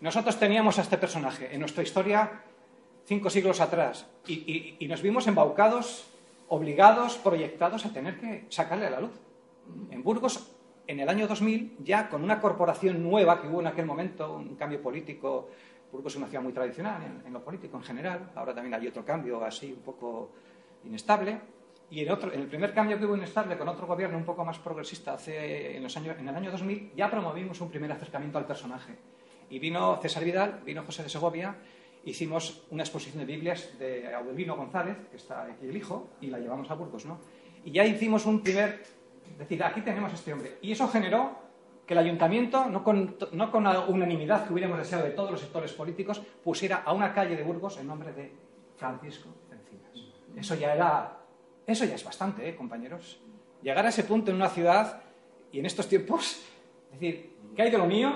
Nosotros 0.00 0.38
teníamos 0.38 0.78
a 0.78 0.82
este 0.82 0.98
personaje 0.98 1.48
en 1.52 1.60
nuestra 1.60 1.82
historia 1.82 2.42
cinco 3.06 3.30
siglos 3.30 3.60
atrás 3.60 4.06
y, 4.26 4.34
y- 4.34 4.76
y 4.80 4.86
nos 4.88 5.00
vimos 5.02 5.26
embaucados, 5.26 6.06
obligados, 6.48 7.16
proyectados 7.18 7.86
a 7.86 7.92
tener 7.92 8.20
que 8.20 8.44
sacarle 8.50 8.86
a 8.86 8.90
la 8.90 9.00
luz. 9.00 9.12
En 9.90 10.02
Burgos, 10.02 10.54
en 10.86 11.00
el 11.00 11.08
año 11.08 11.26
2000, 11.26 11.78
ya 11.84 12.08
con 12.08 12.22
una 12.22 12.40
corporación 12.40 13.02
nueva 13.02 13.40
que 13.40 13.48
hubo 13.48 13.60
en 13.60 13.66
aquel 13.66 13.86
momento, 13.86 14.36
un 14.36 14.56
cambio 14.56 14.80
político, 14.82 15.48
Burgos 15.90 16.12
es 16.12 16.18
una 16.18 16.26
ciudad 16.26 16.42
muy 16.42 16.52
tradicional 16.52 17.02
en, 17.02 17.26
en 17.26 17.32
lo 17.32 17.44
político 17.44 17.76
en 17.76 17.82
general, 17.82 18.30
ahora 18.34 18.54
también 18.54 18.74
hay 18.74 18.86
otro 18.88 19.04
cambio 19.04 19.44
así 19.44 19.72
un 19.72 19.82
poco 19.82 20.30
inestable, 20.84 21.38
y 21.92 22.00
en, 22.00 22.10
otro, 22.10 22.32
en 22.32 22.40
el 22.40 22.46
primer 22.46 22.72
cambio 22.72 22.98
que 22.98 23.04
hubo 23.04 23.16
inestable 23.18 23.58
con 23.58 23.68
otro 23.68 23.86
gobierno 23.86 24.16
un 24.16 24.24
poco 24.24 24.46
más 24.46 24.58
progresista 24.58 25.12
hace, 25.12 25.76
en, 25.76 25.82
los 25.82 25.94
años, 25.94 26.16
en 26.18 26.26
el 26.26 26.34
año 26.34 26.50
2000, 26.50 26.92
ya 26.96 27.10
promovimos 27.10 27.60
un 27.60 27.68
primer 27.68 27.92
acercamiento 27.92 28.38
al 28.38 28.46
personaje. 28.46 28.96
Y 29.50 29.58
vino 29.58 29.98
César 30.00 30.24
Vidal, 30.24 30.62
vino 30.64 30.84
José 30.84 31.02
de 31.02 31.10
Segovia, 31.10 31.54
hicimos 32.06 32.64
una 32.70 32.82
exposición 32.82 33.18
de 33.18 33.26
Biblias 33.26 33.78
de 33.78 34.10
Aurelino 34.14 34.56
González, 34.56 34.96
que 35.10 35.18
está 35.18 35.42
aquí 35.42 35.66
el 35.66 35.76
hijo, 35.76 36.08
y 36.22 36.28
la 36.28 36.38
llevamos 36.38 36.70
a 36.70 36.74
Burgos, 36.76 37.04
¿no? 37.04 37.18
Y 37.62 37.72
ya 37.72 37.84
hicimos 37.84 38.24
un 38.24 38.42
primer... 38.42 39.01
Es 39.30 39.38
decir, 39.38 39.62
aquí 39.62 39.80
tenemos 39.80 40.12
a 40.12 40.14
este 40.14 40.32
hombre. 40.32 40.58
Y 40.62 40.72
eso 40.72 40.88
generó 40.88 41.42
que 41.86 41.94
el 41.94 41.98
ayuntamiento, 41.98 42.66
no 42.66 42.84
con, 42.84 43.16
no 43.32 43.50
con 43.50 43.64
la 43.64 43.80
unanimidad 43.80 44.46
que 44.46 44.52
hubiéramos 44.52 44.78
deseado 44.78 45.04
de 45.04 45.10
todos 45.10 45.30
los 45.30 45.40
sectores 45.40 45.72
políticos, 45.72 46.22
pusiera 46.44 46.82
a 46.84 46.92
una 46.92 47.12
calle 47.12 47.36
de 47.36 47.42
Burgos 47.42 47.78
el 47.78 47.86
nombre 47.86 48.12
de 48.12 48.32
Francisco 48.76 49.28
Encinas. 49.50 49.90
Eso 50.36 50.54
ya 50.54 50.74
era... 50.74 51.18
Eso 51.66 51.84
ya 51.84 51.94
es 51.94 52.04
bastante, 52.04 52.48
¿eh, 52.48 52.56
compañeros? 52.56 53.20
Llegar 53.62 53.86
a 53.86 53.88
ese 53.88 54.04
punto 54.04 54.30
en 54.30 54.36
una 54.36 54.48
ciudad 54.48 55.00
y 55.52 55.60
en 55.60 55.66
estos 55.66 55.88
tiempos, 55.88 56.42
decir, 56.92 57.36
¿qué 57.54 57.62
hay 57.62 57.70
de 57.70 57.78
lo 57.78 57.86
mío? 57.86 58.12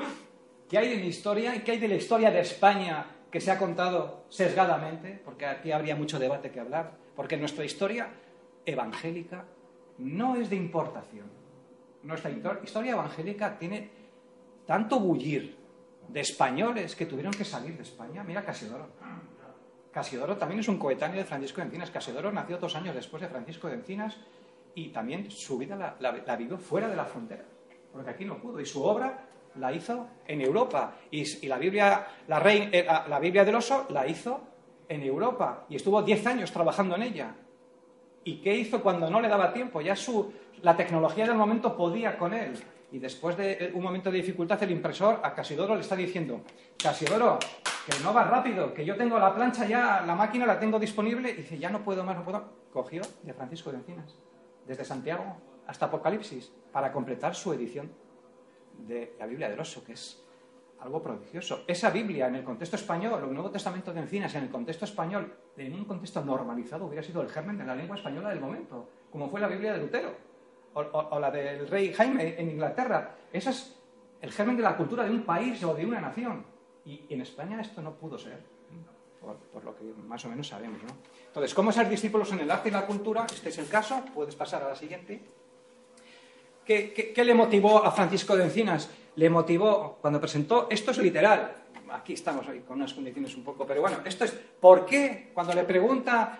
¿Qué 0.68 0.78
hay 0.78 0.88
de 0.88 0.96
mi 0.96 1.06
historia? 1.06 1.54
¿Y 1.54 1.60
qué 1.60 1.72
hay 1.72 1.78
de 1.78 1.88
la 1.88 1.94
historia 1.94 2.30
de 2.30 2.40
España 2.40 3.06
que 3.30 3.40
se 3.40 3.52
ha 3.52 3.58
contado 3.58 4.24
sesgadamente? 4.28 5.20
Porque 5.24 5.46
aquí 5.46 5.70
habría 5.70 5.94
mucho 5.94 6.18
debate 6.18 6.50
que 6.50 6.58
hablar. 6.58 6.92
Porque 7.14 7.36
nuestra 7.36 7.64
historia 7.64 8.08
evangélica 8.64 9.44
no 9.98 10.36
es 10.36 10.50
de 10.50 10.56
importación. 10.56 11.26
Nuestra 12.02 12.30
historia 12.62 12.92
evangélica 12.92 13.58
tiene 13.58 13.90
tanto 14.66 15.00
bullir 15.00 15.56
de 16.08 16.20
españoles 16.20 16.94
que 16.94 17.06
tuvieron 17.06 17.32
que 17.32 17.44
salir 17.44 17.76
de 17.76 17.82
España. 17.82 18.22
Mira 18.22 18.44
Casiodoro. 18.44 18.88
Casiodoro 19.92 20.36
también 20.36 20.60
es 20.60 20.68
un 20.68 20.78
coetáneo 20.78 21.16
de 21.18 21.24
Francisco 21.24 21.60
de 21.60 21.66
Encinas. 21.68 21.90
Casiodoro 21.90 22.30
nació 22.30 22.58
dos 22.58 22.76
años 22.76 22.94
después 22.94 23.22
de 23.22 23.28
Francisco 23.28 23.66
de 23.68 23.74
Encinas 23.74 24.16
y 24.74 24.88
también 24.90 25.30
su 25.30 25.56
vida 25.58 25.96
la, 25.98 26.36
vivió 26.36 26.58
fuera 26.58 26.88
de 26.88 26.96
la 26.96 27.06
frontera, 27.06 27.44
porque 27.92 28.10
aquí 28.10 28.24
no 28.26 28.36
pudo. 28.38 28.60
Y 28.60 28.66
su 28.66 28.82
obra 28.84 29.24
la 29.56 29.72
hizo 29.72 30.06
en 30.26 30.42
Europa. 30.42 30.96
Y, 31.10 31.46
la, 31.48 31.56
Biblia, 31.56 32.06
eh, 32.28 32.84
la- 32.86 33.08
la 33.08 33.18
Biblia 33.18 33.44
del 33.44 33.54
oso 33.54 33.86
la 33.88 34.06
hizo 34.06 34.40
en 34.88 35.02
Europa. 35.02 35.64
Y 35.70 35.76
estuvo 35.76 36.02
diez 36.02 36.26
años 36.26 36.52
trabajando 36.52 36.94
en 36.96 37.02
ella. 37.02 37.34
¿Y 38.26 38.38
qué 38.38 38.56
hizo 38.56 38.82
cuando 38.82 39.08
no 39.08 39.20
le 39.20 39.28
daba 39.28 39.52
tiempo? 39.52 39.80
Ya 39.80 39.94
su, 39.94 40.32
la 40.62 40.76
tecnología 40.76 41.24
del 41.26 41.36
momento 41.36 41.76
podía 41.76 42.18
con 42.18 42.34
él. 42.34 42.54
Y 42.90 42.98
después 42.98 43.36
de 43.36 43.52
eh, 43.52 43.70
un 43.72 43.84
momento 43.84 44.10
de 44.10 44.18
dificultad, 44.18 44.60
el 44.64 44.72
impresor 44.72 45.20
a 45.22 45.32
Casiodoro 45.32 45.76
le 45.76 45.82
está 45.82 45.94
diciendo, 45.94 46.40
Casiodoro, 46.76 47.38
que 47.86 47.96
no 48.02 48.12
va 48.12 48.24
rápido, 48.24 48.74
que 48.74 48.84
yo 48.84 48.96
tengo 48.96 49.16
la 49.20 49.32
plancha 49.32 49.64
ya, 49.64 50.02
la 50.04 50.16
máquina 50.16 50.44
la 50.44 50.58
tengo 50.58 50.80
disponible. 50.80 51.30
Y 51.30 51.34
dice, 51.34 51.56
ya 51.56 51.70
no 51.70 51.84
puedo 51.84 52.02
más, 52.02 52.16
no 52.16 52.24
puedo. 52.24 52.44
Cogió 52.72 53.02
de 53.22 53.32
Francisco 53.32 53.70
de 53.70 53.78
Encinas, 53.78 54.16
desde 54.66 54.84
Santiago 54.84 55.36
hasta 55.68 55.86
Apocalipsis, 55.86 56.52
para 56.72 56.90
completar 56.90 57.36
su 57.36 57.52
edición 57.52 57.92
de 58.88 59.14
la 59.20 59.26
Biblia 59.26 59.48
del 59.48 59.60
Oso, 59.60 59.84
que 59.84 59.92
es 59.92 60.25
algo 60.86 61.02
prodigioso. 61.02 61.64
Esa 61.66 61.90
Biblia, 61.90 62.28
en 62.28 62.36
el 62.36 62.44
contexto 62.44 62.76
español, 62.76 63.20
el 63.22 63.32
Nuevo 63.34 63.50
Testamento 63.50 63.92
de 63.92 64.00
Encinas, 64.00 64.34
en 64.36 64.44
el 64.44 64.50
contexto 64.50 64.84
español, 64.84 65.34
en 65.56 65.74
un 65.74 65.84
contexto 65.84 66.24
normalizado, 66.24 66.86
hubiera 66.86 67.02
sido 67.02 67.20
el 67.22 67.28
germen 67.28 67.58
de 67.58 67.64
la 67.64 67.74
lengua 67.74 67.96
española 67.96 68.30
del 68.30 68.40
momento, 68.40 68.88
como 69.10 69.28
fue 69.28 69.40
la 69.40 69.48
Biblia 69.48 69.72
de 69.72 69.80
Lutero, 69.80 70.14
o, 70.74 71.18
la 71.18 71.30
del 71.30 71.66
rey 71.68 71.92
Jaime 71.92 72.38
en 72.38 72.50
Inglaterra. 72.50 73.14
Ese 73.32 73.50
es 73.50 73.76
el 74.20 74.30
germen 74.30 74.56
de 74.56 74.62
la 74.62 74.76
cultura 74.76 75.04
de 75.04 75.10
un 75.10 75.22
país 75.24 75.62
o 75.64 75.74
de 75.74 75.84
una 75.84 76.00
nación. 76.00 76.44
Y 76.84 77.02
en 77.08 77.20
España 77.20 77.60
esto 77.60 77.82
no 77.82 77.94
pudo 77.94 78.16
ser, 78.18 78.38
por, 79.52 79.64
lo 79.64 79.74
que 79.74 79.84
más 80.06 80.24
o 80.24 80.28
menos 80.28 80.46
sabemos. 80.48 80.80
¿no? 80.84 80.90
Entonces, 81.26 81.52
¿cómo 81.52 81.72
ser 81.72 81.88
discípulos 81.88 82.30
en 82.32 82.40
el 82.40 82.50
arte 82.50 82.68
y 82.68 82.72
la 82.72 82.86
cultura? 82.86 83.26
Este 83.26 83.48
es 83.48 83.58
el 83.58 83.68
caso, 83.68 84.04
puedes 84.14 84.36
pasar 84.36 84.62
a 84.62 84.68
la 84.68 84.76
siguiente. 84.76 85.20
¿Qué, 86.64 86.92
qué- 86.92 87.12
qué 87.12 87.24
le 87.24 87.34
motivó 87.34 87.84
a 87.84 87.90
Francisco 87.90 88.36
de 88.36 88.44
Encinas? 88.44 88.90
Le 89.16 89.30
motivó 89.30 89.98
cuando 90.00 90.20
presentó, 90.20 90.68
esto 90.70 90.90
es 90.90 90.98
literal, 90.98 91.52
aquí 91.90 92.12
estamos 92.12 92.46
hoy 92.48 92.60
con 92.60 92.76
unas 92.76 92.94
condiciones 92.94 93.34
un 93.36 93.44
poco, 93.44 93.66
pero 93.66 93.80
bueno, 93.80 93.98
esto 94.04 94.24
es, 94.24 94.32
¿por 94.32 94.86
qué? 94.86 95.30
Cuando 95.32 95.54
le 95.54 95.64
pregunta 95.64 96.38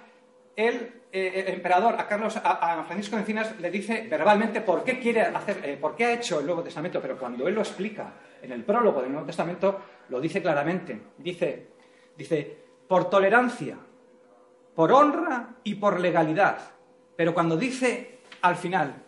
el, 0.55 1.03
eh, 1.13 1.45
el 1.47 1.55
emperador 1.55 1.95
a 1.99 2.07
Carlos, 2.07 2.37
a, 2.43 2.85
Francisco 2.85 3.17
Encinas, 3.17 3.59
le 3.61 3.71
dice 3.71 4.07
verbalmente 4.11 4.61
por 4.61 4.85
qué 4.85 4.99
quiere 4.99 5.23
hacer, 5.23 5.61
eh, 5.65 5.77
por 5.81 5.95
qué 5.95 6.05
ha 6.07 6.13
hecho 6.15 6.41
el 6.41 6.47
Nuevo 6.47 6.63
Testamento, 6.63 7.01
pero 7.01 7.19
cuando 7.19 7.47
él 7.49 7.55
lo 7.55 7.61
explica 7.61 8.13
en 8.43 8.53
el 8.53 8.65
prólogo 8.65 9.01
del 9.01 9.13
Nuevo 9.13 9.27
Testamento, 9.27 9.81
lo 10.09 10.21
dice 10.21 10.43
claramente. 10.43 11.01
Dice, 11.19 11.69
dice, 12.17 12.57
por 12.87 13.11
tolerancia, 13.11 13.77
por 14.75 14.93
honra 14.93 15.57
y 15.65 15.75
por 15.75 16.01
legalidad. 16.01 16.59
Pero 17.17 17.33
cuando 17.33 17.57
dice 17.57 18.19
al 18.43 18.57
final, 18.57 19.06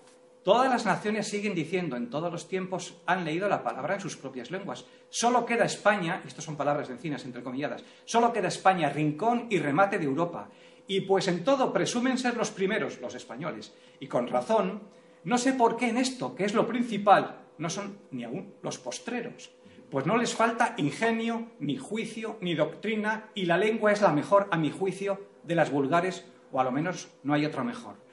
todas 0.48 0.70
las 0.70 0.86
naciones 0.86 1.28
siguen 1.28 1.54
diciendo, 1.54 1.94
en 1.94 2.08
todos 2.08 2.32
los 2.32 2.48
tiempos 2.48 2.96
han 3.04 3.26
leído 3.26 3.50
la 3.50 3.62
palabra 3.62 3.96
en 3.96 4.00
sus 4.00 4.16
propias 4.16 4.50
lenguas. 4.50 4.86
Solo 5.10 5.44
queda 5.44 5.66
España, 5.66 6.22
y 6.24 6.28
estas 6.28 6.42
son 6.42 6.56
palabras 6.56 6.88
de 6.88 6.94
encinas 6.94 7.26
entrecomilladas, 7.26 7.84
solo 8.06 8.32
queda 8.32 8.48
España, 8.48 8.88
rincón 8.88 9.48
y 9.50 9.58
remate 9.58 9.98
de 9.98 10.06
Europa. 10.06 10.48
Y 10.86 11.02
pues 11.02 11.28
en 11.28 11.44
todo 11.44 11.70
presumen 11.70 12.16
ser 12.16 12.34
los 12.34 12.50
primeros, 12.50 12.98
los 12.98 13.14
españoles. 13.14 13.74
Y 14.00 14.06
con 14.06 14.26
razón, 14.26 14.84
no 15.22 15.36
sé 15.36 15.52
por 15.52 15.76
qué 15.76 15.90
en 15.90 15.98
esto, 15.98 16.34
que 16.34 16.46
es 16.46 16.54
lo 16.54 16.66
principal, 16.66 17.40
no 17.58 17.68
son 17.68 17.98
ni 18.10 18.24
aún 18.24 18.54
los 18.62 18.78
postreros. 18.78 19.50
Pues 19.90 20.06
no 20.06 20.16
les 20.16 20.34
falta 20.34 20.72
ingenio, 20.78 21.50
ni 21.60 21.76
juicio, 21.76 22.38
ni 22.40 22.54
doctrina, 22.54 23.28
y 23.34 23.44
la 23.44 23.58
lengua 23.58 23.92
es 23.92 24.00
la 24.00 24.14
mejor, 24.14 24.48
a 24.50 24.56
mi 24.56 24.70
juicio, 24.70 25.20
de 25.42 25.56
las 25.56 25.70
vulgares, 25.70 26.24
o 26.52 26.58
a 26.58 26.64
lo 26.64 26.72
menos 26.72 27.10
no 27.22 27.34
hay 27.34 27.44
otra 27.44 27.64
mejor. 27.64 28.07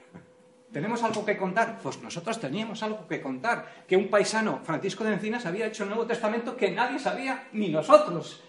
¿Tenemos 0.72 1.02
algo 1.02 1.24
que 1.24 1.36
contar? 1.36 1.78
Pues 1.82 2.02
nosotros 2.02 2.40
teníamos 2.40 2.82
algo 2.82 3.06
que 3.06 3.20
contar. 3.20 3.84
Que 3.86 3.96
un 3.96 4.08
paisano, 4.08 4.60
Francisco 4.64 5.04
de 5.04 5.14
Encinas, 5.14 5.46
había 5.46 5.66
hecho 5.66 5.84
el 5.84 5.90
Nuevo 5.90 6.06
Testamento 6.06 6.56
que 6.56 6.70
nadie 6.70 6.98
sabía, 6.98 7.48
ni 7.52 7.68
nosotros. 7.68 8.42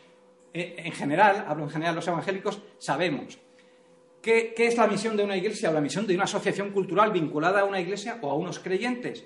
Eh, 0.54 0.76
en 0.78 0.92
general, 0.92 1.46
hablo 1.48 1.66
en 1.66 1.70
general 1.70 1.96
los 1.96 2.08
evangélicos, 2.08 2.62
sabemos. 2.80 3.38
¿Qué, 4.22 4.54
qué 4.56 4.68
es 4.68 4.78
la 4.78 4.88
misión 4.88 5.16
de 5.16 5.24
una 5.24 5.38
iglesia 5.38 5.70
o 5.70 5.74
la 5.74 5.82
misión 5.82 6.08
de 6.08 6.16
una 6.16 6.24
asociación 6.24 6.72
cultural 6.72 7.12
vinculada 7.12 7.62
a 7.62 7.66
una 7.66 7.80
iglesia 7.80 8.18
o 8.22 8.32
a 8.32 8.36
unos 8.36 8.60
creyentes? 8.60 9.26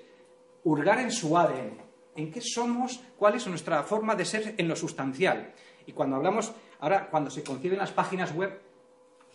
Hurgar 0.62 1.00
en 1.00 1.10
su 1.10 1.36
ADN. 1.36 1.80
¿En 2.14 2.30
qué 2.30 2.40
somos? 2.42 3.00
¿Cuál 3.16 3.36
es 3.36 3.46
nuestra 3.46 3.82
forma 3.82 4.14
de 4.14 4.26
ser 4.26 4.54
en 4.58 4.68
lo 4.68 4.76
sustancial? 4.76 5.54
Y 5.86 5.92
cuando 5.92 6.16
hablamos, 6.16 6.52
ahora, 6.80 7.08
cuando 7.10 7.30
se 7.30 7.42
conciben 7.42 7.78
las 7.78 7.90
páginas 7.90 8.34
web, 8.34 8.60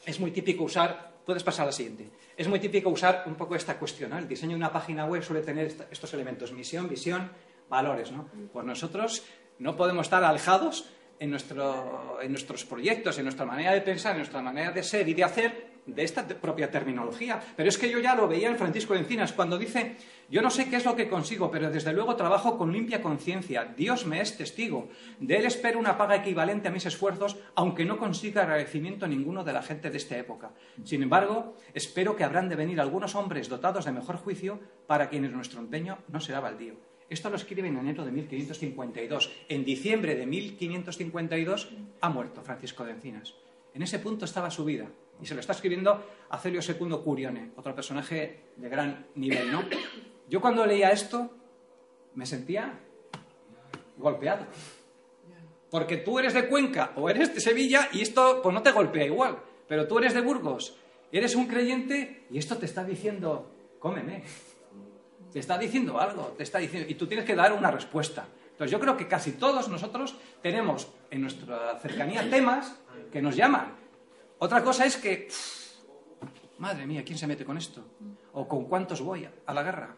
es 0.06 0.20
muy 0.20 0.32
típico 0.32 0.64
usar, 0.64 1.17
puedes 1.28 1.44
pasar 1.44 1.64
a 1.64 1.66
la 1.68 1.72
siguiente, 1.72 2.10
es 2.36 2.48
muy 2.48 2.60
típico 2.60 2.90
usar 2.90 3.24
un 3.28 3.36
poco 3.36 3.54
esta 3.56 3.78
cuestión, 3.78 4.10
¿no? 4.10 4.18
El 4.18 4.28
diseño 4.28 4.52
de 4.54 4.56
una 4.58 4.72
página 4.72 5.06
web 5.06 5.22
suele 5.22 5.44
tener 5.44 5.76
estos 5.92 6.12
elementos, 6.16 6.52
misión, 6.54 6.90
visión, 6.90 7.30
valores, 7.70 8.12
¿no? 8.12 8.30
Pues 8.52 8.66
nosotros 8.66 9.24
no 9.60 9.76
podemos 9.76 10.08
estar 10.08 10.24
alejados 10.24 10.90
en, 11.20 11.30
nuestro- 11.32 12.20
en 12.22 12.32
nuestros 12.32 12.64
proyectos, 12.66 13.18
en 13.18 13.26
nuestra 13.26 13.46
manera 13.46 13.74
de 13.74 13.82
pensar, 13.82 14.14
en 14.14 14.20
nuestra 14.20 14.42
manera 14.42 14.72
de 14.72 14.82
ser 14.84 15.08
y 15.10 15.14
de 15.14 15.24
hacer, 15.24 15.68
de 15.88 16.04
esta 16.04 16.28
propia 16.28 16.70
terminología. 16.70 17.42
Pero 17.56 17.70
es 17.70 17.78
que 17.78 17.90
yo 17.90 18.00
ya 18.00 18.14
lo 18.14 18.28
veía 18.28 18.50
en 18.50 18.58
Francisco 18.58 18.94
de 18.94 19.00
Encinas 19.00 19.34
cuando 19.34 19.58
dice, 19.58 19.96
yo 20.30 20.42
no 20.42 20.50
sé 20.50 20.70
qué 20.70 20.76
es 20.76 20.86
lo 20.86 20.96
que 20.96 21.10
consigo, 21.10 21.50
pero 21.50 21.72
desde 21.72 21.94
luego 21.94 22.16
trabajo 22.16 22.58
con 22.58 22.72
limpia 22.72 23.02
conciencia. 23.02 23.74
Dios 23.76 24.06
me 24.06 24.22
es 24.22 24.38
testigo. 24.38 24.90
De 25.20 25.38
él 25.38 25.46
espero 25.46 25.80
una 25.80 25.98
paga 25.98 26.18
equivalente 26.18 26.68
a 26.68 26.72
mis 26.72 26.86
esfuerzos, 26.86 27.38
aunque 27.56 27.86
no 27.86 27.98
consiga 27.98 28.44
agradecimiento 28.44 29.08
ninguno 29.08 29.44
de 29.44 29.54
la 29.54 29.64
gente 29.64 29.90
de 29.90 29.98
esta 29.98 30.18
época. 30.18 30.52
Sin 30.84 31.02
embargo, 31.02 31.56
espero 31.74 32.16
que 32.16 32.24
habrán 32.24 32.50
de 32.50 32.56
venir 32.56 32.80
algunos 32.80 33.16
hombres 33.16 33.50
dotados 33.50 33.86
de 33.86 33.94
mejor 33.94 34.18
juicio 34.18 34.60
para 34.86 35.10
quienes 35.10 35.32
nuestro 35.32 35.60
empeño 35.60 36.00
no 36.10 36.20
será 36.20 36.42
baldío. 36.42 36.76
Esto 37.10 37.30
lo 37.30 37.38
escribe 37.38 37.70
en 37.70 37.78
enero 37.78 38.04
de 38.04 38.12
1552. 38.12 39.32
En 39.48 39.64
diciembre 39.64 40.16
de 40.16 40.26
1552 40.26 41.70
ha 42.02 42.10
muerto 42.10 42.42
Francisco 42.42 42.84
de 42.84 42.92
Encinas. 42.92 43.34
En 43.74 43.82
ese 43.82 44.00
punto 44.00 44.26
estaba 44.26 44.52
su 44.52 44.66
vida. 44.66 44.90
Y 45.22 45.26
se 45.26 45.34
lo 45.34 45.40
está 45.40 45.54
escribiendo 45.54 46.04
a 46.30 46.38
Celio 46.38 46.62
II 46.62 46.98
Curione, 47.04 47.52
otro 47.56 47.74
personaje 47.74 48.52
de 48.56 48.70
gran 48.70 49.08
nivel, 49.16 49.52
¿no? 49.52 49.64
Yo 50.30 50.42
cuando 50.42 50.66
leía 50.66 50.92
esto 50.92 51.32
me 52.16 52.26
sentía 52.26 52.80
golpeado. 53.98 54.46
Porque 55.70 55.98
tú 55.98 56.20
eres 56.20 56.34
de 56.34 56.48
Cuenca 56.48 56.92
o 56.96 57.10
eres 57.10 57.34
de 57.34 57.42
Sevilla 57.42 57.90
y 57.92 58.02
esto 58.02 58.42
pues 58.42 58.54
no 58.54 58.62
te 58.62 58.72
golpea 58.72 59.06
igual. 59.06 59.38
Pero 59.68 59.88
tú 59.88 59.98
eres 59.98 60.14
de 60.14 60.22
Burgos, 60.22 60.78
eres 61.12 61.36
un 61.36 61.48
creyente 61.48 62.26
y 62.30 62.38
esto 62.38 62.58
te 62.58 62.66
está 62.66 62.84
diciendo, 62.84 63.52
cómeme. 63.80 64.24
Te 65.32 65.40
está 65.40 65.58
diciendo 65.58 66.00
algo, 66.00 66.34
te 66.38 66.44
está 66.44 66.60
diciendo, 66.60 66.90
y 66.90 66.96
tú 66.96 67.06
tienes 67.06 67.26
que 67.26 67.36
dar 67.36 67.52
una 67.52 67.70
respuesta. 67.70 68.28
Entonces 68.52 68.72
yo 68.72 68.80
creo 68.80 68.98
que 68.98 69.08
casi 69.08 69.34
todos 69.34 69.68
nosotros 69.68 70.16
tenemos 70.42 70.88
en 71.12 71.22
nuestra 71.22 71.78
cercanía 71.80 72.28
temas 72.30 72.80
que 73.12 73.22
nos 73.22 73.36
llaman. 73.36 73.87
Otra 74.40 74.64
cosa 74.64 74.86
es 74.86 74.98
que, 74.98 75.28
madre 76.58 76.86
mía, 76.86 77.04
¿quién 77.04 77.18
se 77.18 77.28
mete 77.28 77.46
con 77.46 77.58
esto? 77.58 77.84
¿O 78.34 78.48
con 78.48 78.66
cuántos 78.66 79.02
voy 79.02 79.26
a, 79.26 79.32
a 79.46 79.54
la 79.54 79.64
guerra? 79.64 79.96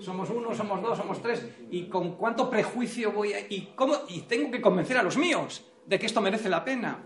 Somos 0.00 0.30
uno, 0.30 0.54
somos 0.54 0.80
dos, 0.80 0.96
somos 0.96 1.20
tres. 1.20 1.46
¿Y 1.70 1.88
con 1.88 2.16
cuánto 2.16 2.48
prejuicio 2.48 3.12
voy 3.12 3.34
a.? 3.34 3.40
¿Y, 3.40 3.72
cómo, 3.76 3.94
y 4.08 4.22
tengo 4.22 4.50
que 4.50 4.60
convencer 4.60 4.96
a 4.96 5.02
los 5.02 5.16
míos 5.16 5.64
de 5.86 5.98
que 5.98 6.06
esto 6.06 6.20
merece 6.20 6.48
la 6.48 6.64
pena. 6.64 6.98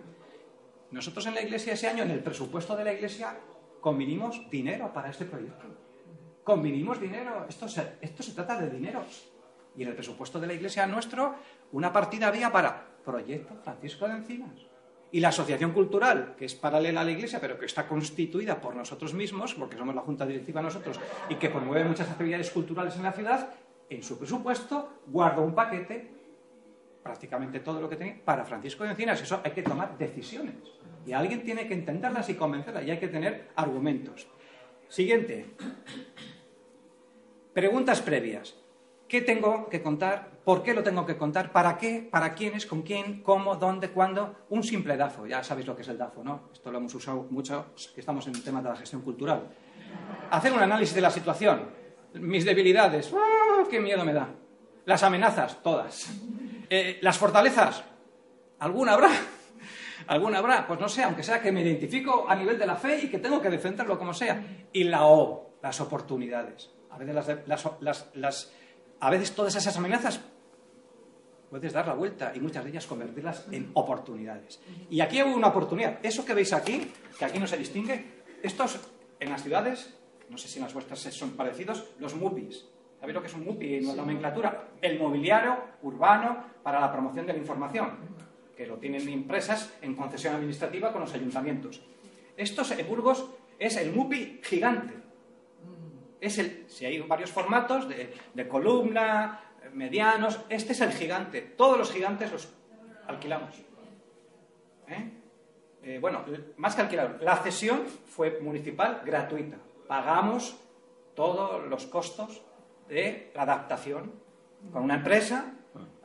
Nosotros 0.91 1.27
en 1.27 1.35
la 1.35 1.43
iglesia 1.43 1.75
ese 1.75 1.89
año, 1.89 2.05
en 2.05 2.11
el 2.11 2.23
presupuesto 2.23 2.77
de 2.77 2.85
la 2.85 2.93
iglesia, 2.93 3.39
convinimos 3.81 4.49
dinero 4.51 4.93
para 4.93 5.11
este 5.11 5.25
proyecto. 5.25 5.67
Convinimos 6.45 7.01
dinero. 7.01 7.47
Esto 7.49 7.69
se, 7.69 7.99
esto 8.01 8.23
se 8.23 8.33
trata 8.33 8.61
de 8.61 8.71
dineros. 8.71 9.29
Y 9.77 9.83
en 9.83 9.89
el 9.89 9.95
presupuesto 9.95 10.41
de 10.41 10.47
la 10.47 10.55
iglesia 10.55 10.87
nuestro, 10.87 11.35
una 11.73 11.93
partida 11.93 12.29
había 12.29 12.51
para 12.51 12.87
Proyecto 13.05 13.55
Francisco 13.63 14.07
de 14.09 14.15
Encinas. 14.15 14.68
Y 15.11 15.21
la 15.21 15.29
asociación 15.29 15.73
cultural, 15.73 16.35
que 16.37 16.45
es 16.45 16.55
paralela 16.55 17.01
a 17.01 17.05
la 17.05 17.13
iglesia, 17.13 17.41
pero 17.41 17.59
que 17.59 17.67
está 17.67 17.89
constituida 17.89 18.61
por 18.61 18.77
nosotros 18.77 19.15
mismos, 19.15 19.55
porque 19.55 19.77
somos 19.77 19.95
la 19.95 20.03
junta 20.03 20.27
directiva 20.27 20.61
nosotros, 20.61 21.01
y 21.31 21.37
que 21.37 21.49
promueve 21.49 21.89
muchas 21.89 22.11
actividades 22.11 22.51
culturales 22.51 22.95
en 22.97 23.05
la 23.05 23.13
ciudad, 23.13 23.55
en 23.89 24.03
su 24.03 24.19
presupuesto 24.19 25.01
guarda 25.07 25.41
un 25.41 25.55
paquete, 25.55 26.13
prácticamente 27.03 27.61
todo 27.61 27.81
lo 27.81 27.89
que 27.89 27.97
tiene, 27.97 28.21
para 28.23 28.45
Francisco 28.45 28.85
de 28.85 28.91
Encinas. 28.91 29.23
Eso 29.23 29.41
hay 29.43 29.53
que 29.53 29.63
tomar 29.63 29.97
decisiones. 29.97 30.57
Y 31.07 31.13
alguien 31.13 31.43
tiene 31.43 31.67
que 31.67 31.73
entenderlas 31.73 32.29
y 32.29 32.35
convencerlas, 32.35 32.85
y 32.85 32.91
hay 32.91 32.99
que 32.99 33.09
tener 33.09 33.49
argumentos. 33.57 34.27
Siguiente. 34.89 35.47
Preguntas 37.55 38.03
previas. 38.03 38.55
¿Qué 39.09 39.23
tengo 39.23 39.69
que 39.69 39.83
contar? 39.83 40.31
¿Por 40.45 40.63
qué 40.63 40.75
lo 40.75 40.83
tengo 40.83 41.07
que 41.07 41.17
contar? 41.17 41.51
¿Para 41.53 41.77
qué? 41.79 42.07
¿Para 42.11 42.35
quiénes? 42.35 42.67
¿Con 42.67 42.83
quién? 42.83 43.23
¿Cómo? 43.23 43.57
¿Dónde? 43.57 43.91
¿Cuándo? 43.91 44.37
Un 44.51 44.63
simple 44.63 44.97
DAFO. 44.97 45.27
Ya 45.27 45.43
sabéis 45.43 45.67
lo 45.67 45.75
que 45.75 45.83
es 45.83 45.89
el 45.89 45.97
DAFO, 45.99 46.23
¿no? 46.23 46.51
Esto 46.53 46.71
lo 46.71 46.79
hemos 46.79 46.95
usado 46.95 47.27
mucho, 47.31 47.67
que 47.95 48.01
estamos 48.01 48.27
en 48.27 48.35
el 48.35 48.43
tema 48.43 48.61
de 48.63 48.69
la 48.71 48.77
gestión 48.77 49.03
cultural. 49.03 49.49
Hacer 50.31 50.53
un 50.53 50.61
análisis 50.61 50.95
de 50.95 51.01
la 51.01 51.11
situación. 51.11 51.63
Mis 52.15 52.45
debilidades. 52.45 53.13
¡ah! 53.15 53.65
¡Qué 53.71 53.81
miedo 53.81 54.05
me 54.05 54.13
da! 54.13 54.29
Las 54.85 55.03
amenazas, 55.03 55.63
todas. 55.63 56.11
Eh, 56.71 56.99
las 57.03 57.17
fortalezas. 57.19 57.83
¿Alguna 58.59 58.93
habrá? 58.95 59.11
¿Alguna 60.07 60.39
habrá? 60.39 60.67
Pues 60.67 60.81
no 60.81 60.89
sé, 60.89 61.03
aunque 61.03 61.23
sea 61.23 61.41
que 61.41 61.53
me 61.53 61.63
identifico 61.63 62.27
a 62.29 62.35
nivel 62.35 62.59
de 62.59 62.67
la 62.67 62.77
fe 62.77 62.99
y 63.05 63.09
que 63.11 63.19
tengo 63.19 63.41
que 63.41 63.51
defenderlo 63.51 63.99
como 63.99 64.13
sea. 64.15 64.43
Y 64.73 64.85
la 64.85 65.07
O, 65.07 65.57
las 65.63 65.81
oportunidades. 65.81 66.71
A 66.91 66.99
veces, 66.99 67.15
las, 67.15 67.29
las- 67.47 67.69
las- 67.81 68.11
las- 68.15 68.53
a 69.01 69.11
veces 69.11 69.35
todas 69.35 69.55
esas 69.55 69.77
amenazas 69.77 70.21
puedes 71.51 71.73
dar 71.73 71.87
la 71.87 71.95
vuelta 71.95 72.33
y 72.35 72.41
muchas 72.41 72.65
de 72.65 72.71
ellas 72.71 72.87
convertirlas 72.87 73.47
en 73.51 73.71
oportunidades. 73.75 74.61
Y 74.91 75.01
aquí 75.01 75.19
hay 75.19 75.33
una 75.33 75.49
oportunidad. 75.49 75.99
Eso 76.03 76.25
que 76.25 76.35
veis 76.35 76.53
aquí, 76.53 76.93
que 77.19 77.25
aquí 77.25 77.39
no 77.39 77.47
se 77.47 77.57
distingue, 77.57 78.19
estos 78.43 78.79
en 79.21 79.31
las 79.31 79.43
ciudades, 79.43 79.95
no 80.29 80.37
sé 80.37 80.49
si 80.49 80.59
en 80.59 80.65
las 80.65 80.75
vuestras 80.75 81.01
son 81.01 81.31
parecidos, 81.31 81.87
los 81.99 82.15
MUPIs. 82.15 82.67
¿Sabéis 83.01 83.15
lo 83.15 83.21
que 83.21 83.29
es 83.29 83.35
un 83.35 83.45
MUPI 83.45 83.77
en 83.77 83.87
la 83.87 83.95
nomenclatura? 83.95 84.71
El 84.83 84.99
mobiliario 84.99 85.57
urbano 85.83 86.45
para 86.63 86.81
la 86.81 86.93
promoción 86.93 87.27
de 87.27 87.33
la 87.33 87.39
información, 87.39 87.93
que 88.57 88.67
lo 88.67 88.77
tienen 88.77 89.09
empresas 89.09 89.73
en 89.81 89.95
concesión 89.95 90.35
administrativa 90.35 90.93
con 90.93 91.03
los 91.03 91.15
ayuntamientos. 91.15 91.81
Estos 92.37 92.73
en 92.73 92.87
Burgos 92.89 93.27
es 93.59 93.77
el 93.77 93.93
MUPI 93.93 94.41
gigante. 94.43 94.95
Es 96.21 96.39
el, 96.39 96.65
si 96.69 96.85
hay 96.85 96.99
varios 97.01 97.31
formatos 97.31 97.89
de, 97.89 98.13
de 98.35 98.49
columna, 98.49 99.41
medianos, 99.73 100.41
este 100.49 100.73
es 100.73 100.81
el 100.81 100.93
gigante. 100.93 101.41
Todos 101.43 101.79
los 101.79 101.93
gigantes 101.93 102.33
los 102.33 102.49
alquilamos. 103.07 103.55
¿Eh? 104.89 105.11
Eh, 105.83 105.99
bueno, 106.01 106.25
más 106.57 106.75
que 106.75 106.83
alquilar, 106.83 107.19
la 107.23 107.37
cesión 107.37 107.85
fue 107.87 108.41
municipal 108.41 109.03
gratuita. 109.05 109.57
Pagamos 109.87 110.57
todos 111.15 111.67
los 111.69 111.87
costos 111.87 112.43
de 112.89 113.31
la 113.35 113.43
adaptación 113.43 114.13
con 114.73 114.83
una 114.83 114.97
empresa 114.97 115.53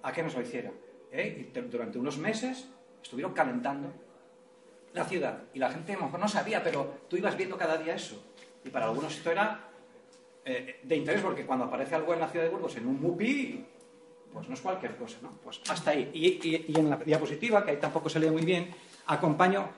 a 0.04 0.12
que 0.12 0.22
nos 0.24 0.36
lo 0.36 0.42
hiciera. 0.42 0.72
¿eh? 1.12 1.38
Y 1.40 1.44
te- 1.46 1.62
durante 1.64 1.98
unos 1.98 2.18
meses 2.18 2.70
estuvieron 3.02 3.34
calentando 3.34 3.92
la 4.94 5.06
ciudad. 5.06 5.44
Y 5.54 5.60
la 5.60 5.72
gente 5.72 5.94
a 5.94 5.98
lo 5.98 6.04
mejor 6.06 6.20
no 6.20 6.28
sabía, 6.28 6.62
pero 6.64 7.02
tú 7.10 7.18
ibas 7.18 7.36
viendo 7.36 7.58
cada 7.58 7.78
día 7.78 7.96
eso. 7.96 8.24
Y 8.64 8.70
para 8.70 8.86
algunos 8.86 9.16
esto 9.18 9.32
era 9.32 9.70
eh, 10.46 10.80
de 10.84 10.96
interés, 10.96 11.22
porque 11.22 11.46
cuando 11.46 11.66
aparece 11.66 11.96
algo 11.96 12.14
en 12.14 12.20
la 12.20 12.28
ciudad 12.28 12.46
de 12.46 12.52
Burgos 12.52 12.76
en 12.76 12.88
un 12.88 13.02
MUPI, 13.02 13.66
pues 14.34 14.48
no 14.48 14.54
es 14.56 14.62
cualquier 14.62 14.98
cosa, 14.98 15.18
¿no? 15.22 15.32
Pues 15.44 15.62
hasta 15.70 15.92
ahí. 15.92 16.10
Y, 16.14 16.78
en 16.78 16.90
la 16.90 16.98
diapositiva, 16.98 17.64
que 17.64 17.72
ahí 17.72 17.78
tampoco 17.78 18.10
se 18.10 18.20
lee 18.20 18.30
muy 18.30 18.44
bien, 18.44 18.74
acompaño 19.06 19.70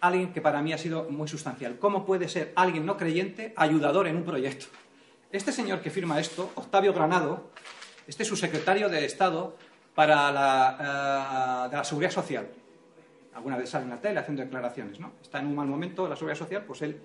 a 0.00 0.06
alguien 0.06 0.32
que 0.32 0.40
para 0.40 0.62
mí 0.62 0.72
ha 0.72 0.78
sido 0.78 1.10
muy 1.10 1.28
sustancial. 1.28 1.78
¿Cómo 1.78 2.06
puede 2.06 2.28
ser 2.28 2.52
alguien 2.56 2.86
no 2.86 2.96
creyente 2.96 3.52
ayudador 3.56 4.06
en 4.06 4.16
un 4.16 4.24
proyecto? 4.24 4.66
Este 5.30 5.52
señor 5.52 5.80
que 5.80 5.90
firma 5.90 6.18
esto, 6.20 6.52
Octavio 6.54 6.94
Granado, 6.94 7.50
este 8.06 8.22
es 8.22 8.28
su 8.28 8.36
secretario 8.36 8.88
de 8.88 9.04
Estado 9.04 9.56
para 9.94 10.32
la, 10.32 11.66
eh, 11.66 11.70
de 11.70 11.76
la 11.76 11.84
Seguridad 11.84 12.12
Social. 12.12 12.48
Alguna 13.34 13.58
vez 13.58 13.68
sale 13.68 13.84
en 13.84 13.90
la 13.90 14.00
tele 14.00 14.20
haciendo 14.20 14.42
declaraciones, 14.42 14.98
¿no? 15.00 15.12
Está 15.20 15.40
en 15.40 15.48
un 15.48 15.56
mal 15.56 15.66
momento 15.66 16.08
la 16.08 16.16
Seguridad 16.16 16.38
Social, 16.38 16.64
pues 16.64 16.80
él 16.80 16.98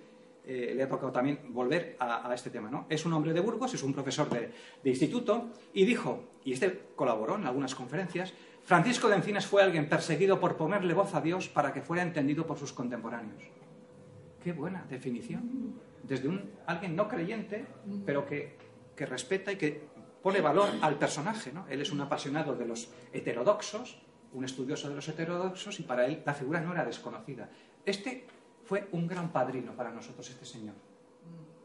eh, 0.46 0.74
le 0.76 0.84
ha 0.84 0.88
tocado 0.90 1.12
también 1.12 1.40
volver 1.50 1.96
a, 2.00 2.32
este 2.34 2.50
tema, 2.50 2.70
¿no? 2.70 2.86
Es 2.90 3.06
un 3.06 3.14
hombre 3.14 3.34
de 3.34 3.40
Burgos, 3.40 3.74
es 3.74 3.84
un 3.84 3.94
profesor 3.94 4.30
de, 4.30 4.52
de 4.84 4.90
instituto, 4.90 5.52
y 5.74 5.86
dijo, 5.86 6.24
y 6.44 6.54
este 6.54 6.82
colaboró 6.96 7.36
en 7.36 7.46
algunas 7.46 7.76
conferencias, 7.76 8.34
Francisco 8.64 9.10
de 9.10 9.16
Encinas 9.16 9.46
fue 9.46 9.62
alguien 9.62 9.90
perseguido 9.90 10.40
por 10.40 10.56
ponerle 10.56 10.94
voz 10.94 11.14
a 11.16 11.22
Dios 11.22 11.50
para 11.50 11.74
que 11.74 11.82
fuera 11.82 12.02
entendido 12.02 12.48
por 12.48 12.58
sus 12.58 12.72
contemporáneos. 12.72 13.44
Qué 14.42 14.54
buena 14.54 14.86
definición. 14.90 15.80
Desde 16.02 16.28
un 16.28 16.50
alguien 16.66 16.96
no 16.96 17.08
creyente, 17.08 17.66
pero 18.06 18.26
que, 18.26 18.58
que 18.96 19.06
respeta 19.06 19.52
y 19.52 19.58
que 19.58 19.88
pone 20.22 20.40
valor 20.42 20.70
al 20.82 20.98
personaje. 20.98 21.52
¿no? 21.52 21.66
Él 21.70 21.82
es 21.82 21.92
un 21.92 22.02
apasionado 22.02 22.56
de 22.56 22.66
los 22.66 22.90
heterodoxos, 23.12 24.02
un 24.32 24.46
estudioso 24.46 24.90
de 24.90 24.96
los 24.96 25.08
heterodoxos, 25.08 25.80
y 25.80 25.84
para 25.84 26.06
él 26.06 26.24
la 26.26 26.34
figura 26.34 26.62
no 26.62 26.72
era 26.72 26.86
desconocida. 26.86 27.50
Este 27.86 28.26
fue 28.66 28.88
un 28.92 29.08
gran 29.08 29.32
padrino 29.32 29.74
para 29.74 29.92
nosotros, 29.92 30.30
este 30.30 30.46
señor. 30.46 30.76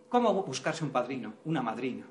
¿Cómo 0.08 0.32
buscarse 0.42 0.84
un 0.84 0.90
padrino, 0.90 1.34
una 1.44 1.62
madrina? 1.62 2.06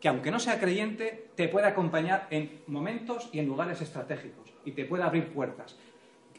Que 0.00 0.08
aunque 0.08 0.30
no 0.30 0.38
sea 0.38 0.58
creyente, 0.58 1.30
te 1.34 1.48
puede 1.48 1.66
acompañar 1.66 2.26
en 2.30 2.62
momentos 2.68 3.28
y 3.32 3.38
en 3.38 3.46
lugares 3.46 3.80
estratégicos 3.80 4.52
y 4.64 4.72
te 4.72 4.84
puede 4.84 5.02
abrir 5.02 5.32
puertas. 5.32 5.76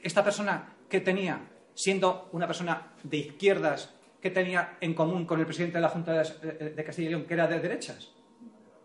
Esta 0.02 0.24
persona 0.24 0.74
que 0.90 1.02
tenía, 1.02 1.50
siendo 1.74 2.30
una 2.32 2.48
persona 2.48 2.94
de 3.04 3.18
izquierdas, 3.18 3.94
que 4.22 4.32
tenía 4.32 4.78
en 4.82 4.94
común 4.94 5.26
con 5.26 5.40
el 5.40 5.46
presidente 5.46 5.78
de 5.78 5.82
la 5.82 5.90
Junta 5.90 6.14
de 6.14 6.74
de 6.76 6.84
Castilla 6.84 7.08
y 7.08 7.12
León, 7.12 7.26
que 7.26 7.34
era 7.34 7.48
de 7.48 7.60
derechas, 7.60 8.14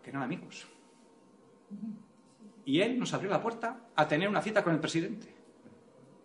que 0.03 0.09
eran 0.09 0.23
amigos. 0.23 0.67
Y 2.65 2.81
él 2.81 2.99
nos 2.99 3.13
abrió 3.13 3.29
la 3.29 3.41
puerta 3.41 3.79
a 3.95 4.07
tener 4.07 4.27
una 4.27 4.41
cita 4.41 4.63
con 4.63 4.73
el 4.73 4.79
presidente. 4.79 5.33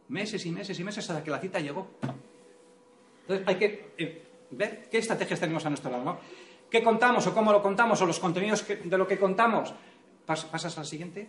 Meses 0.08 0.44
y 0.44 0.50
meses 0.50 0.78
y 0.78 0.84
meses 0.84 1.08
hasta 1.08 1.22
que 1.22 1.30
la 1.30 1.38
cita 1.38 1.60
llegó. 1.60 1.88
Entonces 3.22 3.46
hay 3.48 3.54
que 3.56 3.92
eh, 3.98 4.22
ver 4.50 4.88
qué 4.90 4.98
estrategias 4.98 5.40
tenemos 5.40 5.64
a 5.66 5.70
nuestro 5.70 5.90
lado. 5.90 6.04
¿no? 6.04 6.18
¿Qué 6.70 6.82
contamos 6.82 7.26
o 7.26 7.34
cómo 7.34 7.52
lo 7.52 7.62
contamos 7.62 8.00
o 8.02 8.06
los 8.06 8.18
contenidos 8.18 8.66
de 8.66 8.98
lo 8.98 9.06
que 9.06 9.18
contamos? 9.18 9.72
Pas- 10.26 10.44
¿Pasas 10.46 10.76
al 10.78 10.86
siguiente? 10.86 11.28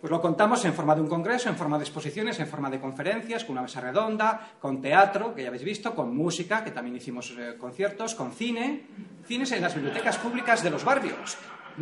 Pues 0.00 0.10
lo 0.10 0.20
contamos 0.20 0.64
en 0.64 0.74
forma 0.74 0.96
de 0.96 1.00
un 1.00 1.06
congreso, 1.08 1.48
en 1.48 1.54
forma 1.56 1.78
de 1.78 1.84
exposiciones, 1.84 2.40
en 2.40 2.48
forma 2.48 2.68
de 2.68 2.80
conferencias, 2.80 3.44
con 3.44 3.52
una 3.52 3.62
mesa 3.62 3.80
redonda, 3.80 4.54
con 4.60 4.82
teatro, 4.82 5.32
que 5.32 5.42
ya 5.42 5.48
habéis 5.48 5.62
visto, 5.62 5.94
con 5.94 6.16
música, 6.16 6.64
que 6.64 6.72
también 6.72 6.96
hicimos 6.96 7.32
eh, 7.38 7.54
conciertos, 7.56 8.16
con 8.16 8.32
cine, 8.32 8.82
cines 9.26 9.52
en 9.52 9.62
las 9.62 9.74
bibliotecas 9.76 10.18
públicas 10.18 10.60
de 10.64 10.70
los 10.70 10.84
barrios. 10.84 11.38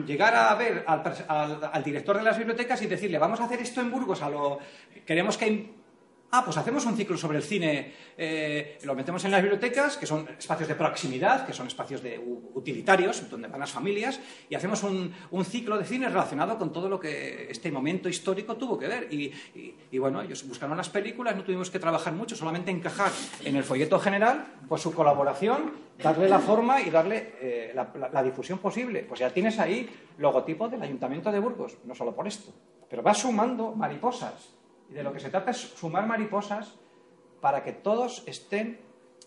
Llegar 0.06 0.34
a 0.36 0.54
ver 0.54 0.84
al, 0.86 1.02
al- 1.28 1.70
al 1.72 1.82
director 1.82 2.18
de 2.18 2.22
las 2.22 2.36
bibliotecas 2.36 2.82
y 2.82 2.86
decirle, 2.88 3.16
vamos 3.18 3.40
a 3.40 3.44
hacer 3.44 3.60
esto 3.62 3.80
en 3.80 3.90
Burgos, 3.90 4.20
a 4.20 4.28
lo... 4.28 4.58
queremos 5.06 5.38
que 5.38 5.70
Ah, 6.32 6.44
pues 6.44 6.56
hacemos 6.56 6.86
un 6.86 6.96
ciclo 6.96 7.16
sobre 7.16 7.38
el 7.38 7.42
cine, 7.42 7.92
eh, 8.16 8.78
lo 8.84 8.94
metemos 8.94 9.24
en 9.24 9.32
las 9.32 9.42
bibliotecas, 9.42 9.96
que 9.96 10.06
son 10.06 10.28
espacios 10.38 10.68
de 10.68 10.76
proximidad, 10.76 11.44
que 11.44 11.52
son 11.52 11.66
espacios 11.66 12.04
de, 12.04 12.20
utilitarios, 12.54 13.28
donde 13.28 13.48
van 13.48 13.58
las 13.58 13.72
familias, 13.72 14.20
y 14.48 14.54
hacemos 14.54 14.84
un, 14.84 15.12
ciclo 15.44 15.76
de 15.76 15.84
cine 15.84 16.08
relacionado 16.08 16.56
con 16.56 16.72
todo 16.72 16.88
lo 16.88 17.00
que 17.00 17.50
este 17.50 17.72
momento 17.72 18.08
histórico 18.08 18.56
tuvo 18.56 18.78
que 18.78 18.86
ver. 18.86 19.08
Y, 19.12 19.98
bueno, 19.98 20.22
ellos 20.22 20.46
buscaron 20.46 20.76
las 20.76 20.88
películas, 20.88 21.34
no 21.34 21.42
tuvimos 21.42 21.68
que 21.68 21.80
trabajar 21.80 22.12
mucho, 22.12 22.36
solamente 22.36 22.70
encajar 22.70 23.10
en 23.44 23.56
el 23.56 23.64
folleto 23.64 23.98
general, 23.98 24.46
pues 24.68 24.82
su 24.82 24.94
colaboración, 24.94 25.72
darle 26.00 26.28
la 26.28 26.38
forma 26.38 26.80
y 26.80 26.90
darle 26.90 27.34
eh, 27.40 27.74
la, 27.74 28.22
difusión 28.22 28.60
posible. 28.60 29.00
Pues 29.02 29.18
ya 29.18 29.30
tienes 29.30 29.58
ahí 29.58 29.90
logotipo 30.18 30.68
del 30.68 30.82
Ayuntamiento 30.82 31.32
de 31.32 31.40
Burgos, 31.40 31.78
no 31.86 31.94
solo 31.96 32.14
por 32.14 32.28
esto, 32.28 32.52
pero 32.88 33.02
vas 33.02 33.18
sumando 33.18 33.72
mariposas. 33.72 34.59
Y 34.90 34.94
de 34.94 35.02
lo 35.02 35.12
que 35.12 35.20
se 35.20 35.30
trata 35.30 35.52
es 35.52 35.56
sumar 35.58 36.06
mariposas 36.06 36.74
para 37.40 37.62
que 37.62 37.72
todos 37.72 38.22
estén 38.26 38.78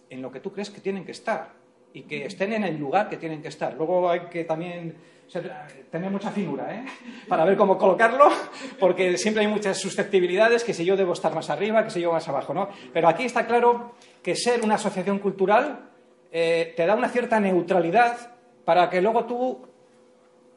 en 0.10 0.22
lo 0.22 0.32
que 0.32 0.40
tú 0.40 0.52
crees 0.52 0.70
que 0.70 0.82
tienen 0.82 1.06
que 1.06 1.12
estar 1.12 1.54
y 1.94 2.04
que 2.04 2.26
estén 2.26 2.54
en 2.54 2.64
el 2.64 2.78
lugar 2.78 3.10
que 3.10 3.18
tienen 3.18 3.42
que 3.42 3.48
estar. 3.48 3.74
Luego 3.76 4.10
hay 4.10 4.22
que 4.28 4.44
también 4.44 4.96
ser- 5.28 5.52
tener 5.92 6.12
mucha 6.12 6.32
finura 6.32 6.76
¿eh? 6.76 6.86
para 7.28 7.46
ver 7.46 7.56
cómo 7.56 7.78
colocarlo, 7.78 8.30
porque 8.80 9.18
siempre 9.18 9.44
hay 9.46 9.50
muchas 9.50 9.78
susceptibilidades, 9.80 10.64
que 10.64 10.74
si 10.74 10.84
yo 10.86 10.98
debo 10.98 11.14
estar 11.14 11.34
más 11.34 11.50
arriba, 11.50 11.84
que 11.84 11.90
si 11.92 12.02
yo 12.02 12.12
más 12.12 12.28
abajo, 12.28 12.54
¿no? 12.54 12.70
Pero 12.92 13.08
aquí 13.08 13.24
está 13.24 13.46
claro 13.48 13.94
que 14.22 14.36
ser 14.36 14.62
una 14.64 14.76
asociación 14.76 15.20
cultural 15.20 15.90
eh, 16.32 16.74
te 16.76 16.86
da 16.86 16.96
una 16.96 17.10
cierta 17.10 17.40
neutralidad 17.40 18.36
para 18.66 18.90
que 18.90 19.02
luego 19.02 19.26
tú 19.26 19.62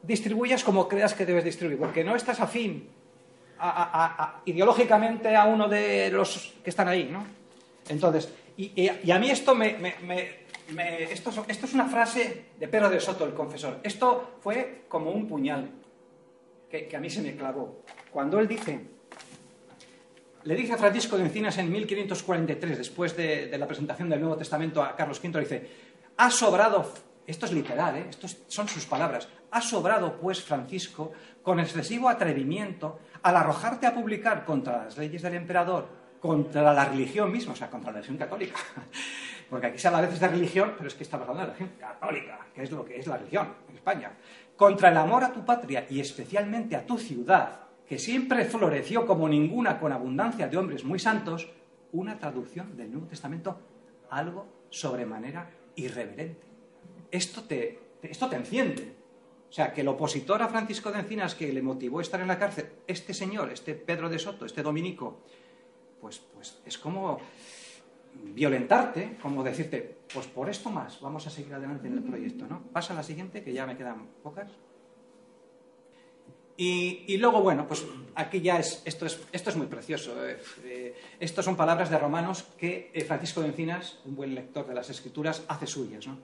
distribuyas 0.03 0.63
como 0.63 0.87
creas 0.87 1.13
que 1.13 1.25
debes 1.25 1.43
distribuir, 1.43 1.79
porque 1.79 2.03
no 2.03 2.15
estás 2.15 2.39
afín 2.39 2.89
ideológicamente 4.45 5.35
a 5.35 5.45
uno 5.45 5.67
de 5.67 6.09
los 6.11 6.53
que 6.63 6.69
están 6.69 6.87
ahí, 6.87 7.09
¿no? 7.11 7.25
Entonces, 7.89 8.33
y, 8.57 8.89
a 9.11 9.19
mí 9.19 9.29
esto 9.29 9.53
me... 9.55 9.75
esto, 11.11 11.31
es- 11.47 11.73
una 11.73 11.85
frase 11.85 12.45
de 12.59 12.67
Pedro 12.67 12.89
de 12.89 12.99
Soto, 12.99 13.25
el 13.25 13.33
confesor. 13.33 13.79
Esto 13.83 14.37
fue 14.41 14.85
como 14.87 15.11
un 15.11 15.27
puñal 15.27 15.69
que, 16.69 16.89
a 16.95 16.99
mí 16.99 17.09
se 17.09 17.21
me 17.21 17.35
clavó. 17.35 17.83
Cuando 18.11 18.39
él 18.39 18.47
dice, 18.47 18.79
le 20.43 20.55
dice 20.55 20.73
a 20.73 20.77
Francisco 20.77 21.17
de 21.17 21.23
Encinas 21.23 21.57
en 21.57 21.71
1543, 21.71 22.77
después 22.77 23.15
de, 23.15 23.47
de 23.47 23.57
la 23.57 23.67
presentación 23.67 24.09
del 24.09 24.19
Nuevo 24.21 24.37
Testamento 24.37 24.81
a 24.83 24.95
Carlos 24.95 25.19
V, 25.19 25.29
le 25.33 25.39
dice, 25.41 25.69
ha 26.17 26.29
sobrado, 26.31 26.91
esto 27.25 27.45
es 27.45 27.51
literal, 27.53 27.95
¿eh? 27.97 28.05
Estos 28.09 28.37
son 28.47 28.67
sus 28.67 28.85
palabras, 28.85 29.27
ha 29.51 29.61
sobrado 29.61 30.17
pues 30.19 30.41
Francisco 30.41 31.11
con 31.43 31.59
excesivo 31.59 32.09
atrevimiento 32.09 32.99
al 33.21 33.35
arrojarte 33.35 33.87
a 33.87 33.93
publicar 33.93 34.45
contra 34.45 34.85
las 34.85 34.97
leyes 34.97 35.21
del 35.21 35.35
emperador, 35.35 35.87
contra 36.19 36.73
la 36.73 36.85
religión 36.85 37.31
misma, 37.31 37.53
o 37.53 37.55
sea, 37.55 37.69
contra 37.69 37.91
la 37.91 37.97
religión 37.97 38.17
católica. 38.17 38.59
Porque 39.49 39.67
aquí 39.67 39.77
se 39.77 39.87
habla 39.87 39.99
a 39.99 40.01
veces 40.01 40.19
de 40.19 40.27
religión, 40.27 40.73
pero 40.77 40.87
es 40.87 40.95
que 40.95 41.03
estamos 41.03 41.27
hablando 41.27 41.51
de 41.51 41.53
la 41.53 41.57
religión 41.57 41.79
católica, 41.79 42.39
que 42.53 42.63
es 42.63 42.71
lo 42.71 42.83
que 42.83 42.99
es 42.99 43.07
la 43.07 43.17
religión 43.17 43.47
en 43.69 43.75
España. 43.75 44.11
Contra 44.55 44.89
el 44.89 44.97
amor 44.97 45.23
a 45.23 45.31
tu 45.31 45.45
patria 45.45 45.85
y 45.89 45.99
especialmente 45.99 46.75
a 46.75 46.85
tu 46.85 46.97
ciudad, 46.97 47.61
que 47.87 47.97
siempre 47.97 48.43
floreció 48.43 49.05
como 49.05 49.29
ninguna 49.29 49.79
con 49.79 49.93
abundancia 49.93 50.47
de 50.47 50.57
hombres 50.57 50.83
muy 50.83 50.99
santos, 50.99 51.47
una 51.93 52.19
traducción 52.19 52.75
del 52.75 52.91
Nuevo 52.91 53.07
Testamento 53.07 53.57
algo 54.09 54.47
sobremanera 54.69 55.49
irreverente. 55.75 56.45
Esto 57.11 57.43
te, 57.43 57.79
esto 58.01 58.27
te 58.27 58.35
enciende. 58.35 58.96
O 59.49 59.53
sea, 59.53 59.73
que 59.73 59.81
el 59.81 59.87
opositor 59.87 60.41
a 60.41 60.49
Francisco 60.49 60.91
de 60.91 60.99
Encinas 60.99 61.33
que 61.33 61.51
le 61.51 61.61
motivó 61.61 61.99
a 61.99 62.01
estar 62.01 62.19
en 62.19 62.27
la 62.27 62.37
cárcel, 62.37 62.69
este 62.85 63.13
señor, 63.13 63.51
este 63.51 63.75
Pedro 63.75 64.09
de 64.09 64.19
Soto, 64.19 64.45
este 64.45 64.61
dominico, 64.61 65.21
pues, 66.01 66.19
pues 66.19 66.59
es 66.65 66.77
como 66.77 67.19
violentarte, 68.13 69.17
como 69.21 69.43
decirte, 69.43 69.97
pues 70.13 70.27
por 70.27 70.49
esto 70.49 70.69
más, 70.69 70.99
vamos 71.01 71.25
a 71.27 71.29
seguir 71.29 71.53
adelante 71.53 71.87
en 71.87 71.93
el 71.93 72.03
proyecto, 72.03 72.45
¿no? 72.47 72.63
Pasa 72.73 72.93
a 72.93 72.97
la 72.97 73.03
siguiente, 73.03 73.43
que 73.43 73.53
ya 73.53 73.65
me 73.65 73.77
quedan 73.77 74.07
pocas. 74.21 74.51
Y, 76.57 77.05
y 77.07 77.17
luego, 77.17 77.41
bueno, 77.41 77.67
pues 77.67 77.85
aquí 78.15 78.41
ya 78.41 78.59
es, 78.59 78.81
esto 78.83 79.05
es, 79.05 79.21
esto 79.31 79.51
es 79.51 79.55
muy 79.55 79.67
precioso. 79.67 80.27
eh, 80.27 80.39
eh, 80.65 80.95
estos 81.19 81.45
son 81.45 81.55
palabras 81.55 81.89
de 81.91 81.99
Romanos 81.99 82.43
que 82.57 82.89
eh, 82.93 83.05
Francisco 83.05 83.41
de 83.41 83.47
Encinas, 83.49 83.99
un 84.05 84.15
buen 84.15 84.33
lector 84.33 84.65
de 84.67 84.73
las 84.73 84.89
Escrituras, 84.89 85.43
hace 85.47 85.67
suyas, 85.67 86.07
¿no? 86.07 86.17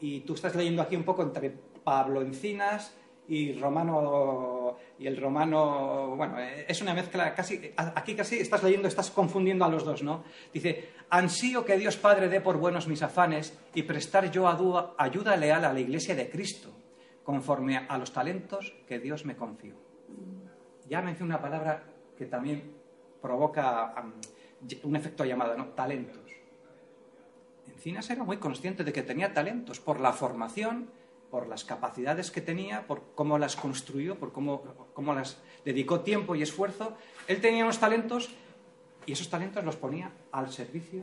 Y 0.00 0.20
tú 0.20 0.34
estás 0.34 0.54
leyendo 0.54 0.80
aquí 0.80 0.96
un 0.96 1.04
poco 1.04 1.22
entre 1.22 1.54
Pablo 1.84 2.22
Encinas 2.22 2.96
y 3.28 3.52
Romano 3.54 4.76
y 4.98 5.06
el 5.06 5.16
Romano, 5.16 6.14
bueno, 6.16 6.38
es 6.38 6.80
una 6.82 6.94
mezcla 6.94 7.34
casi 7.34 7.72
aquí 7.76 8.14
casi 8.14 8.38
estás 8.38 8.62
leyendo, 8.62 8.88
estás 8.88 9.10
confundiendo 9.10 9.64
a 9.64 9.68
los 9.68 9.84
dos, 9.84 10.02
¿no? 10.02 10.24
Dice, 10.52 10.90
ansío 11.10 11.64
que 11.64 11.76
Dios 11.76 11.96
Padre 11.96 12.28
dé 12.28 12.40
por 12.40 12.58
buenos 12.58 12.86
mis 12.86 13.02
afanes 13.02 13.58
y 13.74 13.82
prestar 13.82 14.30
yo 14.30 14.46
ayuda 14.98 15.36
leal 15.36 15.64
a 15.64 15.72
la 15.72 15.80
Iglesia 15.80 16.14
de 16.14 16.28
Cristo, 16.30 16.70
conforme 17.24 17.76
a 17.88 17.96
los 17.98 18.12
talentos 18.12 18.74
que 18.86 18.98
Dios 18.98 19.24
me 19.24 19.36
confió. 19.36 19.74
Ya 20.88 21.00
mencioné 21.00 21.30
una 21.34 21.40
palabra 21.42 21.82
que 22.16 22.26
también 22.26 22.74
provoca 23.22 23.94
y- 24.68 24.80
un 24.86 24.96
efecto 24.96 25.24
llamado, 25.24 25.56
¿no? 25.56 25.68
Talentos. 25.68 26.20
Encinas 27.66 28.08
era 28.10 28.22
muy 28.22 28.36
consciente 28.36 28.84
de 28.84 28.92
que 28.92 29.02
tenía 29.02 29.32
talentos 29.32 29.80
por 29.80 29.98
la 29.98 30.12
formación, 30.12 30.90
por 31.34 31.48
las 31.48 31.64
capacidades 31.64 32.30
que 32.30 32.40
tenía, 32.40 32.86
por 32.86 33.02
cómo 33.16 33.38
las 33.38 33.56
construyó, 33.56 34.14
por 34.14 34.32
cómo, 34.32 34.62
cómo 34.94 35.14
las 35.14 35.38
dedicó 35.64 35.98
tiempo 36.02 36.36
y 36.36 36.42
esfuerzo. 36.42 36.96
Él 37.26 37.40
tenía 37.40 37.64
unos 37.64 37.80
talentos 37.80 38.30
y 39.04 39.14
esos 39.14 39.28
talentos 39.28 39.64
los 39.64 39.74
ponía 39.74 40.12
al 40.30 40.52
servicio 40.52 41.02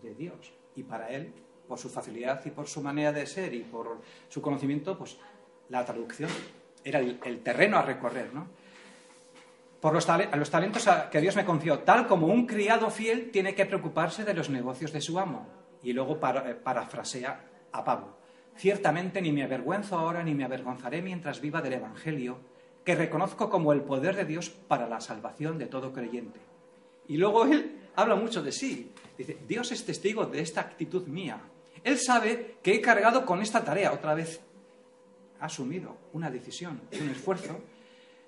de 0.00 0.14
Dios. 0.14 0.52
Y 0.76 0.84
para 0.84 1.10
él, 1.10 1.32
por 1.66 1.80
su 1.80 1.90
facilidad 1.90 2.46
y 2.46 2.50
por 2.50 2.68
su 2.68 2.80
manera 2.80 3.10
de 3.10 3.26
ser 3.26 3.54
y 3.54 3.64
por 3.64 4.00
su 4.28 4.40
conocimiento, 4.40 4.96
pues 4.96 5.16
la 5.68 5.84
traducción 5.84 6.30
era 6.84 7.00
el, 7.00 7.42
terreno 7.42 7.76
a 7.76 7.82
recorrer, 7.82 8.32
¿no? 8.32 8.46
Por 9.80 9.94
los, 9.94 10.06
los 10.36 10.50
talentos 10.52 10.88
que 11.10 11.20
Dios 11.20 11.34
me 11.34 11.44
confió, 11.44 11.80
tal 11.80 12.06
como 12.06 12.28
un 12.28 12.46
criado 12.46 12.88
fiel 12.88 13.32
tiene 13.32 13.56
que 13.56 13.66
preocuparse 13.66 14.24
de 14.24 14.34
los 14.34 14.48
negocios 14.48 14.92
de 14.92 15.00
su 15.00 15.18
amo. 15.18 15.48
Y 15.82 15.92
luego 15.92 16.20
para- 16.20 16.48
eh, 16.48 16.54
parafrasea 16.54 17.40
a 17.72 17.82
Pablo. 17.84 18.21
Ciertamente 18.56 19.20
ni 19.22 19.32
me 19.32 19.42
avergüenzo 19.42 19.98
ahora 19.98 20.22
ni 20.22 20.34
me 20.34 20.44
avergonzaré 20.44 21.02
mientras 21.02 21.40
viva 21.40 21.62
del 21.62 21.74
Evangelio, 21.74 22.38
que 22.84 22.94
reconozco 22.94 23.48
como 23.48 23.72
el 23.72 23.82
poder 23.82 24.16
de 24.16 24.24
Dios 24.24 24.50
para 24.50 24.88
la 24.88 25.00
salvación 25.00 25.58
de 25.58 25.66
todo 25.66 25.92
creyente. 25.92 26.40
Y 27.08 27.16
luego 27.16 27.44
él 27.44 27.80
habla 27.96 28.14
mucho 28.14 28.42
de 28.42 28.52
sí. 28.52 28.92
Dice, 29.16 29.38
Dios 29.46 29.72
es 29.72 29.84
testigo 29.84 30.26
de 30.26 30.40
esta 30.40 30.60
actitud 30.60 31.06
mía. 31.06 31.40
Él 31.84 31.98
sabe 31.98 32.58
que 32.62 32.74
he 32.74 32.80
cargado 32.80 33.26
con 33.26 33.40
esta 33.42 33.64
tarea. 33.64 33.92
Otra 33.92 34.14
vez 34.14 34.40
ha 35.40 35.46
asumido 35.46 35.96
una 36.12 36.30
decisión, 36.30 36.80
un 37.00 37.10
esfuerzo, 37.10 37.60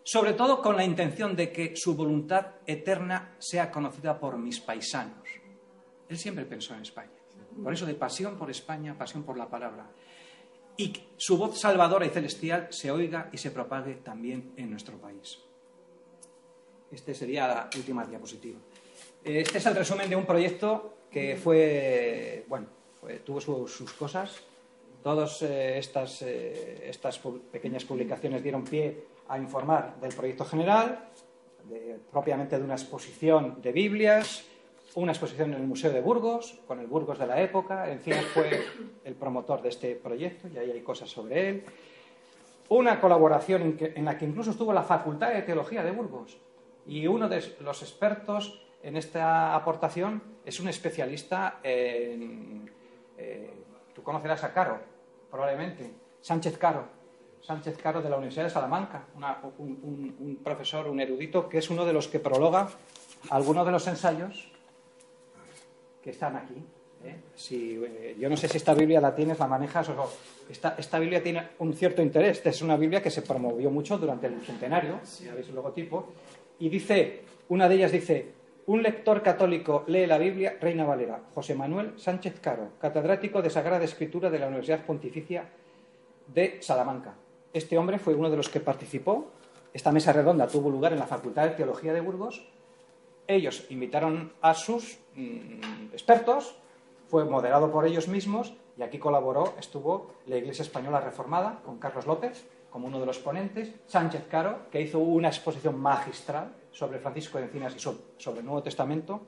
sobre 0.02 0.34
todo 0.34 0.60
con 0.60 0.76
la 0.76 0.84
intención 0.84 1.36
de 1.36 1.52
que 1.52 1.76
su 1.76 1.94
voluntad 1.94 2.46
eterna 2.66 3.34
sea 3.38 3.70
conocida 3.70 4.18
por 4.18 4.36
mis 4.38 4.60
paisanos. 4.60 5.28
Él 6.08 6.18
siempre 6.18 6.44
pensó 6.44 6.74
en 6.74 6.82
España. 6.82 7.10
Por 7.62 7.72
eso 7.72 7.86
de 7.86 7.94
pasión 7.94 8.36
por 8.36 8.50
España, 8.50 8.98
pasión 8.98 9.22
por 9.22 9.38
la 9.38 9.48
palabra. 9.48 9.88
Y 10.76 10.92
su 11.16 11.36
voz 11.38 11.58
salvadora 11.58 12.04
y 12.06 12.10
celestial 12.10 12.68
se 12.70 12.90
oiga 12.90 13.28
y 13.32 13.38
se 13.38 13.50
propague 13.50 13.94
también 13.96 14.52
en 14.56 14.70
nuestro 14.70 14.96
país. 14.98 15.38
Este 16.90 17.14
sería 17.14 17.46
la 17.46 17.70
última 17.76 18.04
diapositiva. 18.04 18.58
Este 19.22 19.58
es 19.58 19.66
el 19.66 19.74
resumen 19.76 20.08
de 20.10 20.16
un 20.16 20.26
proyecto 20.26 20.94
que 21.10 21.36
fue, 21.36 22.44
bueno, 22.48 22.66
fue- 23.00 23.20
tuvo 23.20 23.40
su- 23.40 23.68
sus 23.68 23.92
cosas. 23.92 24.42
Todas 25.02 25.42
eh, 25.42 25.78
estas, 25.78 26.22
eh, 26.22 26.88
estas 26.88 27.18
pequeñas 27.52 27.84
publicaciones 27.84 28.42
dieron 28.42 28.64
pie 28.64 29.04
a 29.28 29.38
informar 29.38 29.98
del 30.00 30.14
proyecto 30.14 30.44
general, 30.44 31.08
propiamente 32.10 32.58
de 32.58 32.64
una 32.64 32.74
exposición 32.74 33.60
de 33.62 33.72
Biblias, 33.72 34.44
una 34.94 35.12
exposición 35.12 35.52
en 35.54 35.60
el 35.60 35.66
Museo 35.66 35.92
de 35.92 36.00
Burgos, 36.00 36.60
con 36.66 36.78
el 36.80 36.86
Burgos 36.86 37.18
de 37.18 37.26
la 37.26 37.40
época. 37.40 37.90
En 37.90 38.00
fin, 38.00 38.14
fue 38.32 38.62
el 39.04 39.14
promotor 39.14 39.60
de 39.62 39.68
este 39.70 39.94
proyecto 39.96 40.48
y 40.48 40.56
ahí 40.58 40.70
hay 40.70 40.82
cosas 40.82 41.08
sobre 41.10 41.48
él. 41.48 41.64
Una 42.68 43.00
colaboración 43.00 43.62
en, 43.62 43.76
que- 43.76 43.92
en 43.96 44.04
la 44.04 44.16
que 44.16 44.24
incluso 44.24 44.50
estuvo 44.52 44.72
la 44.72 44.82
Facultad 44.82 45.32
de 45.32 45.42
Teología 45.42 45.82
de 45.82 45.90
Burgos. 45.90 46.36
Y 46.86 47.06
uno 47.06 47.28
de 47.28 47.42
los 47.60 47.82
expertos 47.82 48.60
en 48.82 48.96
esta 48.96 49.54
aportación 49.54 50.22
es 50.44 50.60
un 50.60 50.68
especialista 50.68 51.58
en. 51.62 52.70
eh, 53.18 53.50
tú 53.94 54.02
conocerás 54.02 54.44
a 54.44 54.52
Caro, 54.52 54.78
probablemente. 55.30 55.90
Sánchez 56.20 56.56
Caro. 56.58 56.84
Sánchez 57.42 57.76
Caro 57.78 58.00
de 58.00 58.08
la 58.08 58.16
Universidad 58.16 58.44
de 58.44 58.50
Salamanca, 58.50 59.04
una- 59.16 59.38
un, 59.58 59.78
un- 59.82 60.16
un 60.18 60.36
profesor, 60.36 60.88
un 60.88 61.00
erudito, 61.00 61.48
que 61.48 61.58
es 61.58 61.68
uno 61.68 61.84
de 61.84 61.92
los 61.92 62.08
que 62.08 62.18
prologa 62.20 62.68
algunos 63.30 63.66
de 63.66 63.72
los 63.72 63.86
ensayos 63.86 64.50
que 66.04 66.10
están 66.10 66.36
aquí. 66.36 66.62
¿eh? 67.02 67.16
Si, 67.34 67.82
eh, 67.82 68.14
yo 68.20 68.28
no 68.28 68.36
sé 68.36 68.46
si 68.46 68.58
esta 68.58 68.74
Biblia 68.74 69.00
la 69.00 69.14
tienes, 69.14 69.38
la 69.38 69.46
manejas 69.46 69.88
o 69.88 69.94
no. 69.94 70.06
Esta, 70.50 70.98
Biblia 70.98 71.22
tiene 71.22 71.48
un 71.60 71.72
cierto 71.72 72.02
interés. 72.02 72.44
Es 72.44 72.60
una 72.60 72.76
Biblia 72.76 73.02
que 73.02 73.10
se 73.10 73.22
promovió 73.22 73.70
mucho 73.70 73.96
durante 73.96 74.26
el 74.26 74.38
centenario, 74.42 75.00
ya 75.24 75.34
veis 75.34 75.48
el 75.48 75.54
logotipo, 75.54 76.12
y 76.58 76.68
dice, 76.68 77.22
una 77.48 77.68
de 77.70 77.74
ellas 77.76 77.90
dice, 77.90 78.32
un 78.66 78.82
lector 78.82 79.22
católico 79.22 79.84
lee 79.86 80.06
la 80.06 80.18
Biblia, 80.18 80.58
Reina 80.60 80.84
Valera, 80.84 81.22
José 81.34 81.54
Manuel 81.54 81.94
Sánchez 81.96 82.38
Caro, 82.40 82.72
catedrático 82.78 83.40
de 83.40 83.48
Sagrada 83.48 83.84
Escritura 83.84 84.28
de 84.28 84.38
la 84.38 84.48
Universidad 84.48 84.84
Pontificia 84.84 85.48
de 86.26 86.58
Salamanca. 86.60 87.14
Este 87.54 87.78
hombre 87.78 87.98
fue 87.98 88.14
uno 88.14 88.28
de 88.28 88.36
los 88.36 88.50
que 88.50 88.60
participó. 88.60 89.30
Esta 89.72 89.90
mesa 89.90 90.12
redonda 90.12 90.46
tuvo 90.46 90.68
lugar 90.68 90.92
en 90.92 90.98
la 90.98 91.06
Facultad 91.06 91.44
de 91.44 91.50
Teología 91.50 91.94
de 91.94 92.00
Burgos. 92.00 92.46
Ellos 93.26 93.66
invitaron 93.70 94.32
a 94.42 94.54
sus 94.54 94.98
mm, 95.14 95.92
expertos, 95.92 96.56
fue 97.08 97.24
moderado 97.24 97.70
por 97.70 97.86
ellos 97.86 98.08
mismos 98.08 98.52
y 98.76 98.82
aquí 98.82 98.98
colaboró, 98.98 99.54
estuvo 99.58 100.12
la 100.26 100.36
Iglesia 100.36 100.62
Española 100.62 101.00
Reformada 101.00 101.60
con 101.64 101.78
Carlos 101.78 102.06
López 102.06 102.46
como 102.70 102.88
uno 102.88 102.98
de 102.98 103.06
los 103.06 103.18
ponentes, 103.20 103.72
Sánchez 103.86 104.26
Caro, 104.28 104.68
que 104.70 104.80
hizo 104.80 104.98
una 104.98 105.28
exposición 105.28 105.78
magistral 105.78 106.52
sobre 106.72 106.98
Francisco 106.98 107.38
de 107.38 107.44
Encinas 107.44 107.76
y 107.76 107.78
so- 107.78 108.02
sobre 108.18 108.40
el 108.40 108.46
Nuevo 108.46 108.64
Testamento, 108.64 109.20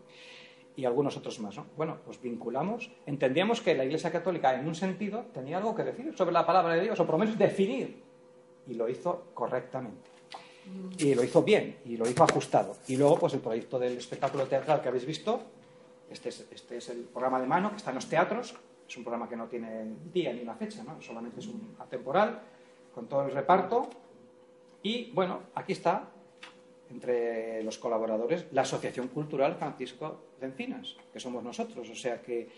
y 0.74 0.84
algunos 0.84 1.16
otros 1.16 1.38
más. 1.38 1.56
¿no? 1.56 1.66
Bueno, 1.76 1.98
pues 2.04 2.20
vinculamos. 2.20 2.90
Entendíamos 3.06 3.60
que 3.62 3.74
la 3.76 3.84
Iglesia 3.84 4.10
Católica, 4.10 4.52
en 4.58 4.66
un 4.66 4.74
sentido, 4.74 5.26
tenía 5.32 5.58
algo 5.58 5.74
que 5.76 5.84
decir 5.84 6.12
sobre 6.16 6.32
la 6.32 6.44
palabra 6.44 6.74
de 6.74 6.82
Dios, 6.82 6.98
o 7.00 7.06
por 7.06 7.14
lo 7.14 7.18
menos 7.20 7.38
definir. 7.38 8.02
Y 8.66 8.74
lo 8.74 8.88
hizo 8.88 9.26
correctamente. 9.32 10.10
Y 10.98 11.14
lo 11.14 11.22
hizo 11.24 11.42
bien, 11.42 11.76
y 11.84 11.96
lo 11.96 12.08
hizo 12.08 12.24
ajustado. 12.24 12.76
Y 12.88 12.96
luego, 12.96 13.18
pues 13.18 13.34
el 13.34 13.40
proyecto 13.40 13.78
del 13.78 13.96
espectáculo 13.98 14.46
teatral 14.46 14.80
que 14.82 14.88
habéis 14.88 15.06
visto, 15.06 15.40
este 16.10 16.28
es, 16.30 16.46
este 16.50 16.76
es 16.78 16.88
el 16.88 17.00
programa 17.04 17.40
de 17.40 17.46
mano 17.46 17.70
que 17.70 17.76
está 17.76 17.90
en 17.90 17.96
los 17.96 18.06
teatros. 18.08 18.54
Es 18.88 18.96
un 18.96 19.02
programa 19.04 19.28
que 19.28 19.36
no 19.36 19.46
tiene 19.46 19.84
día 20.12 20.32
ni 20.32 20.40
una 20.42 20.54
fecha, 20.54 20.82
¿no? 20.84 21.00
solamente 21.02 21.40
es 21.40 21.46
un 21.48 21.74
atemporal, 21.78 22.40
con 22.94 23.08
todo 23.08 23.22
el 23.26 23.32
reparto. 23.32 23.88
Y 24.82 25.10
bueno, 25.12 25.40
aquí 25.54 25.72
está 25.72 26.08
entre 26.90 27.62
los 27.64 27.78
colaboradores 27.78 28.46
la 28.52 28.62
Asociación 28.62 29.08
Cultural 29.08 29.56
Francisco 29.56 30.20
de 30.40 30.46
Encinas, 30.46 30.96
que 31.12 31.18
somos 31.18 31.42
nosotros, 31.42 31.88
o 31.90 31.94
sea 31.96 32.22
que, 32.22 32.48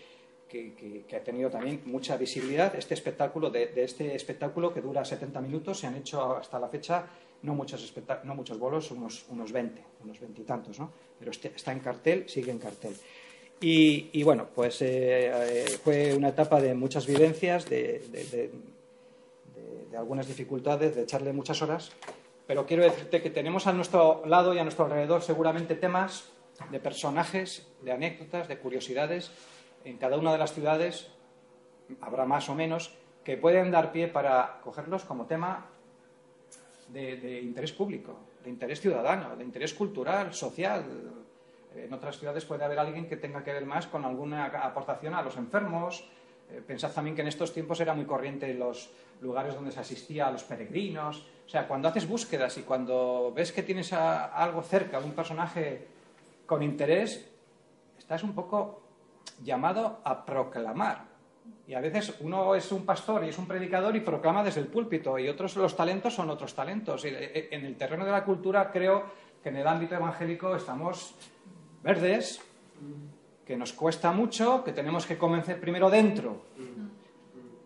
que- 0.47 1.05
ha 1.15 1.23
tenido 1.23 1.49
también 1.49 1.81
mucha 1.85 2.15
visibilidad 2.17 2.75
este 2.75 2.93
espectáculo, 2.93 3.49
de, 3.49 3.67
de 3.67 3.83
este 3.83 4.15
espectáculo 4.15 4.71
que 4.73 4.81
dura 4.81 5.03
70 5.03 5.41
minutos, 5.41 5.79
se 5.79 5.87
han 5.87 5.95
hecho 5.95 6.37
hasta 6.37 6.59
la 6.59 6.67
fecha 6.69 7.07
no 7.43 7.53
muchos, 7.55 7.93
no 8.23 8.35
muchos 8.35 8.59
bolos, 8.59 8.91
unos, 8.91 9.25
unos 9.29 9.51
20, 9.51 9.81
unos 10.03 10.19
20 10.19 10.41
y 10.41 10.43
tantos, 10.45 10.79
¿no? 10.79 10.91
pero 11.17 11.31
este- 11.31 11.51
está 11.55 11.71
en 11.71 11.79
cartel, 11.79 12.27
sigue 12.29 12.51
en 12.51 12.59
cartel. 12.59 12.95
Y, 13.61 14.09
y 14.13 14.23
bueno, 14.23 14.47
pues 14.55 14.81
eh, 14.81 15.31
eh, 15.33 15.65
fue 15.83 16.13
una 16.15 16.29
etapa 16.29 16.61
de 16.61 16.73
muchas 16.73 17.05
vivencias, 17.05 17.65
de- 17.69 17.99
de, 18.11 18.23
de- 18.25 18.51
de 19.91 19.97
algunas 19.97 20.27
dificultades, 20.27 20.95
de 20.95 21.03
echarle 21.03 21.33
muchas 21.33 21.61
horas, 21.61 21.91
pero 22.47 22.65
quiero 22.65 22.83
decirte 22.83 23.21
que 23.21 23.29
tenemos 23.29 23.67
a 23.67 23.73
nuestro 23.73 24.23
lado 24.25 24.53
y 24.53 24.59
a 24.59 24.63
nuestro 24.63 24.85
alrededor 24.85 25.21
seguramente 25.21 25.75
temas 25.75 26.29
de 26.71 26.79
personajes, 26.79 27.67
de 27.81 27.91
anécdotas, 27.91 28.47
de 28.47 28.57
curiosidades. 28.59 29.31
En 29.85 29.97
cada 29.97 30.17
una 30.17 30.31
de 30.31 30.37
las 30.37 30.53
ciudades 30.53 31.07
habrá 32.01 32.25
más 32.25 32.49
o 32.49 32.55
menos 32.55 32.91
que 33.23 33.37
pueden 33.37 33.71
dar 33.71 33.91
pie 33.91 34.07
para 34.07 34.59
cogerlos 34.63 35.03
como 35.03 35.25
tema 35.25 35.67
de, 36.91 37.41
interés 37.41 37.71
público, 37.71 38.17
de 38.43 38.49
interés 38.49 38.81
ciudadano, 38.81 39.35
de 39.35 39.43
interés 39.43 39.73
cultural, 39.73 40.33
social. 40.33 40.85
En 41.75 41.93
otras 41.93 42.17
ciudades 42.17 42.45
puede 42.45 42.63
haber 42.63 42.79
alguien 42.79 43.07
que 43.07 43.17
tenga 43.17 43.43
que 43.43 43.53
ver 43.53 43.65
más 43.65 43.87
con 43.87 44.05
alguna 44.05 44.45
aportación 44.45 45.13
a 45.13 45.21
los 45.21 45.37
enfermos. 45.37 46.03
Eh, 46.51 46.61
Pensad 46.65 46.91
también 46.91 47.15
que 47.15 47.21
en 47.21 47.27
estos 47.27 47.53
tiempos 47.53 47.79
era 47.79 47.93
muy 47.93 48.05
corriente 48.05 48.53
los 48.53 48.89
lugares 49.21 49.53
donde 49.53 49.71
se 49.71 49.79
asistía 49.79 50.27
a 50.27 50.31
los 50.31 50.43
peregrinos. 50.43 51.25
O 51.45 51.49
sea, 51.49 51.67
cuando 51.67 51.87
haces 51.87 52.07
búsquedas 52.07 52.57
y 52.57 52.63
cuando 52.63 53.31
ves 53.35 53.51
que 53.51 53.63
tienes 53.63 53.93
algo 53.93 54.61
cerca, 54.61 54.99
un 54.99 55.13
personaje 55.13 55.87
con 56.45 56.63
interés, 56.63 57.29
estás 57.97 58.23
un 58.23 58.33
poco 58.33 58.81
llamado 59.43 59.99
a 60.03 60.25
proclamar. 60.25 61.08
Y 61.67 61.75
a 61.75 61.81
veces 61.81 62.15
uno 62.21 62.55
es 62.55 62.71
un 62.71 62.85
pastor 62.85 63.23
y 63.23 63.29
es 63.29 63.37
un 63.37 63.47
predicador 63.47 63.95
y 63.95 63.99
proclama 63.99 64.43
desde 64.43 64.61
el 64.61 64.67
púlpito, 64.67 65.19
y 65.19 65.27
otros 65.29 65.55
los 65.55 65.75
talentos 65.75 66.15
son 66.15 66.29
otros 66.29 66.55
talentos. 66.55 67.05
Eh, 67.05 67.49
en 67.51 67.65
el 67.65 67.75
terreno 67.75 68.05
de 68.05 68.11
la 68.11 68.25
cultura 68.25 68.71
creo 68.71 69.03
que 69.43 69.49
en 69.49 69.57
el 69.57 69.67
ámbito 69.67 69.95
evangélico 69.95 70.55
estamos 70.55 71.13
verdes, 71.83 72.41
que 73.45 73.57
nos 73.57 73.73
cuesta 73.73 74.11
mucho, 74.11 74.63
que 74.63 74.73
tenemos 74.73 75.05
que 75.05 75.17
convencer 75.17 75.59
primero 75.59 75.89
dentro. 75.89 76.41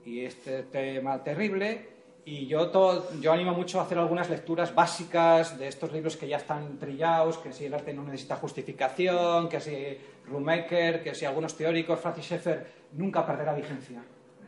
Y 0.06 0.22
este 0.22 0.64
tema 0.64 1.24
terrible. 1.24 1.94
Y 2.26 2.48
yo, 2.48 2.72
yo 3.20 3.34
animo 3.34 3.52
mucho 3.52 3.80
a 3.80 3.84
hacer 3.84 3.98
algunas 3.98 4.30
lecturas 4.30 4.74
básicas 4.74 5.60
de 5.60 5.68
estos 5.68 5.92
libros 5.92 6.16
que 6.16 6.26
ya 6.28 6.38
están 6.38 6.80
trillados, 6.80 7.38
que 7.38 7.52
si 7.52 7.66
el 7.66 7.74
arte 7.74 7.94
no 7.94 8.04
necesita 8.04 8.38
justificación, 8.38 9.50
que 9.50 9.60
si 9.60 9.98
Rumaker, 10.28 11.04
que 11.04 11.16
si 11.16 11.26
algunos 11.26 11.58
teóricos, 11.58 12.00
Francis 12.00 12.26
Schaeffer, 12.26 12.66
nunca 12.94 13.26
perderá 13.26 13.54
vigencia. 13.54 14.04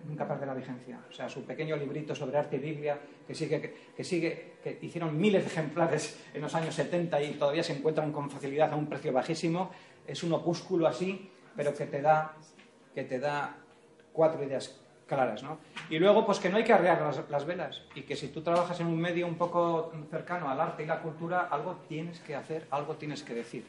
Nunca 0.07 0.27
perderá 0.27 0.53
vigencia. 0.53 0.99
O 1.09 1.11
sea, 1.11 1.27
su 1.27 1.43
pequeño 1.45 1.75
librito 1.75 2.13
sobre 2.13 2.37
arte 2.37 2.57
y 2.57 2.59
Biblia, 2.59 2.99
que 3.27 3.33
sigue, 3.33 3.73
que 3.95 4.03
sigue, 4.03 4.53
que 4.63 4.77
hicieron 4.81 5.17
miles 5.17 5.43
de 5.43 5.47
ejemplares 5.47 6.23
en 6.33 6.41
los 6.41 6.53
años 6.53 6.75
70 6.75 7.21
y 7.23 7.33
todavía 7.33 7.63
se 7.63 7.73
encuentran 7.73 8.11
con 8.11 8.29
facilidad 8.29 8.71
a 8.71 8.75
un 8.75 8.87
precio 8.87 9.11
bajísimo. 9.11 9.71
Es 10.05 10.23
un 10.23 10.33
opúsculo 10.33 10.87
así, 10.87 11.31
pero 11.55 11.73
que 11.73 11.87
te 11.87 12.01
da, 12.01 12.35
que 12.93 13.03
te 13.03 13.19
da 13.19 13.55
cuatro 14.13 14.43
ideas 14.43 14.79
claras, 15.07 15.41
¿no? 15.41 15.59
Y 15.89 15.97
luego, 15.97 16.25
pues 16.25 16.39
que 16.39 16.49
no 16.49 16.57
hay 16.57 16.63
que 16.63 16.73
arrear 16.73 17.01
las, 17.01 17.27
las 17.29 17.45
velas 17.45 17.81
y 17.95 18.03
que 18.03 18.15
si 18.15 18.27
tú 18.27 18.41
trabajas 18.41 18.79
en 18.79 18.87
un 18.87 18.99
medio 18.99 19.27
un 19.27 19.35
poco 19.35 19.91
cercano 20.11 20.49
al 20.49 20.59
arte 20.59 20.83
y 20.83 20.85
la 20.85 21.01
cultura, 21.01 21.47
algo 21.51 21.77
tienes 21.87 22.19
que 22.19 22.35
hacer, 22.35 22.67
algo 22.69 22.95
tienes 22.95 23.23
que 23.23 23.33
decir. 23.33 23.65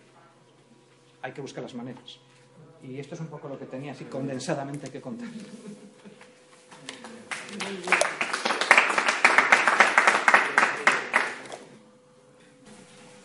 Hay 1.23 1.33
que 1.33 1.41
buscar 1.41 1.63
las 1.63 1.75
maneras. 1.75 2.21
Y 2.83 2.99
esto 2.99 3.15
es 3.15 3.21
un 3.21 3.29
poco 3.29 3.49
lo 3.49 3.59
que 3.59 3.67
tenía 3.67 3.93
así 3.93 4.05
condensadamente 4.05 4.91
que 4.91 5.01
contar. 5.01 5.29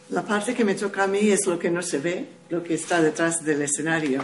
La 0.10 0.24
parte 0.24 0.54
que 0.54 0.66
me 0.66 0.76
toca 0.76 1.04
a 1.04 1.08
mí 1.08 1.30
es 1.30 1.48
lo 1.48 1.58
que 1.58 1.72
no 1.72 1.82
se 1.82 2.00
ve, 2.00 2.28
lo 2.50 2.62
que 2.62 2.74
está 2.74 3.02
detrás 3.02 3.46
del 3.46 3.62
escenario. 3.62 4.22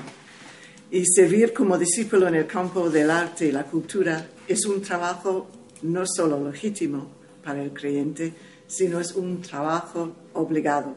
Y 0.91 1.05
servir 1.05 1.53
como 1.53 1.77
discípulo 1.77 2.27
en 2.27 2.35
el 2.35 2.45
campo 2.45 2.89
del 2.89 3.09
arte 3.09 3.45
y 3.47 3.51
la 3.51 3.63
cultura 3.63 4.27
es 4.47 4.65
un 4.65 4.81
trabajo 4.81 5.47
no 5.83 6.03
solo 6.05 6.49
legítimo 6.49 7.09
para 7.43 7.63
el 7.63 7.71
creyente, 7.71 8.33
sino 8.67 8.99
es 8.99 9.13
un 9.13 9.41
trabajo 9.41 10.13
obligado, 10.33 10.95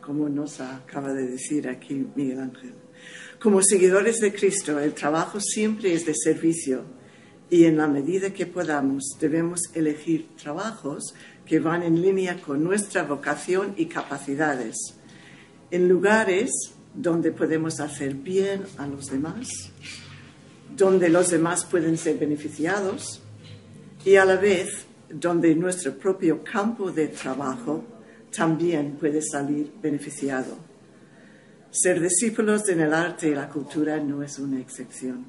como 0.00 0.28
nos 0.28 0.60
acaba 0.60 1.12
de 1.12 1.26
decir 1.26 1.68
aquí 1.68 2.06
Miguel 2.14 2.40
Ángel. 2.40 2.79
Como 3.40 3.62
seguidores 3.62 4.20
de 4.20 4.34
Cristo, 4.34 4.78
el 4.78 4.92
trabajo 4.92 5.40
siempre 5.40 5.94
es 5.94 6.04
de 6.04 6.14
servicio 6.14 6.82
y 7.48 7.64
en 7.64 7.78
la 7.78 7.88
medida 7.88 8.34
que 8.34 8.44
podamos 8.44 9.16
debemos 9.18 9.62
elegir 9.72 10.28
trabajos 10.36 11.14
que 11.46 11.58
van 11.58 11.82
en 11.82 12.02
línea 12.02 12.38
con 12.42 12.62
nuestra 12.62 13.04
vocación 13.04 13.72
y 13.78 13.86
capacidades, 13.86 14.76
en 15.70 15.88
lugares 15.88 16.50
donde 16.94 17.32
podemos 17.32 17.80
hacer 17.80 18.12
bien 18.12 18.64
a 18.76 18.86
los 18.86 19.06
demás, 19.06 19.48
donde 20.76 21.08
los 21.08 21.30
demás 21.30 21.64
pueden 21.64 21.96
ser 21.96 22.18
beneficiados 22.18 23.22
y 24.04 24.16
a 24.16 24.26
la 24.26 24.36
vez 24.36 24.84
donde 25.08 25.54
nuestro 25.54 25.96
propio 25.96 26.44
campo 26.44 26.92
de 26.92 27.08
trabajo 27.08 27.84
también 28.36 28.98
puede 29.00 29.22
salir 29.22 29.72
beneficiado. 29.80 30.69
Ser 31.70 32.00
discípulos 32.00 32.68
en 32.68 32.80
el 32.80 32.92
arte 32.92 33.28
y 33.28 33.34
la 33.34 33.48
cultura 33.48 33.98
no 33.98 34.22
es 34.22 34.38
una 34.40 34.60
excepción. 34.60 35.24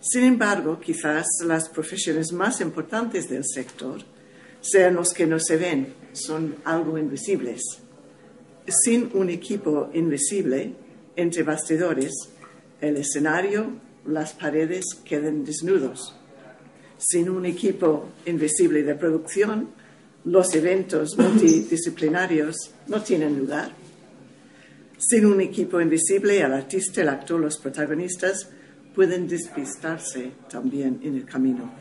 Sin 0.00 0.24
embargo, 0.24 0.78
quizás 0.78 1.26
las 1.44 1.70
profesiones 1.70 2.32
más 2.32 2.60
importantes 2.60 3.28
del 3.28 3.44
sector 3.44 4.02
sean 4.60 4.94
los 4.94 5.12
que 5.12 5.26
no 5.26 5.40
se 5.40 5.56
ven, 5.56 5.94
son 6.12 6.56
algo 6.64 6.98
invisibles. 6.98 7.62
Sin 8.66 9.10
un 9.14 9.30
equipo 9.30 9.90
invisible 9.94 10.74
entre 11.16 11.42
bastidores, 11.42 12.12
el 12.80 12.98
escenario, 12.98 13.72
las 14.06 14.34
paredes 14.34 14.84
quedan 15.04 15.44
desnudos. 15.44 16.14
Sin 16.98 17.30
un 17.30 17.46
equipo 17.46 18.10
invisible 18.26 18.82
de 18.82 18.94
producción, 18.94 19.70
los 20.24 20.54
eventos 20.54 21.16
multidisciplinarios 21.18 22.72
no 22.86 23.02
tienen 23.02 23.38
lugar. 23.38 23.77
Sin 25.00 25.26
un 25.26 25.40
equipo 25.40 25.80
invisible, 25.80 26.40
el 26.40 26.52
artista, 26.52 27.02
el 27.02 27.08
actor, 27.08 27.38
los 27.38 27.56
protagonistas 27.56 28.48
pueden 28.92 29.28
despistarse 29.28 30.32
también 30.50 30.98
en 31.04 31.14
el 31.14 31.24
camino. 31.24 31.72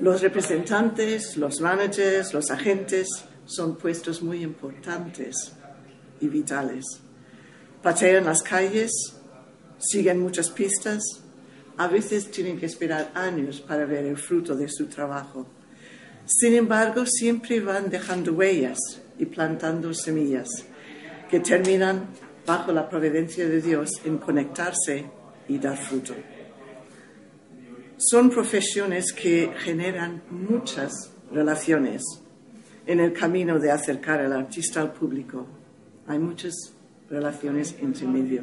Los 0.00 0.20
representantes, 0.20 1.36
los 1.36 1.60
managers, 1.60 2.34
los 2.34 2.50
agentes 2.50 3.06
son 3.44 3.76
puestos 3.76 4.22
muy 4.24 4.42
importantes 4.42 5.52
y 6.20 6.26
vitales. 6.26 6.84
Patean 7.80 8.24
las 8.24 8.42
calles, 8.42 8.90
siguen 9.78 10.18
muchas 10.18 10.50
pistas, 10.50 11.00
a 11.76 11.86
veces 11.86 12.28
tienen 12.28 12.58
que 12.58 12.66
esperar 12.66 13.12
años 13.14 13.60
para 13.60 13.86
ver 13.86 14.04
el 14.04 14.16
fruto 14.16 14.56
de 14.56 14.68
su 14.68 14.86
trabajo. 14.86 15.46
Sin 16.26 16.54
embargo, 16.54 17.04
siempre 17.06 17.60
van 17.60 17.88
dejando 17.88 18.32
huellas 18.32 18.78
y 19.16 19.26
plantando 19.26 19.94
semillas 19.94 20.48
que 21.30 21.40
terminan 21.40 22.08
bajo 22.46 22.72
la 22.72 22.88
providencia 22.88 23.48
de 23.48 23.60
Dios 23.60 23.90
en 24.04 24.18
conectarse 24.18 25.04
y 25.48 25.58
dar 25.58 25.76
fruto. 25.76 26.14
Son 27.96 28.28
profesiones 28.30 29.12
que 29.12 29.50
generan 29.56 30.22
muchas 30.30 31.12
relaciones 31.32 32.02
en 32.86 33.00
el 33.00 33.12
camino 33.12 33.58
de 33.58 33.70
acercar 33.70 34.20
al 34.20 34.32
artista 34.32 34.80
al 34.80 34.92
público. 34.92 35.46
Hay 36.06 36.18
muchas 36.18 36.54
relaciones 37.08 37.74
entre 37.80 38.06
medio, 38.06 38.42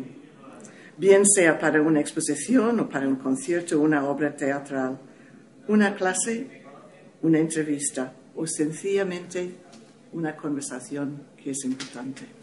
bien 0.98 1.26
sea 1.26 1.60
para 1.60 1.82
una 1.82 2.00
exposición 2.00 2.80
o 2.80 2.90
para 2.90 3.08
un 3.08 3.18
concierto 3.18 3.80
una 3.80 4.06
obra 4.06 4.36
teatral, 4.36 5.00
una 5.68 5.96
clase, 5.96 6.64
una 7.22 7.40
entrevista 7.40 8.14
o 8.36 8.48
sencillamente 8.48 9.56
una 10.14 10.36
conversación 10.36 11.24
que 11.38 11.52
es 11.52 11.64
importante. 11.66 12.41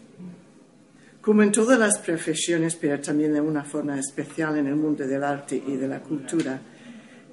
Como 1.29 1.43
en 1.43 1.51
todas 1.51 1.77
las 1.77 1.99
profesiones, 1.99 2.75
pero 2.75 2.99
también 2.99 3.33
de 3.33 3.39
una 3.39 3.63
forma 3.63 3.99
especial 3.99 4.57
en 4.57 4.65
el 4.65 4.75
mundo 4.75 5.05
del 5.05 5.23
arte 5.23 5.61
y 5.63 5.75
de 5.75 5.87
la 5.87 5.99
cultura, 5.99 6.59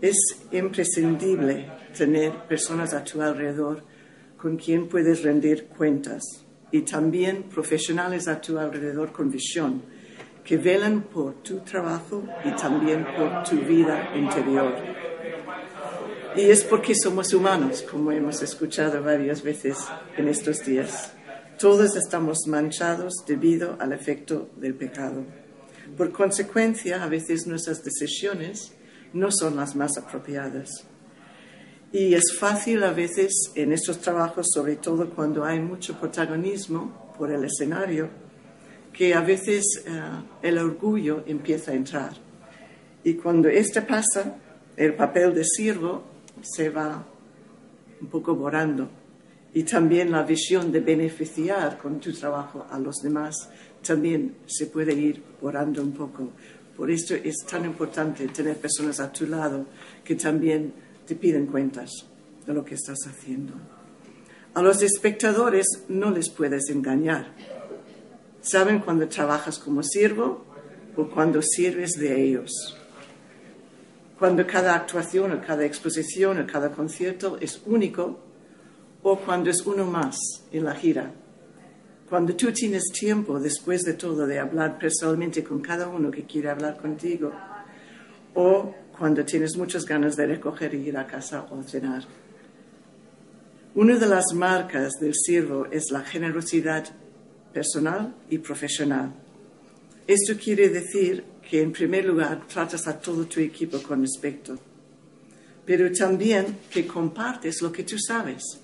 es 0.03 0.17
imprescindible 0.53 1.67
tener 1.97 2.47
personas 2.47 2.93
a 2.93 3.03
tu 3.03 3.23
alrededor 3.23 3.83
con 4.37 4.59
quien 4.59 4.87
puedes 4.87 5.23
rendir 5.23 5.69
cuentas 5.69 6.23
y 6.71 6.83
también 6.83 7.45
profesionales 7.45 8.29
a 8.29 8.39
tu 8.39 8.59
alrededor 8.59 9.13
con 9.13 9.31
visión 9.31 9.81
que 10.45 10.59
velan 10.59 11.05
por 11.05 11.43
tu 11.43 11.61
trabajo 11.61 12.23
y 12.45 12.51
también 12.51 13.07
por 13.17 13.45
tu 13.45 13.57
vida 13.65 14.11
interior. 14.15 14.75
Y 16.37 16.43
es 16.51 16.65
porque 16.65 16.95
somos 16.95 17.33
humanos, 17.33 17.81
como 17.91 18.13
hemos 18.13 18.43
escuchado 18.43 19.03
varias 19.03 19.43
veces 19.43 19.79
en 20.19 20.29
estos 20.29 20.67
días. 20.67 21.16
Todos 21.59 21.97
estamos 21.97 22.47
manchados 22.47 23.15
debido 23.27 23.79
al 23.81 23.95
efecto 23.95 24.51
del 24.57 24.75
pecado. 24.75 25.25
Por 25.97 26.13
consecuencia, 26.13 27.03
a 27.03 27.09
veces 27.09 27.47
nuestras 27.47 27.83
decisiones 27.83 28.75
no 29.15 29.31
son 29.33 29.57
las 29.57 29.75
más 29.75 29.97
apropiadas. 29.97 30.69
Y 31.93 32.13
es 32.13 32.37
fácil 32.39 32.85
a 32.85 32.93
veces 32.93 33.33
en 33.55 33.73
estos 33.73 34.01
trabajos, 34.03 34.49
sobre 34.53 34.77
todo 34.77 35.09
cuando 35.09 35.47
hay 35.47 35.59
mucho 35.59 35.99
protagonismo 35.99 37.15
por 37.17 37.33
el 37.33 37.43
escenario, 37.45 38.11
que 38.93 39.15
a 39.15 39.23
veces 39.23 39.83
eh, 39.87 39.91
el 40.43 40.59
orgullo 40.59 41.25
empieza 41.27 41.71
a 41.71 41.75
entrar. 41.75 42.13
Y 43.03 43.15
cuando 43.15 43.49
este 43.49 43.81
pasa, 43.81 44.37
el 44.77 44.93
papel 44.95 45.33
de 45.33 45.45
siervo 45.45 46.05
se 46.43 46.69
va 46.69 47.07
un 47.99 48.09
poco 48.09 48.35
borrando. 48.35 48.91
Y 49.57 49.63
también 49.63 50.11
la 50.11 50.23
visión 50.23 50.71
de 50.71 50.81
beneficiar 50.81 51.79
con 51.79 51.99
tu 51.99 52.13
trabajo 52.13 52.67
a 52.71 52.79
los 52.79 52.97
demás 52.97 53.49
también 53.83 54.37
se 54.45 54.67
puede 54.67 54.93
ir 54.93 55.23
borrando 55.41 55.81
un 55.81 55.93
poco. 55.93 56.29
Por 56.77 56.91
esto 56.91 57.15
es 57.15 57.37
tan 57.51 57.65
importante 57.65 58.29
tener 58.29 58.59
personas 58.59 59.01
a 59.01 59.11
tu 59.11 59.27
lado 59.27 59.65
que 60.05 60.15
también 60.15 60.75
te 61.07 61.17
piden 61.17 61.47
cuentas 61.47 61.91
de 62.47 62.53
lo 62.53 62.67
que 62.67 62.75
estás 62.75 62.99
haciendo. 63.07 63.55
A 64.53 64.61
los 64.61 64.83
espectadores 64.83 65.65
no 65.89 66.11
les 66.11 66.29
puedes 66.29 66.69
engañar. 66.69 67.33
Saben 68.43 68.81
cuando 68.81 69.09
trabajas 69.09 69.59
como 69.59 69.83
siervo 69.83 70.45
o 70.99 71.09
cuando 71.09 71.41
sirves 71.41 71.93
de 71.93 72.23
ellos. 72.23 72.77
Cuando 74.19 74.47
cada 74.47 74.75
actuación 74.75 75.33
o 75.33 75.41
cada 75.41 75.65
exposición 75.65 76.43
o 76.43 76.47
cada 76.47 76.73
concierto 76.73 77.39
es 77.41 77.63
único 77.65 78.26
o 79.09 79.17
cuando 79.21 79.51
es 79.51 79.61
uno 79.65 79.85
más 79.85 80.17
en 80.51 80.65
la 80.65 80.75
gira 80.75 81.13
cuando 82.09 82.37
tú 82.37 82.53
tienes 82.53 82.85
tiempo, 82.93 83.41
después 83.41 83.83
de 83.83 83.95
todo, 83.95 84.27
de 84.27 84.39
hablar 84.39 84.79
personalmente 84.79 85.43
con 85.43 85.61
cada 85.61 85.89
uno 85.89 86.11
que 86.11 86.25
quiere 86.25 86.51
hablar 86.51 86.77
contigo, 86.77 87.33
o 88.35 88.75
cuando 88.97 89.25
tienes 89.25 89.57
muchas 89.57 89.85
ganas 89.85 90.15
de 90.15 90.27
recoger 90.27 90.75
y 90.75 90.89
ir 90.89 90.97
a 90.97 91.07
casa 91.07 91.47
o 91.51 91.63
cenar. 91.65 92.05
Una 93.75 93.97
de 93.97 94.07
las 94.07 94.27
marcas 94.35 94.93
del 95.01 95.15
siervo 95.15 95.67
es 95.67 95.91
la 95.91 96.03
generosidad 96.03 96.85
personal 97.53 98.15
y 98.31 98.39
profesional. 98.39 99.13
Esto 100.07 100.35
quiere 100.41 100.69
decir 100.69 101.25
que 101.51 101.61
en 101.61 101.73
primer 101.73 102.05
lugar 102.05 102.47
tratas 102.47 102.87
a 102.87 102.99
todo 102.99 103.27
tu 103.27 103.41
equipo 103.41 103.83
con 103.83 104.03
respeto, 104.03 104.57
pero 105.65 105.91
también 105.91 106.59
que 106.71 106.87
compartes 106.87 107.61
lo 107.63 107.73
que 107.73 107.83
tú 107.83 107.99
sabes 107.99 108.61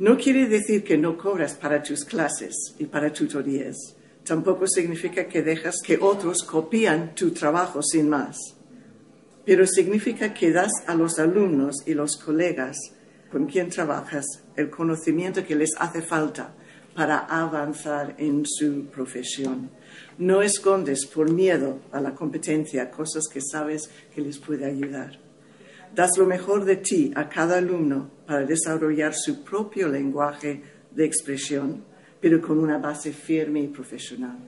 no 0.00 0.16
quiere 0.16 0.48
decir 0.48 0.82
que 0.82 0.96
no 0.96 1.18
cobras 1.18 1.52
para 1.52 1.82
tus 1.82 2.06
clases 2.06 2.74
y 2.78 2.86
para 2.86 3.12
tutorías. 3.12 3.76
Tampoco 4.24 4.66
significa 4.66 5.28
que 5.28 5.42
dejas 5.42 5.74
que 5.84 5.98
otros 6.00 6.42
copien 6.42 7.14
tu 7.14 7.32
trabajo 7.32 7.82
sin 7.82 8.08
más. 8.08 8.38
Pero 9.44 9.66
significa 9.66 10.32
que 10.32 10.52
das 10.52 10.72
a 10.86 10.94
los 10.94 11.18
alumnos 11.18 11.86
y 11.86 11.92
los 11.92 12.16
colegas 12.16 12.78
con 13.30 13.44
quien 13.44 13.68
trabajas 13.68 14.24
el 14.56 14.70
conocimiento 14.70 15.44
que 15.44 15.54
les 15.54 15.72
hace 15.78 16.00
falta 16.00 16.54
para 16.94 17.18
avanzar 17.18 18.14
en 18.16 18.46
su 18.46 18.86
profesión. 18.86 19.68
No 20.16 20.40
escondes 20.40 21.04
por 21.04 21.30
miedo 21.30 21.78
a 21.92 22.00
la 22.00 22.14
competencia 22.14 22.90
cosas 22.90 23.24
que 23.30 23.42
sabes 23.42 23.90
que 24.14 24.22
les 24.22 24.38
puede 24.38 24.64
ayudar. 24.64 25.19
Das 25.94 26.10
lo 26.16 26.26
mejor 26.26 26.64
de 26.64 26.76
ti 26.76 27.12
a 27.14 27.28
cada 27.28 27.58
alumno 27.58 28.10
para 28.26 28.46
desarrollar 28.46 29.12
su 29.14 29.42
propio 29.42 29.88
lenguaje 29.88 30.62
de 30.90 31.04
expresión, 31.04 31.84
pero 32.20 32.40
con 32.40 32.58
una 32.58 32.78
base 32.78 33.12
firme 33.12 33.60
y 33.60 33.68
profesional. 33.68 34.38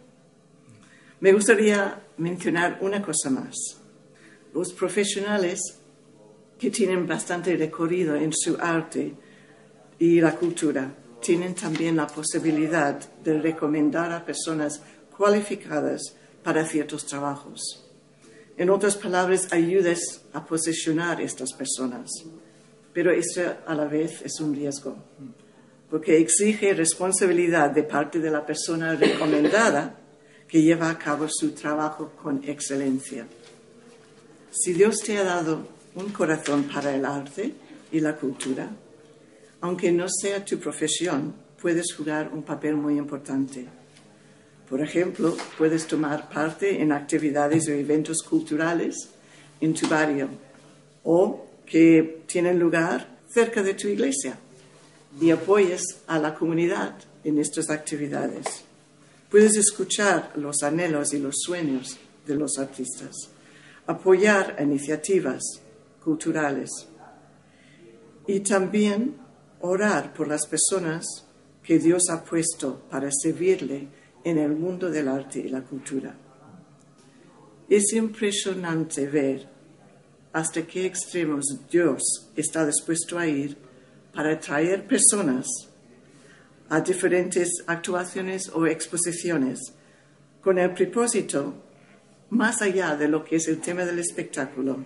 Me 1.20 1.32
gustaría 1.32 2.00
mencionar 2.18 2.78
una 2.80 3.02
cosa 3.02 3.30
más. 3.30 3.54
Los 4.54 4.72
profesionales 4.72 5.60
que 6.58 6.70
tienen 6.70 7.06
bastante 7.06 7.56
recorrido 7.56 8.14
en 8.14 8.32
su 8.32 8.56
arte 8.60 9.14
y 9.98 10.20
la 10.20 10.34
cultura 10.36 10.92
tienen 11.20 11.54
también 11.54 11.96
la 11.96 12.06
posibilidad 12.06 12.98
de 13.22 13.40
recomendar 13.40 14.12
a 14.12 14.24
personas 14.24 14.82
cualificadas 15.16 16.16
para 16.42 16.64
ciertos 16.66 17.06
trabajos. 17.06 17.81
En 18.62 18.70
otras 18.70 18.94
palabras, 18.94 19.52
ayudes 19.52 20.22
a 20.32 20.46
posicionar 20.46 21.18
a 21.18 21.22
estas 21.24 21.52
personas. 21.52 22.08
Pero 22.92 23.10
eso 23.10 23.42
a 23.66 23.74
la 23.74 23.86
vez 23.86 24.22
es 24.22 24.38
un 24.38 24.54
riesgo, 24.54 24.96
porque 25.90 26.18
exige 26.18 26.72
responsabilidad 26.72 27.72
de 27.72 27.82
parte 27.82 28.20
de 28.20 28.30
la 28.30 28.46
persona 28.46 28.94
recomendada 28.94 29.98
que 30.46 30.62
lleva 30.62 30.90
a 30.90 30.96
cabo 30.96 31.26
su 31.28 31.50
trabajo 31.50 32.12
con 32.22 32.40
excelencia. 32.44 33.26
Si 34.52 34.72
Dios 34.72 35.00
te 35.00 35.18
ha 35.18 35.24
dado 35.24 35.66
un 35.96 36.10
corazón 36.10 36.62
para 36.72 36.94
el 36.94 37.04
arte 37.04 37.54
y 37.90 37.98
la 37.98 38.14
cultura, 38.14 38.70
aunque 39.60 39.90
no 39.90 40.06
sea 40.08 40.44
tu 40.44 40.60
profesión, 40.60 41.34
puedes 41.60 41.92
jugar 41.92 42.30
un 42.32 42.44
papel 42.44 42.76
muy 42.76 42.96
importante 42.96 43.81
por 44.72 44.80
ejemplo, 44.80 45.36
puedes 45.58 45.86
tomar 45.86 46.30
parte 46.30 46.80
en 46.80 46.92
actividades 46.92 47.68
o 47.68 47.72
eventos 47.72 48.22
culturales 48.22 49.10
en 49.60 49.74
tu 49.74 49.86
barrio 49.86 50.30
o 51.04 51.44
que 51.66 52.22
tienen 52.26 52.58
lugar 52.58 53.18
cerca 53.28 53.62
de 53.62 53.74
tu 53.74 53.88
iglesia 53.88 54.34
y 55.20 55.30
apoyes 55.30 55.82
a 56.06 56.18
la 56.18 56.34
comunidad 56.34 56.94
en 57.22 57.38
estas 57.38 57.68
actividades. 57.68 58.64
Puedes 59.30 59.56
escuchar 59.56 60.32
los 60.36 60.62
anhelos 60.62 61.12
y 61.12 61.18
los 61.18 61.34
sueños 61.44 61.98
de 62.26 62.34
los 62.34 62.56
artistas, 62.56 63.14
apoyar 63.86 64.56
iniciativas 64.58 65.42
culturales 66.02 66.70
y 68.26 68.40
también 68.40 69.16
orar 69.60 70.14
por 70.14 70.28
las 70.28 70.46
personas 70.46 71.04
que 71.62 71.78
Dios 71.78 72.04
ha 72.08 72.24
puesto 72.24 72.80
para 72.90 73.10
servirle 73.12 74.00
en 74.24 74.38
el 74.38 74.52
mundo 74.52 74.90
del 74.90 75.08
arte 75.08 75.40
y 75.40 75.48
la 75.48 75.62
cultura. 75.62 76.14
Es 77.68 77.92
impresionante 77.92 79.06
ver 79.06 79.48
hasta 80.32 80.62
qué 80.66 80.86
extremos 80.86 81.44
Dios 81.70 82.02
está 82.36 82.64
dispuesto 82.66 83.18
a 83.18 83.26
ir 83.26 83.56
para 84.14 84.32
atraer 84.32 84.86
personas 84.86 85.46
a 86.68 86.80
diferentes 86.80 87.62
actuaciones 87.66 88.48
o 88.54 88.66
exposiciones 88.66 89.60
con 90.40 90.58
el 90.58 90.72
propósito, 90.72 91.54
más 92.30 92.62
allá 92.62 92.96
de 92.96 93.08
lo 93.08 93.22
que 93.24 93.36
es 93.36 93.46
el 93.48 93.60
tema 93.60 93.84
del 93.84 93.98
espectáculo, 93.98 94.84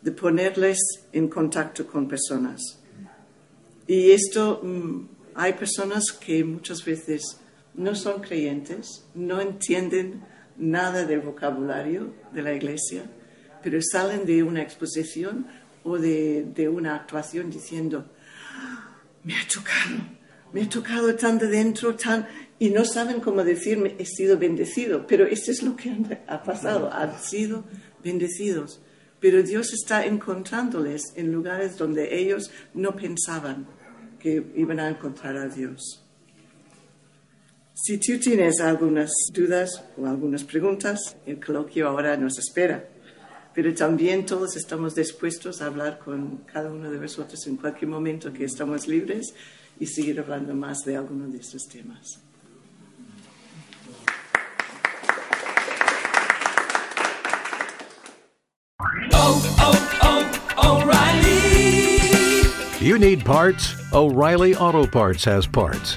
de 0.00 0.12
ponerles 0.12 0.78
en 1.12 1.28
contacto 1.28 1.86
con 1.86 2.06
personas. 2.06 2.78
Y 3.86 4.12
esto, 4.12 4.60
mm, 4.62 5.08
hay 5.34 5.54
personas 5.54 6.04
que 6.12 6.44
muchas 6.44 6.84
veces 6.84 7.38
no 7.74 7.94
son 7.94 8.20
creyentes, 8.20 9.04
no 9.14 9.40
entienden 9.40 10.22
nada 10.56 11.04
del 11.04 11.20
vocabulario 11.20 12.14
de 12.32 12.42
la 12.42 12.52
iglesia, 12.52 13.04
pero 13.62 13.78
salen 13.80 14.26
de 14.26 14.42
una 14.42 14.62
exposición 14.62 15.46
o 15.84 15.98
de, 15.98 16.46
de 16.54 16.68
una 16.68 16.94
actuación 16.94 17.50
diciendo, 17.50 18.06
me 19.24 19.34
ha 19.34 19.46
tocado, 19.46 19.96
me 20.52 20.62
ha 20.62 20.68
tocado 20.68 21.14
tan 21.14 21.38
de 21.38 21.48
dentro, 21.48 21.94
tan... 21.94 22.26
Y 22.58 22.70
no 22.70 22.84
saben 22.84 23.20
cómo 23.20 23.42
decirme, 23.42 23.96
he 23.98 24.06
sido 24.06 24.38
bendecido, 24.38 25.06
pero 25.06 25.26
esto 25.26 25.50
es 25.50 25.64
lo 25.64 25.74
que 25.74 25.96
ha 26.28 26.42
pasado, 26.44 26.92
han 26.92 27.18
sido 27.18 27.64
bendecidos. 28.04 28.80
Pero 29.18 29.42
Dios 29.42 29.72
está 29.72 30.06
encontrándoles 30.06 31.12
en 31.16 31.32
lugares 31.32 31.76
donde 31.76 32.16
ellos 32.18 32.50
no 32.74 32.94
pensaban 32.94 33.66
que 34.20 34.52
iban 34.54 34.78
a 34.78 34.88
encontrar 34.88 35.36
a 35.36 35.48
Dios. 35.48 36.01
Si 37.74 37.96
tú 37.96 38.18
tienes 38.18 38.60
algunas 38.60 39.10
dudas 39.32 39.82
o 39.96 40.06
algunas 40.06 40.44
preguntas, 40.44 41.16
el 41.24 41.40
coloquio 41.40 41.88
ahora 41.88 42.18
nos 42.18 42.38
espera. 42.38 42.86
Pero 43.54 43.72
también 43.74 44.26
todos 44.26 44.56
estamos 44.56 44.94
dispuestos 44.94 45.62
a 45.62 45.66
hablar 45.66 45.98
con 45.98 46.38
cada 46.52 46.70
uno 46.70 46.90
de 46.90 46.98
vosotros 46.98 47.46
en 47.46 47.56
cualquier 47.56 47.90
momento 47.90 48.30
que 48.30 48.44
estamos 48.44 48.86
libres 48.86 49.34
y 49.80 49.86
seguir 49.86 50.20
hablando 50.20 50.54
más 50.54 50.80
de 50.84 50.96
alguno 50.96 51.28
de 51.28 51.38
estos 51.38 51.66
temas. 51.66 52.20
You 62.82 62.98
need 62.98 63.24
parts? 63.24 63.74
O'Reilly 63.92 64.54
Auto 64.56 64.86
Parts 64.86 65.24
has 65.24 65.46
parts. 65.46 65.96